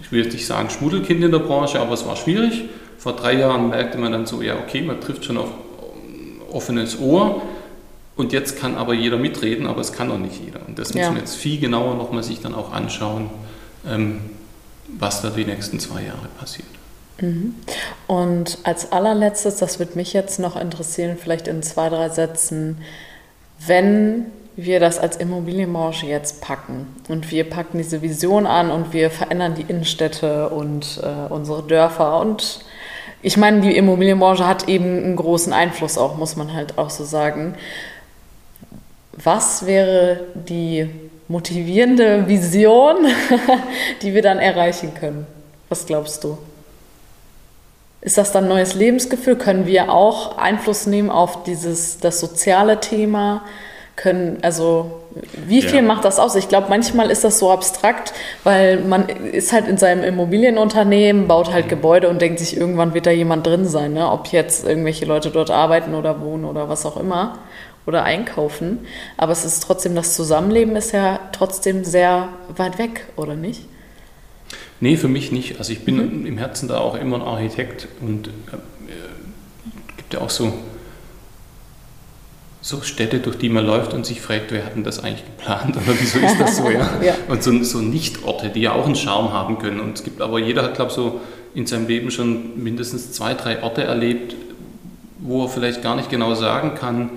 ich 0.00 0.12
will 0.12 0.22
jetzt 0.22 0.32
nicht 0.32 0.46
sagen 0.46 0.70
Schmuddelkind 0.70 1.22
in 1.24 1.30
der 1.30 1.38
Branche, 1.38 1.80
aber 1.80 1.94
es 1.94 2.06
war 2.06 2.16
schwierig. 2.16 2.64
Vor 2.98 3.14
drei 3.14 3.34
Jahren 3.34 3.68
merkte 3.68 3.98
man 3.98 4.12
dann 4.12 4.26
so, 4.26 4.42
ja 4.42 4.56
okay, 4.58 4.82
man 4.82 5.00
trifft 5.00 5.24
schon 5.24 5.36
auf 5.36 5.48
offenes 6.50 6.98
Ohr 7.00 7.42
und 8.16 8.32
jetzt 8.32 8.58
kann 8.58 8.76
aber 8.76 8.94
jeder 8.94 9.16
mitreden, 9.16 9.66
aber 9.66 9.80
es 9.80 9.92
kann 9.92 10.10
auch 10.10 10.18
nicht 10.18 10.40
jeder. 10.44 10.60
Und 10.66 10.78
das 10.78 10.94
ja. 10.94 11.02
muss 11.02 11.10
man 11.10 11.18
jetzt 11.18 11.36
viel 11.36 11.60
genauer 11.60 11.94
nochmal 11.94 12.22
sich 12.22 12.40
dann 12.40 12.54
auch 12.54 12.72
anschauen, 12.72 13.30
ähm, 13.86 14.20
was 14.98 15.22
da 15.22 15.30
die 15.30 15.44
nächsten 15.44 15.78
zwei 15.78 16.02
Jahre 16.02 16.28
passiert. 16.38 16.66
Mhm. 17.20 17.54
Und 18.06 18.58
als 18.64 18.92
allerletztes, 18.92 19.56
das 19.56 19.78
würde 19.78 19.96
mich 19.96 20.12
jetzt 20.12 20.38
noch 20.38 20.56
interessieren, 20.56 21.16
vielleicht 21.20 21.48
in 21.48 21.62
zwei, 21.62 21.88
drei 21.88 22.08
Sätzen, 22.08 22.78
wenn 23.66 24.26
wir 24.56 24.80
das 24.80 24.98
als 24.98 25.16
Immobilienbranche 25.16 26.06
jetzt 26.06 26.40
packen 26.40 26.86
und 27.08 27.30
wir 27.30 27.48
packen 27.48 27.78
diese 27.78 28.02
Vision 28.02 28.44
an 28.46 28.70
und 28.70 28.92
wir 28.92 29.10
verändern 29.10 29.54
die 29.54 29.62
Innenstädte 29.62 30.48
und 30.48 31.00
äh, 31.02 31.32
unsere 31.32 31.62
Dörfer 31.62 32.20
und 32.20 32.64
ich 33.20 33.36
meine, 33.36 33.60
die 33.60 33.76
Immobilienbranche 33.76 34.46
hat 34.46 34.68
eben 34.68 34.84
einen 34.84 35.16
großen 35.16 35.52
Einfluss 35.52 35.98
auch, 35.98 36.16
muss 36.16 36.36
man 36.36 36.52
halt 36.52 36.78
auch 36.78 36.90
so 36.90 37.04
sagen. 37.04 37.56
Was 39.12 39.66
wäre 39.66 40.20
die 40.34 40.88
motivierende 41.26 42.28
Vision, 42.28 42.96
die 44.02 44.14
wir 44.14 44.22
dann 44.22 44.38
erreichen 44.38 44.94
können? 44.94 45.26
Was 45.68 45.86
glaubst 45.86 46.22
du? 46.22 46.38
Ist 48.00 48.16
das 48.16 48.30
dann 48.30 48.48
neues 48.48 48.74
Lebensgefühl? 48.74 49.36
Können 49.36 49.66
wir 49.66 49.90
auch 49.90 50.38
Einfluss 50.38 50.86
nehmen 50.86 51.10
auf 51.10 51.42
dieses, 51.42 51.98
das 51.98 52.20
soziale 52.20 52.80
Thema? 52.80 53.42
Können, 53.96 54.38
also, 54.42 55.00
wie 55.46 55.60
viel 55.60 55.80
ja. 55.80 55.82
macht 55.82 56.04
das 56.04 56.20
aus? 56.20 56.36
Ich 56.36 56.48
glaube, 56.48 56.68
manchmal 56.68 57.10
ist 57.10 57.24
das 57.24 57.40
so 57.40 57.50
abstrakt, 57.50 58.12
weil 58.44 58.78
man 58.78 59.08
ist 59.08 59.52
halt 59.52 59.66
in 59.66 59.76
seinem 59.76 60.04
Immobilienunternehmen, 60.04 61.26
baut 61.26 61.52
halt 61.52 61.68
Gebäude 61.68 62.08
und 62.08 62.22
denkt 62.22 62.38
sich, 62.38 62.56
irgendwann 62.56 62.94
wird 62.94 63.06
da 63.06 63.10
jemand 63.10 63.44
drin 63.44 63.64
sein, 63.64 63.94
ne? 63.94 64.08
ob 64.08 64.28
jetzt 64.28 64.64
irgendwelche 64.64 65.04
Leute 65.04 65.30
dort 65.30 65.50
arbeiten 65.50 65.96
oder 65.96 66.20
wohnen 66.20 66.44
oder 66.44 66.68
was 66.68 66.86
auch 66.86 66.96
immer 66.96 67.40
oder 67.88 68.04
einkaufen. 68.04 68.86
Aber 69.16 69.32
es 69.32 69.44
ist 69.44 69.64
trotzdem, 69.64 69.96
das 69.96 70.14
Zusammenleben 70.14 70.76
ist 70.76 70.92
ja 70.92 71.18
trotzdem 71.32 71.84
sehr 71.84 72.28
weit 72.56 72.78
weg, 72.78 73.06
oder 73.16 73.34
nicht? 73.34 73.62
Nee, 74.80 74.96
für 74.96 75.08
mich 75.08 75.32
nicht. 75.32 75.58
Also 75.58 75.72
ich 75.72 75.80
bin 75.80 76.20
mhm. 76.20 76.26
im 76.26 76.38
Herzen 76.38 76.68
da 76.68 76.78
auch 76.78 76.94
immer 76.94 77.16
ein 77.16 77.22
Architekt 77.22 77.88
und 78.00 78.28
äh, 78.28 78.30
gibt 79.96 80.14
ja 80.14 80.20
auch 80.20 80.30
so, 80.30 80.52
so 82.60 82.80
Städte, 82.82 83.18
durch 83.18 83.36
die 83.36 83.48
man 83.48 83.66
läuft 83.66 83.92
und 83.92 84.06
sich 84.06 84.20
fragt, 84.20 84.52
wer 84.52 84.64
hat 84.64 84.74
denn 84.74 84.84
das 84.84 85.02
eigentlich 85.02 85.24
geplant 85.24 85.76
oder 85.76 85.94
wieso 85.98 86.18
ist 86.18 86.40
das 86.40 86.56
so, 86.56 86.70
ja? 86.70 86.88
ja. 87.02 87.14
Und 87.28 87.42
so, 87.42 87.62
so 87.62 87.78
Nichtorte, 87.80 88.48
die 88.50 88.62
ja 88.62 88.72
auch 88.72 88.86
einen 88.86 88.96
Charme 88.96 89.32
haben 89.32 89.58
können. 89.58 89.80
Und 89.80 89.98
es 89.98 90.04
gibt 90.04 90.20
aber, 90.20 90.38
jeder 90.38 90.62
hat, 90.62 90.74
glaube 90.74 90.90
ich, 90.90 90.96
so 90.96 91.20
in 91.54 91.66
seinem 91.66 91.88
Leben 91.88 92.10
schon 92.10 92.62
mindestens 92.62 93.12
zwei, 93.12 93.34
drei 93.34 93.62
Orte 93.62 93.82
erlebt, 93.82 94.34
wo 95.18 95.44
er 95.44 95.48
vielleicht 95.48 95.82
gar 95.82 95.96
nicht 95.96 96.10
genau 96.10 96.34
sagen 96.34 96.74
kann, 96.74 97.10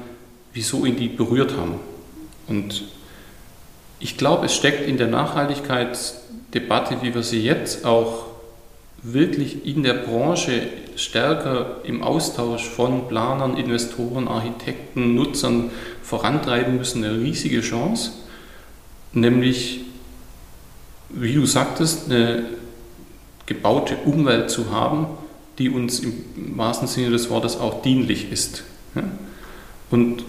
wieso 0.54 0.86
ihn 0.86 0.96
die 0.96 1.08
berührt 1.08 1.56
haben. 1.56 1.76
Und 2.48 2.84
ich 4.00 4.18
glaube, 4.18 4.48
es 4.48 4.56
steckt 4.56 4.88
in 4.88 4.98
der 4.98 5.08
Nachhaltigkeit 5.08 5.98
Debatte, 6.54 6.98
wie 7.02 7.14
wir 7.14 7.24
sie 7.24 7.42
jetzt 7.42 7.86
auch 7.86 8.26
wirklich 9.04 9.66
in 9.66 9.84
der 9.84 9.94
Branche 9.94 10.68
stärker 10.96 11.78
im 11.84 12.04
Austausch 12.04 12.68
von 12.68 13.08
Planern, 13.08 13.58
Investoren, 13.58 14.28
Architekten, 14.28 15.16
Nutzern 15.16 15.72
vorantreiben 16.04 16.78
müssen, 16.78 17.04
eine 17.04 17.20
riesige 17.20 17.62
Chance, 17.62 18.12
nämlich, 19.14 19.82
wie 21.10 21.34
du 21.34 21.46
sagtest, 21.46 22.12
eine 22.12 22.46
gebaute 23.46 23.96
Umwelt 24.06 24.50
zu 24.50 24.72
haben, 24.72 25.08
die 25.58 25.70
uns 25.70 26.00
im 26.00 26.14
wahrsten 26.58 26.88
Sinne 26.88 27.12
des 27.12 27.30
Wortes 27.30 27.58
auch 27.58 27.82
dienlich 27.82 28.32
ist. 28.32 28.64
Und 29.90 30.24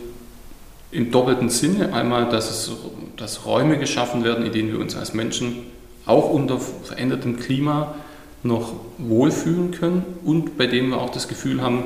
im 0.91 1.11
doppelten 1.11 1.49
Sinne 1.49 1.93
einmal, 1.93 2.29
dass, 2.29 2.51
es, 2.51 2.70
dass 3.16 3.47
Räume 3.47 3.79
geschaffen 3.79 4.25
werden, 4.25 4.45
in 4.45 4.53
denen 4.53 4.73
wir 4.73 4.81
uns 4.81 4.97
als 4.97 5.14
Menschen 5.14 5.72
auch 6.07 6.30
unter 6.30 6.59
verändertem 6.59 7.38
Klima 7.38 7.94
noch 8.42 8.72
wohlfühlen 8.98 9.70
können 9.70 10.05
und 10.24 10.57
bei 10.59 10.66
denen 10.66 10.90
wir 10.90 11.00
auch 11.00 11.11
das 11.11 11.28
Gefühl 11.28 11.62
haben, 11.62 11.84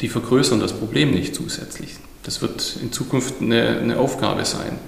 die 0.00 0.08
vergrößern 0.08 0.60
das 0.60 0.72
Problem 0.72 1.12
nicht 1.12 1.34
zusätzlich. 1.34 1.96
Das 2.22 2.42
wird 2.42 2.76
in 2.82 2.92
Zukunft 2.92 3.40
eine, 3.40 3.78
eine 3.78 3.98
Aufgabe 3.98 4.44
sein. 4.44 4.78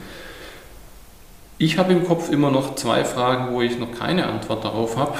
Ich 1.59 1.79
habe 1.79 1.93
im 1.93 2.05
Kopf 2.05 2.31
immer 2.31 2.51
noch 2.51 2.75
zwei 2.75 3.05
Fragen, 3.05 3.55
wo 3.55 3.63
ich 3.63 3.79
noch 3.79 3.93
keine 3.93 4.27
Antwort 4.27 4.65
darauf 4.65 4.97
habe. 4.97 5.19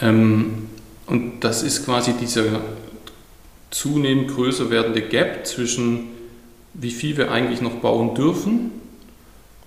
Ähm, 0.00 0.68
und 1.06 1.40
das 1.40 1.62
ist 1.62 1.84
quasi 1.84 2.12
dieser 2.12 2.60
zunehmend 3.70 4.28
größer 4.28 4.70
werdende 4.70 5.02
Gap 5.02 5.46
zwischen, 5.46 6.08
wie 6.74 6.90
viel 6.90 7.16
wir 7.16 7.30
eigentlich 7.30 7.60
noch 7.60 7.76
bauen 7.76 8.14
dürfen 8.14 8.70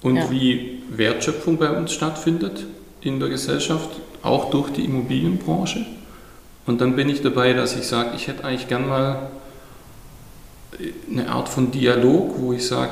und 0.01 0.15
ja. 0.15 0.31
wie 0.31 0.78
Wertschöpfung 0.89 1.57
bei 1.57 1.69
uns 1.69 1.93
stattfindet 1.93 2.65
in 3.01 3.19
der 3.19 3.29
Gesellschaft, 3.29 3.89
auch 4.21 4.49
durch 4.49 4.71
die 4.71 4.85
Immobilienbranche. 4.85 5.85
Und 6.65 6.81
dann 6.81 6.95
bin 6.95 7.09
ich 7.09 7.21
dabei, 7.21 7.53
dass 7.53 7.75
ich 7.75 7.87
sage, 7.87 8.11
ich 8.15 8.27
hätte 8.27 8.43
eigentlich 8.43 8.67
gern 8.67 8.87
mal 8.87 9.29
eine 11.09 11.29
Art 11.29 11.49
von 11.49 11.71
Dialog, 11.71 12.35
wo 12.37 12.53
ich 12.53 12.65
sage, 12.65 12.91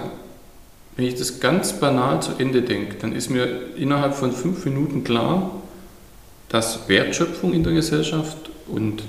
wenn 0.96 1.06
ich 1.06 1.16
das 1.16 1.40
ganz 1.40 1.74
banal 1.74 2.22
zu 2.22 2.32
Ende 2.40 2.64
denke, 2.64 2.96
dann 3.00 3.14
ist 3.14 3.30
mir 3.30 3.76
innerhalb 3.76 4.16
von 4.16 4.32
fünf 4.32 4.66
Minuten 4.66 5.04
klar, 5.04 5.52
dass 6.50 6.88
Wertschöpfung 6.88 7.54
in 7.54 7.64
der 7.64 7.74
Gesellschaft 7.74 8.50
und 8.68 9.04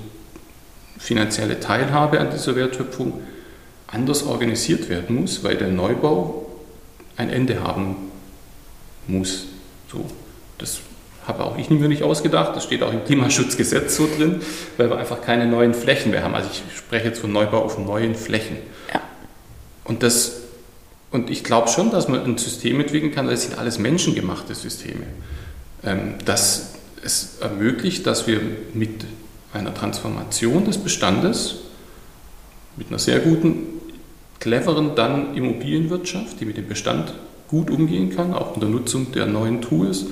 finanzielle 0.99 1.59
Teilhabe 1.59 2.19
an 2.19 2.29
dieser 2.29 2.55
Wertschöpfung 2.55 3.13
anders 3.87 4.23
organisiert 4.23 4.89
werden 4.89 5.21
muss, 5.21 5.43
weil 5.43 5.55
der 5.55 5.69
Neubau 5.69 6.45
ein 7.17 7.29
Ende 7.29 7.63
haben 7.63 8.08
muss. 9.09 9.47
So, 9.91 10.05
das 10.57 10.79
habe 11.25 11.43
auch 11.43 11.57
ich 11.57 11.69
mir 11.69 11.87
nicht 11.87 12.03
ausgedacht, 12.03 12.55
das 12.55 12.63
steht 12.63 12.81
auch 12.83 12.91
im 12.91 13.03
Klimaschutzgesetz 13.05 13.95
so 13.95 14.07
drin, 14.07 14.41
weil 14.77 14.89
wir 14.89 14.97
einfach 14.97 15.21
keine 15.21 15.45
neuen 15.45 15.73
Flächen 15.73 16.11
mehr 16.11 16.23
haben. 16.23 16.35
Also 16.35 16.49
ich 16.51 16.63
spreche 16.75 17.07
jetzt 17.07 17.19
von 17.19 17.31
Neubau 17.31 17.59
auf 17.59 17.77
neuen 17.77 18.15
Flächen. 18.15 18.57
Ja. 18.93 19.01
Und, 19.83 20.01
das, 20.03 20.41
und 21.11 21.29
ich 21.29 21.43
glaube 21.43 21.67
schon, 21.67 21.91
dass 21.91 22.07
man 22.07 22.23
ein 22.23 22.37
System 22.37 22.79
entwickeln 22.79 23.13
kann, 23.13 23.27
das 23.27 23.43
sind 23.43 23.57
alles 23.57 23.77
menschengemachte 23.79 24.55
Systeme. 24.55 25.05
Ähm, 25.83 26.15
das 26.25 26.73
es 27.03 27.37
ermöglicht, 27.39 28.05
dass 28.05 28.27
wir 28.27 28.41
mit 28.73 29.05
einer 29.53 29.73
Transformation 29.73 30.65
des 30.65 30.77
Bestandes, 30.77 31.55
mit 32.75 32.89
einer 32.89 32.99
sehr 32.99 33.19
guten, 33.19 33.61
cleveren 34.39 34.95
dann 34.95 35.35
Immobilienwirtschaft, 35.35 36.39
die 36.39 36.45
mit 36.45 36.57
dem 36.57 36.67
Bestand 36.67 37.13
gut 37.49 37.69
umgehen 37.69 38.15
kann, 38.15 38.33
auch 38.33 38.55
unter 38.55 38.67
Nutzung 38.67 39.11
der 39.11 39.25
neuen 39.25 39.61
Tools, 39.61 40.05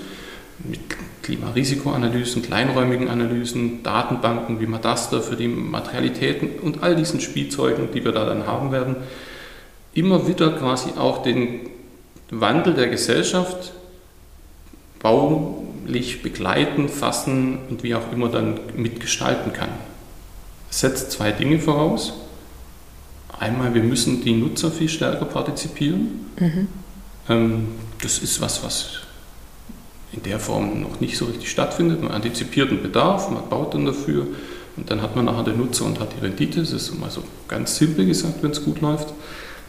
mit 0.60 0.80
Klimarisikoanalysen, 1.24 2.42
kleinräumigen 2.42 3.10
Analysen, 3.10 3.84
Datenbanken 3.84 4.60
wie 4.60 4.66
Madaster 4.66 5.22
für 5.22 5.36
die 5.36 5.48
Materialitäten 5.48 6.60
und 6.62 6.84
all 6.84 6.96
diesen 6.96 7.22
Spielzeugen, 7.22 7.90
die 7.94 8.04
wir 8.04 8.12
da 8.12 8.26
dann 8.26 8.48
haben 8.48 8.72
werden, 8.72 8.96
immer 9.94 10.28
wieder 10.28 10.52
quasi 10.52 10.92
auch 10.98 11.22
den 11.22 11.70
Wandel 12.32 12.74
der 12.74 12.88
Gesellschaft 12.88 13.74
baulich 15.00 16.24
begleiten, 16.24 16.90
fassen 16.90 17.60
und 17.70 17.84
wie 17.84 17.96
auch 17.96 18.12
immer 18.12 18.30
dann 18.30 18.60
mitgestalten 18.76 19.54
kann. 19.54 19.70
Es 20.70 20.80
setzt 20.80 21.12
zwei 21.12 21.32
Dinge 21.32 21.60
voraus. 21.60 22.14
Einmal, 23.40 23.74
wir 23.74 23.84
müssen 23.84 24.24
die 24.24 24.34
Nutzer 24.34 24.72
viel 24.72 24.90
stärker 24.90 25.26
partizipieren. 25.26 26.32
Mhm. 26.40 26.68
Ähm, 27.30 27.70
das 28.02 28.20
ist 28.20 28.42
was, 28.42 28.64
was 28.64 28.90
in 30.14 30.24
der 30.24 30.40
Form 30.40 30.82
noch 30.82 31.00
nicht 31.00 31.18
so 31.18 31.26
richtig 31.26 31.50
stattfindet. 31.50 32.02
Man 32.02 32.12
antizipiert 32.12 32.70
einen 32.70 32.82
Bedarf, 32.82 33.30
man 33.30 33.50
baut 33.50 33.74
dann 33.74 33.86
dafür 33.86 34.28
und 34.78 34.90
dann 34.90 35.02
hat 35.02 35.16
man 35.16 35.26
nachher 35.26 35.44
den 35.44 35.58
Nutzer 35.58 35.86
und 35.86 36.00
hat 36.00 36.10
die 36.16 36.24
Rendite. 36.24 36.62
Das 36.62 36.72
ist 36.72 36.98
mal 36.98 37.10
so 37.10 37.24
ganz 37.48 37.76
simpel 37.76 38.06
gesagt, 38.06 38.42
wenn 38.42 38.52
es 38.52 38.64
gut 38.64 38.82
läuft. 38.82 39.14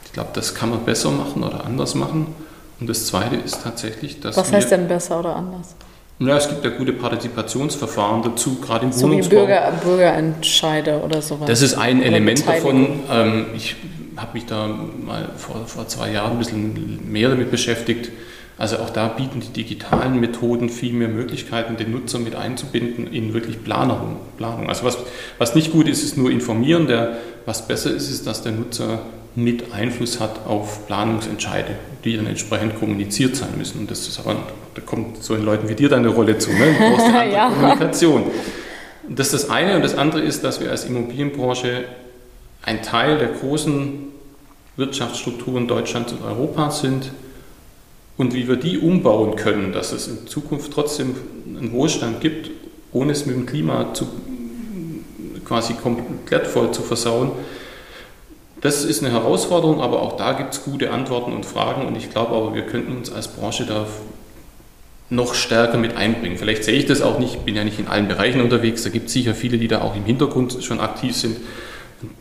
Ich 0.05 0.13
glaube, 0.13 0.31
das 0.35 0.55
kann 0.55 0.71
man 0.71 0.85
besser 0.85 1.11
machen 1.11 1.43
oder 1.43 1.65
anders 1.65 1.95
machen. 1.95 2.35
Und 2.81 2.89
das 2.89 3.07
Zweite 3.07 3.37
ist 3.37 3.63
tatsächlich, 3.63 4.21
dass. 4.21 4.37
Was 4.37 4.53
heißt 4.53 4.71
denn 4.71 4.87
besser 4.87 5.19
oder 5.19 5.35
anders? 5.35 5.75
Ja, 6.21 6.37
es 6.37 6.49
gibt 6.49 6.65
ja 6.65 6.71
gute 6.71 6.93
Partizipationsverfahren 6.93 8.23
dazu, 8.23 8.57
gerade 8.61 8.87
im 8.87 8.93
so 8.93 9.07
Wohnungsbau. 9.07 9.31
Wie 9.31 9.37
Bürger, 9.37 9.73
Bürgerentscheide 9.83 11.01
oder 11.01 11.23
sowas. 11.23 11.47
Das 11.47 11.63
ist 11.63 11.75
ein 11.75 12.03
Element 12.03 12.47
davon. 12.47 13.01
Ähm, 13.11 13.47
ich 13.55 13.77
habe 14.17 14.35
mich 14.35 14.47
da 14.47 14.67
mal 14.67 15.31
vor, 15.37 15.67
vor 15.67 15.87
zwei 15.87 16.11
Jahren 16.11 16.33
ein 16.33 16.39
bisschen 16.39 17.11
mehr 17.11 17.29
damit 17.29 17.53
beschäftigt. 17.53 18.11
Also 18.57 18.79
auch 18.79 18.91
da 18.91 19.07
bieten 19.07 19.39
die 19.41 19.53
digitalen 19.53 20.19
Methoden 20.19 20.69
viel 20.69 20.93
mehr 20.93 21.07
Möglichkeiten, 21.07 21.77
den 21.77 21.93
Nutzer 21.93 22.19
mit 22.19 22.35
einzubinden 22.35 23.07
in 23.07 23.33
wirklich 23.33 23.63
Planung. 23.63 24.17
Planung. 24.37 24.69
Also 24.69 24.85
was, 24.85 24.99
was 25.39 25.55
nicht 25.55 25.71
gut 25.71 25.87
ist, 25.87 26.03
ist 26.03 26.17
nur 26.17 26.33
informieren. 26.33 26.89
Der, 26.89 27.19
was 27.47 27.69
besser 27.69 27.93
ist, 27.93 28.11
ist, 28.11 28.27
dass 28.27 28.43
der 28.43 28.51
Nutzer 28.51 28.99
mit 29.39 29.73
Einfluss 29.73 30.19
hat 30.19 30.47
auf 30.47 30.87
Planungsentscheide, 30.89 31.77
die 32.05 32.17
dann 32.17 32.27
entsprechend 32.27 32.77
kommuniziert 32.81 33.37
sein 33.37 33.51
müssen. 33.57 33.79
Und 33.79 33.91
das 33.91 34.09
ist 34.09 34.19
aber, 34.19 34.35
da 34.75 34.81
kommt 34.81 35.23
so 35.23 35.37
in 35.37 35.45
Leuten 35.45 35.69
wie 35.69 35.77
dir 35.77 35.89
dann 35.89 36.01
eine 36.01 36.09
Rolle 36.09 36.39
zu. 36.39 36.51
Ne? 36.51 36.73
Du 36.73 36.91
brauchst 36.91 37.07
eine 37.07 37.19
andere 37.19 37.33
ja. 37.33 37.49
Kommunikation. 37.51 38.25
Das 39.09 39.33
ist 39.33 39.45
das 39.45 39.51
eine. 39.51 39.77
Und 39.77 39.83
das 39.83 39.97
andere 39.97 40.23
ist, 40.23 40.43
dass 40.43 40.61
wir 40.61 40.73
als 40.73 40.87
Immobilienbranche 40.87 41.85
ein 42.63 42.83
Teil 42.83 43.19
der 43.19 43.29
großen 43.29 44.09
Wirtschaftsstrukturen 44.77 45.69
Deutschlands 45.69 46.13
und 46.13 46.25
Europas 46.25 46.81
sind. 46.81 47.13
Und 48.17 48.35
wie 48.35 48.49
wir 48.49 48.57
die 48.57 48.79
umbauen 48.79 49.37
können, 49.37 49.73
dass 49.73 49.93
es 49.93 50.09
in 50.09 50.27
Zukunft 50.27 50.73
trotzdem 50.73 51.15
einen 51.47 51.71
Wohlstand 51.71 52.21
gibt, 52.21 52.51
ohne 52.93 53.13
es 53.13 53.25
mit 53.25 53.37
dem 53.37 53.47
Klima 53.47 53.95
zu, 53.95 54.09
quasi 55.45 55.75
komplett 55.75 56.49
voll 56.49 56.73
zu 56.73 56.83
versauen, 56.83 57.31
das 58.61 58.85
ist 58.85 59.05
eine 59.05 59.13
Herausforderung, 59.13 59.81
aber 59.81 60.03
auch 60.03 60.17
da 60.17 60.33
gibt 60.33 60.55
es 60.55 60.65
gute 60.65 60.91
Antworten 60.91 61.33
und 61.33 61.47
Fragen 61.47 61.87
und 61.87 61.97
ich 61.97 62.11
glaube 62.11 62.35
aber, 62.35 62.55
wir 62.55 62.63
könnten 62.63 62.97
uns 62.97 63.13
als 63.13 63.29
Branche 63.29 63.65
da 63.67 63.87
noch 65.11 65.35
stärker 65.35 65.79
mit 65.79 65.97
einbringen. 65.97 66.37
Vielleicht 66.37 66.65
sehe 66.65 66.75
ich 66.75 66.87
das 66.87 67.01
auch 67.01 67.19
nicht, 67.19 67.45
bin 67.45 67.57
ja 67.57 67.65
nicht 67.65 67.79
in 67.79 67.89
allen 67.89 68.09
Bereichen 68.09 68.41
unterwegs, 68.41 68.83
da 68.83 68.91
gibt 68.91 69.07
es 69.07 69.13
sicher 69.13 69.35
viele, 69.35 69.59
die 69.59 69.69
da 69.69 69.81
auch 69.81 69.97
im 69.97 70.05
Hintergrund 70.05 70.59
schon 70.63 70.81
aktiv 70.81 71.17
sind. 71.17 71.37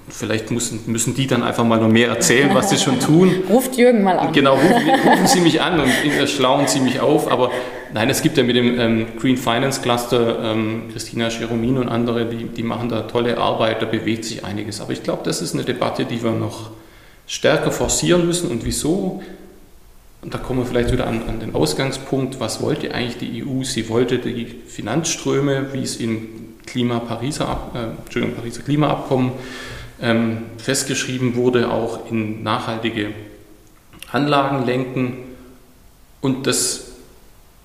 Vielleicht 0.10 0.50
müssen, 0.50 0.82
müssen 0.88 1.14
die 1.14 1.28
dann 1.28 1.44
einfach 1.44 1.64
mal 1.64 1.80
noch 1.80 1.90
mehr 1.90 2.08
erzählen, 2.08 2.50
was 2.54 2.70
sie 2.70 2.78
schon 2.78 3.00
tun. 3.00 3.44
Ruft 3.50 3.76
Jürgen 3.78 4.04
mal 4.04 4.18
an. 4.18 4.32
Genau, 4.32 4.56
rufen, 4.56 4.90
rufen 4.90 5.28
Sie 5.28 5.40
mich 5.40 5.62
an 5.62 5.80
und 5.80 5.92
schlauen 6.28 6.68
Sie 6.68 6.80
mich 6.80 7.00
auf. 7.00 7.32
Aber 7.32 7.52
nein, 7.94 8.10
es 8.10 8.22
gibt 8.22 8.38
ja 8.38 8.44
mit 8.44 8.56
dem 8.56 8.80
ähm, 8.80 9.08
Green 9.20 9.38
Finance 9.38 9.82
Cluster 9.82 10.40
ähm, 10.44 10.84
Christina 10.92 11.30
Cheromin 11.30 11.78
und 11.78 11.90
andere, 11.90 12.26
die, 12.26 12.46
die 12.46 12.64
machen 12.64 12.90
da 12.90 13.04
tolle 13.04 13.38
Arbeit, 13.38 13.82
da 13.82 13.86
bewegt 13.86 14.26
sich 14.26 14.44
einiges. 14.44 14.82
Aber 14.82 14.94
ich 14.94 15.04
glaube, 15.04 15.24
das 15.24 15.42
ist 15.42 15.54
eine 15.54 15.64
Debatte, 15.64 16.06
die 16.06 16.24
wir 16.24 16.32
noch 16.32 16.72
stärker 17.28 17.72
forcieren 17.72 18.26
müssen. 18.26 18.50
Und 18.50 18.66
wieso? 18.66 19.22
Und 20.22 20.34
da 20.34 20.38
kommen 20.38 20.60
wir 20.60 20.66
vielleicht 20.66 20.92
wieder 20.92 21.08
an, 21.08 21.24
an 21.28 21.40
den 21.40 21.54
Ausgangspunkt. 21.54 22.40
Was 22.40 22.62
wollte 22.62 22.94
eigentlich 22.94 23.18
die 23.18 23.44
EU? 23.46 23.64
Sie 23.64 23.88
wollte 23.90 24.18
die 24.18 24.46
Finanzströme, 24.46 25.74
wie 25.74 25.84
es 25.84 25.98
in 25.98 26.56
Klima 26.66 27.00
Pariser, 27.00 27.72
äh, 27.74 28.26
Pariser 28.28 28.62
Klimaabkommen 28.62 29.32
ähm, 30.02 30.44
festgeschrieben 30.58 31.36
wurde, 31.36 31.72
auch 31.72 32.10
in 32.12 32.44
nachhaltige 32.44 33.12
Anlagen 34.12 34.66
lenken. 34.66 35.18
Und 36.22 36.48
das 36.48 36.87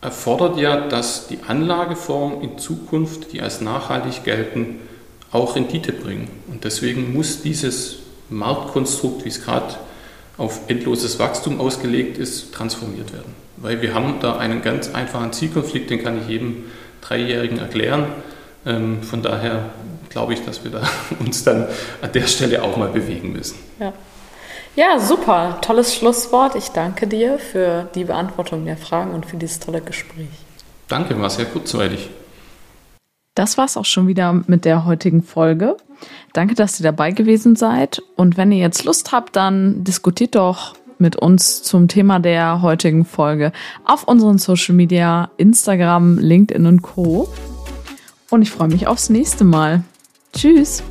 erfordert 0.03 0.59
ja, 0.59 0.89
dass 0.89 1.29
die 1.29 1.39
Anlageformen 1.47 2.43
in 2.43 2.59
Zukunft, 2.59 3.33
die 3.33 3.41
als 3.41 3.61
nachhaltig 3.61 4.25
gelten, 4.25 4.81
auch 5.31 5.57
Rendite 5.57 5.93
bringen. 5.93 6.29
Und 6.51 6.65
deswegen 6.65 7.15
muss 7.15 7.41
dieses 7.41 7.97
Marktkonstrukt, 8.29 9.25
wie 9.25 9.29
es 9.29 9.43
gerade 9.43 9.77
auf 10.37 10.61
endloses 10.67 11.19
Wachstum 11.19 11.61
ausgelegt 11.61 12.19
ist, 12.19 12.53
transformiert 12.53 13.13
werden. 13.13 13.35
Weil 13.57 13.81
wir 13.81 13.95
haben 13.95 14.17
da 14.21 14.37
einen 14.37 14.61
ganz 14.61 14.93
einfachen 14.93 15.33
Zielkonflikt, 15.33 15.89
den 15.89 16.03
kann 16.03 16.21
ich 16.21 16.29
jedem 16.29 16.65
Dreijährigen 17.01 17.59
erklären. 17.59 18.07
Ähm, 18.67 19.03
von 19.03 19.23
daher 19.23 19.71
glaube 20.09 20.35
ich, 20.35 20.45
dass 20.45 20.65
wir 20.65 20.73
da 20.73 20.83
uns 21.21 21.45
dann 21.45 21.69
an 22.01 22.13
der 22.13 22.27
Stelle 22.27 22.63
auch 22.63 22.77
mal 22.77 22.89
bewegen 22.89 23.33
müssen. 23.33 23.57
Ja. 23.79 23.93
Ja, 24.77 24.99
super. 24.99 25.59
Tolles 25.61 25.95
Schlusswort. 25.95 26.55
Ich 26.55 26.69
danke 26.69 27.07
dir 27.07 27.39
für 27.39 27.89
die 27.95 28.05
Beantwortung 28.05 28.65
der 28.65 28.77
Fragen 28.77 29.13
und 29.13 29.27
für 29.27 29.37
dieses 29.37 29.61
tolle 29.61 29.81
Gespräch. 29.81 30.29
Danke, 30.89 31.19
war 31.21 31.31
sehr 31.31 31.47
kurzweilig. 31.47 32.11
Das 33.35 33.57
war 33.57 33.65
es 33.65 33.77
auch 33.77 33.85
schon 33.85 34.07
wieder 34.07 34.43
mit 34.47 34.65
der 34.65 34.85
heutigen 34.85 35.23
Folge. 35.23 35.77
Danke, 36.33 36.55
dass 36.55 36.79
ihr 36.79 36.85
dabei 36.85 37.13
gewesen 37.13 37.57
seid. 37.57 38.03
Und 38.17 38.37
wenn 38.37 38.53
ihr 38.53 38.59
jetzt 38.59 38.85
Lust 38.85 39.13
habt, 39.13 39.37
dann 39.37 39.85
diskutiert 39.85 40.35
doch 40.35 40.75
mit 40.99 41.17
uns 41.17 41.63
zum 41.63 41.89
Thema 41.89 42.21
der 42.21 42.63
heutigen 42.63 43.05
Folge 43.05 43.53
auf 43.85 44.05
unseren 44.05 44.39
Social 44.39 44.75
Media, 44.75 45.31
Instagram, 45.37 46.19
LinkedIn 46.19 46.67
und 46.67 46.83
Co. 46.83 47.29
Und 48.31 48.43
ich 48.43 48.51
freue 48.51 48.69
mich 48.69 48.87
aufs 48.87 49.11
nächste 49.11 49.45
Mal. 49.45 49.83
Tschüss. 50.33 50.83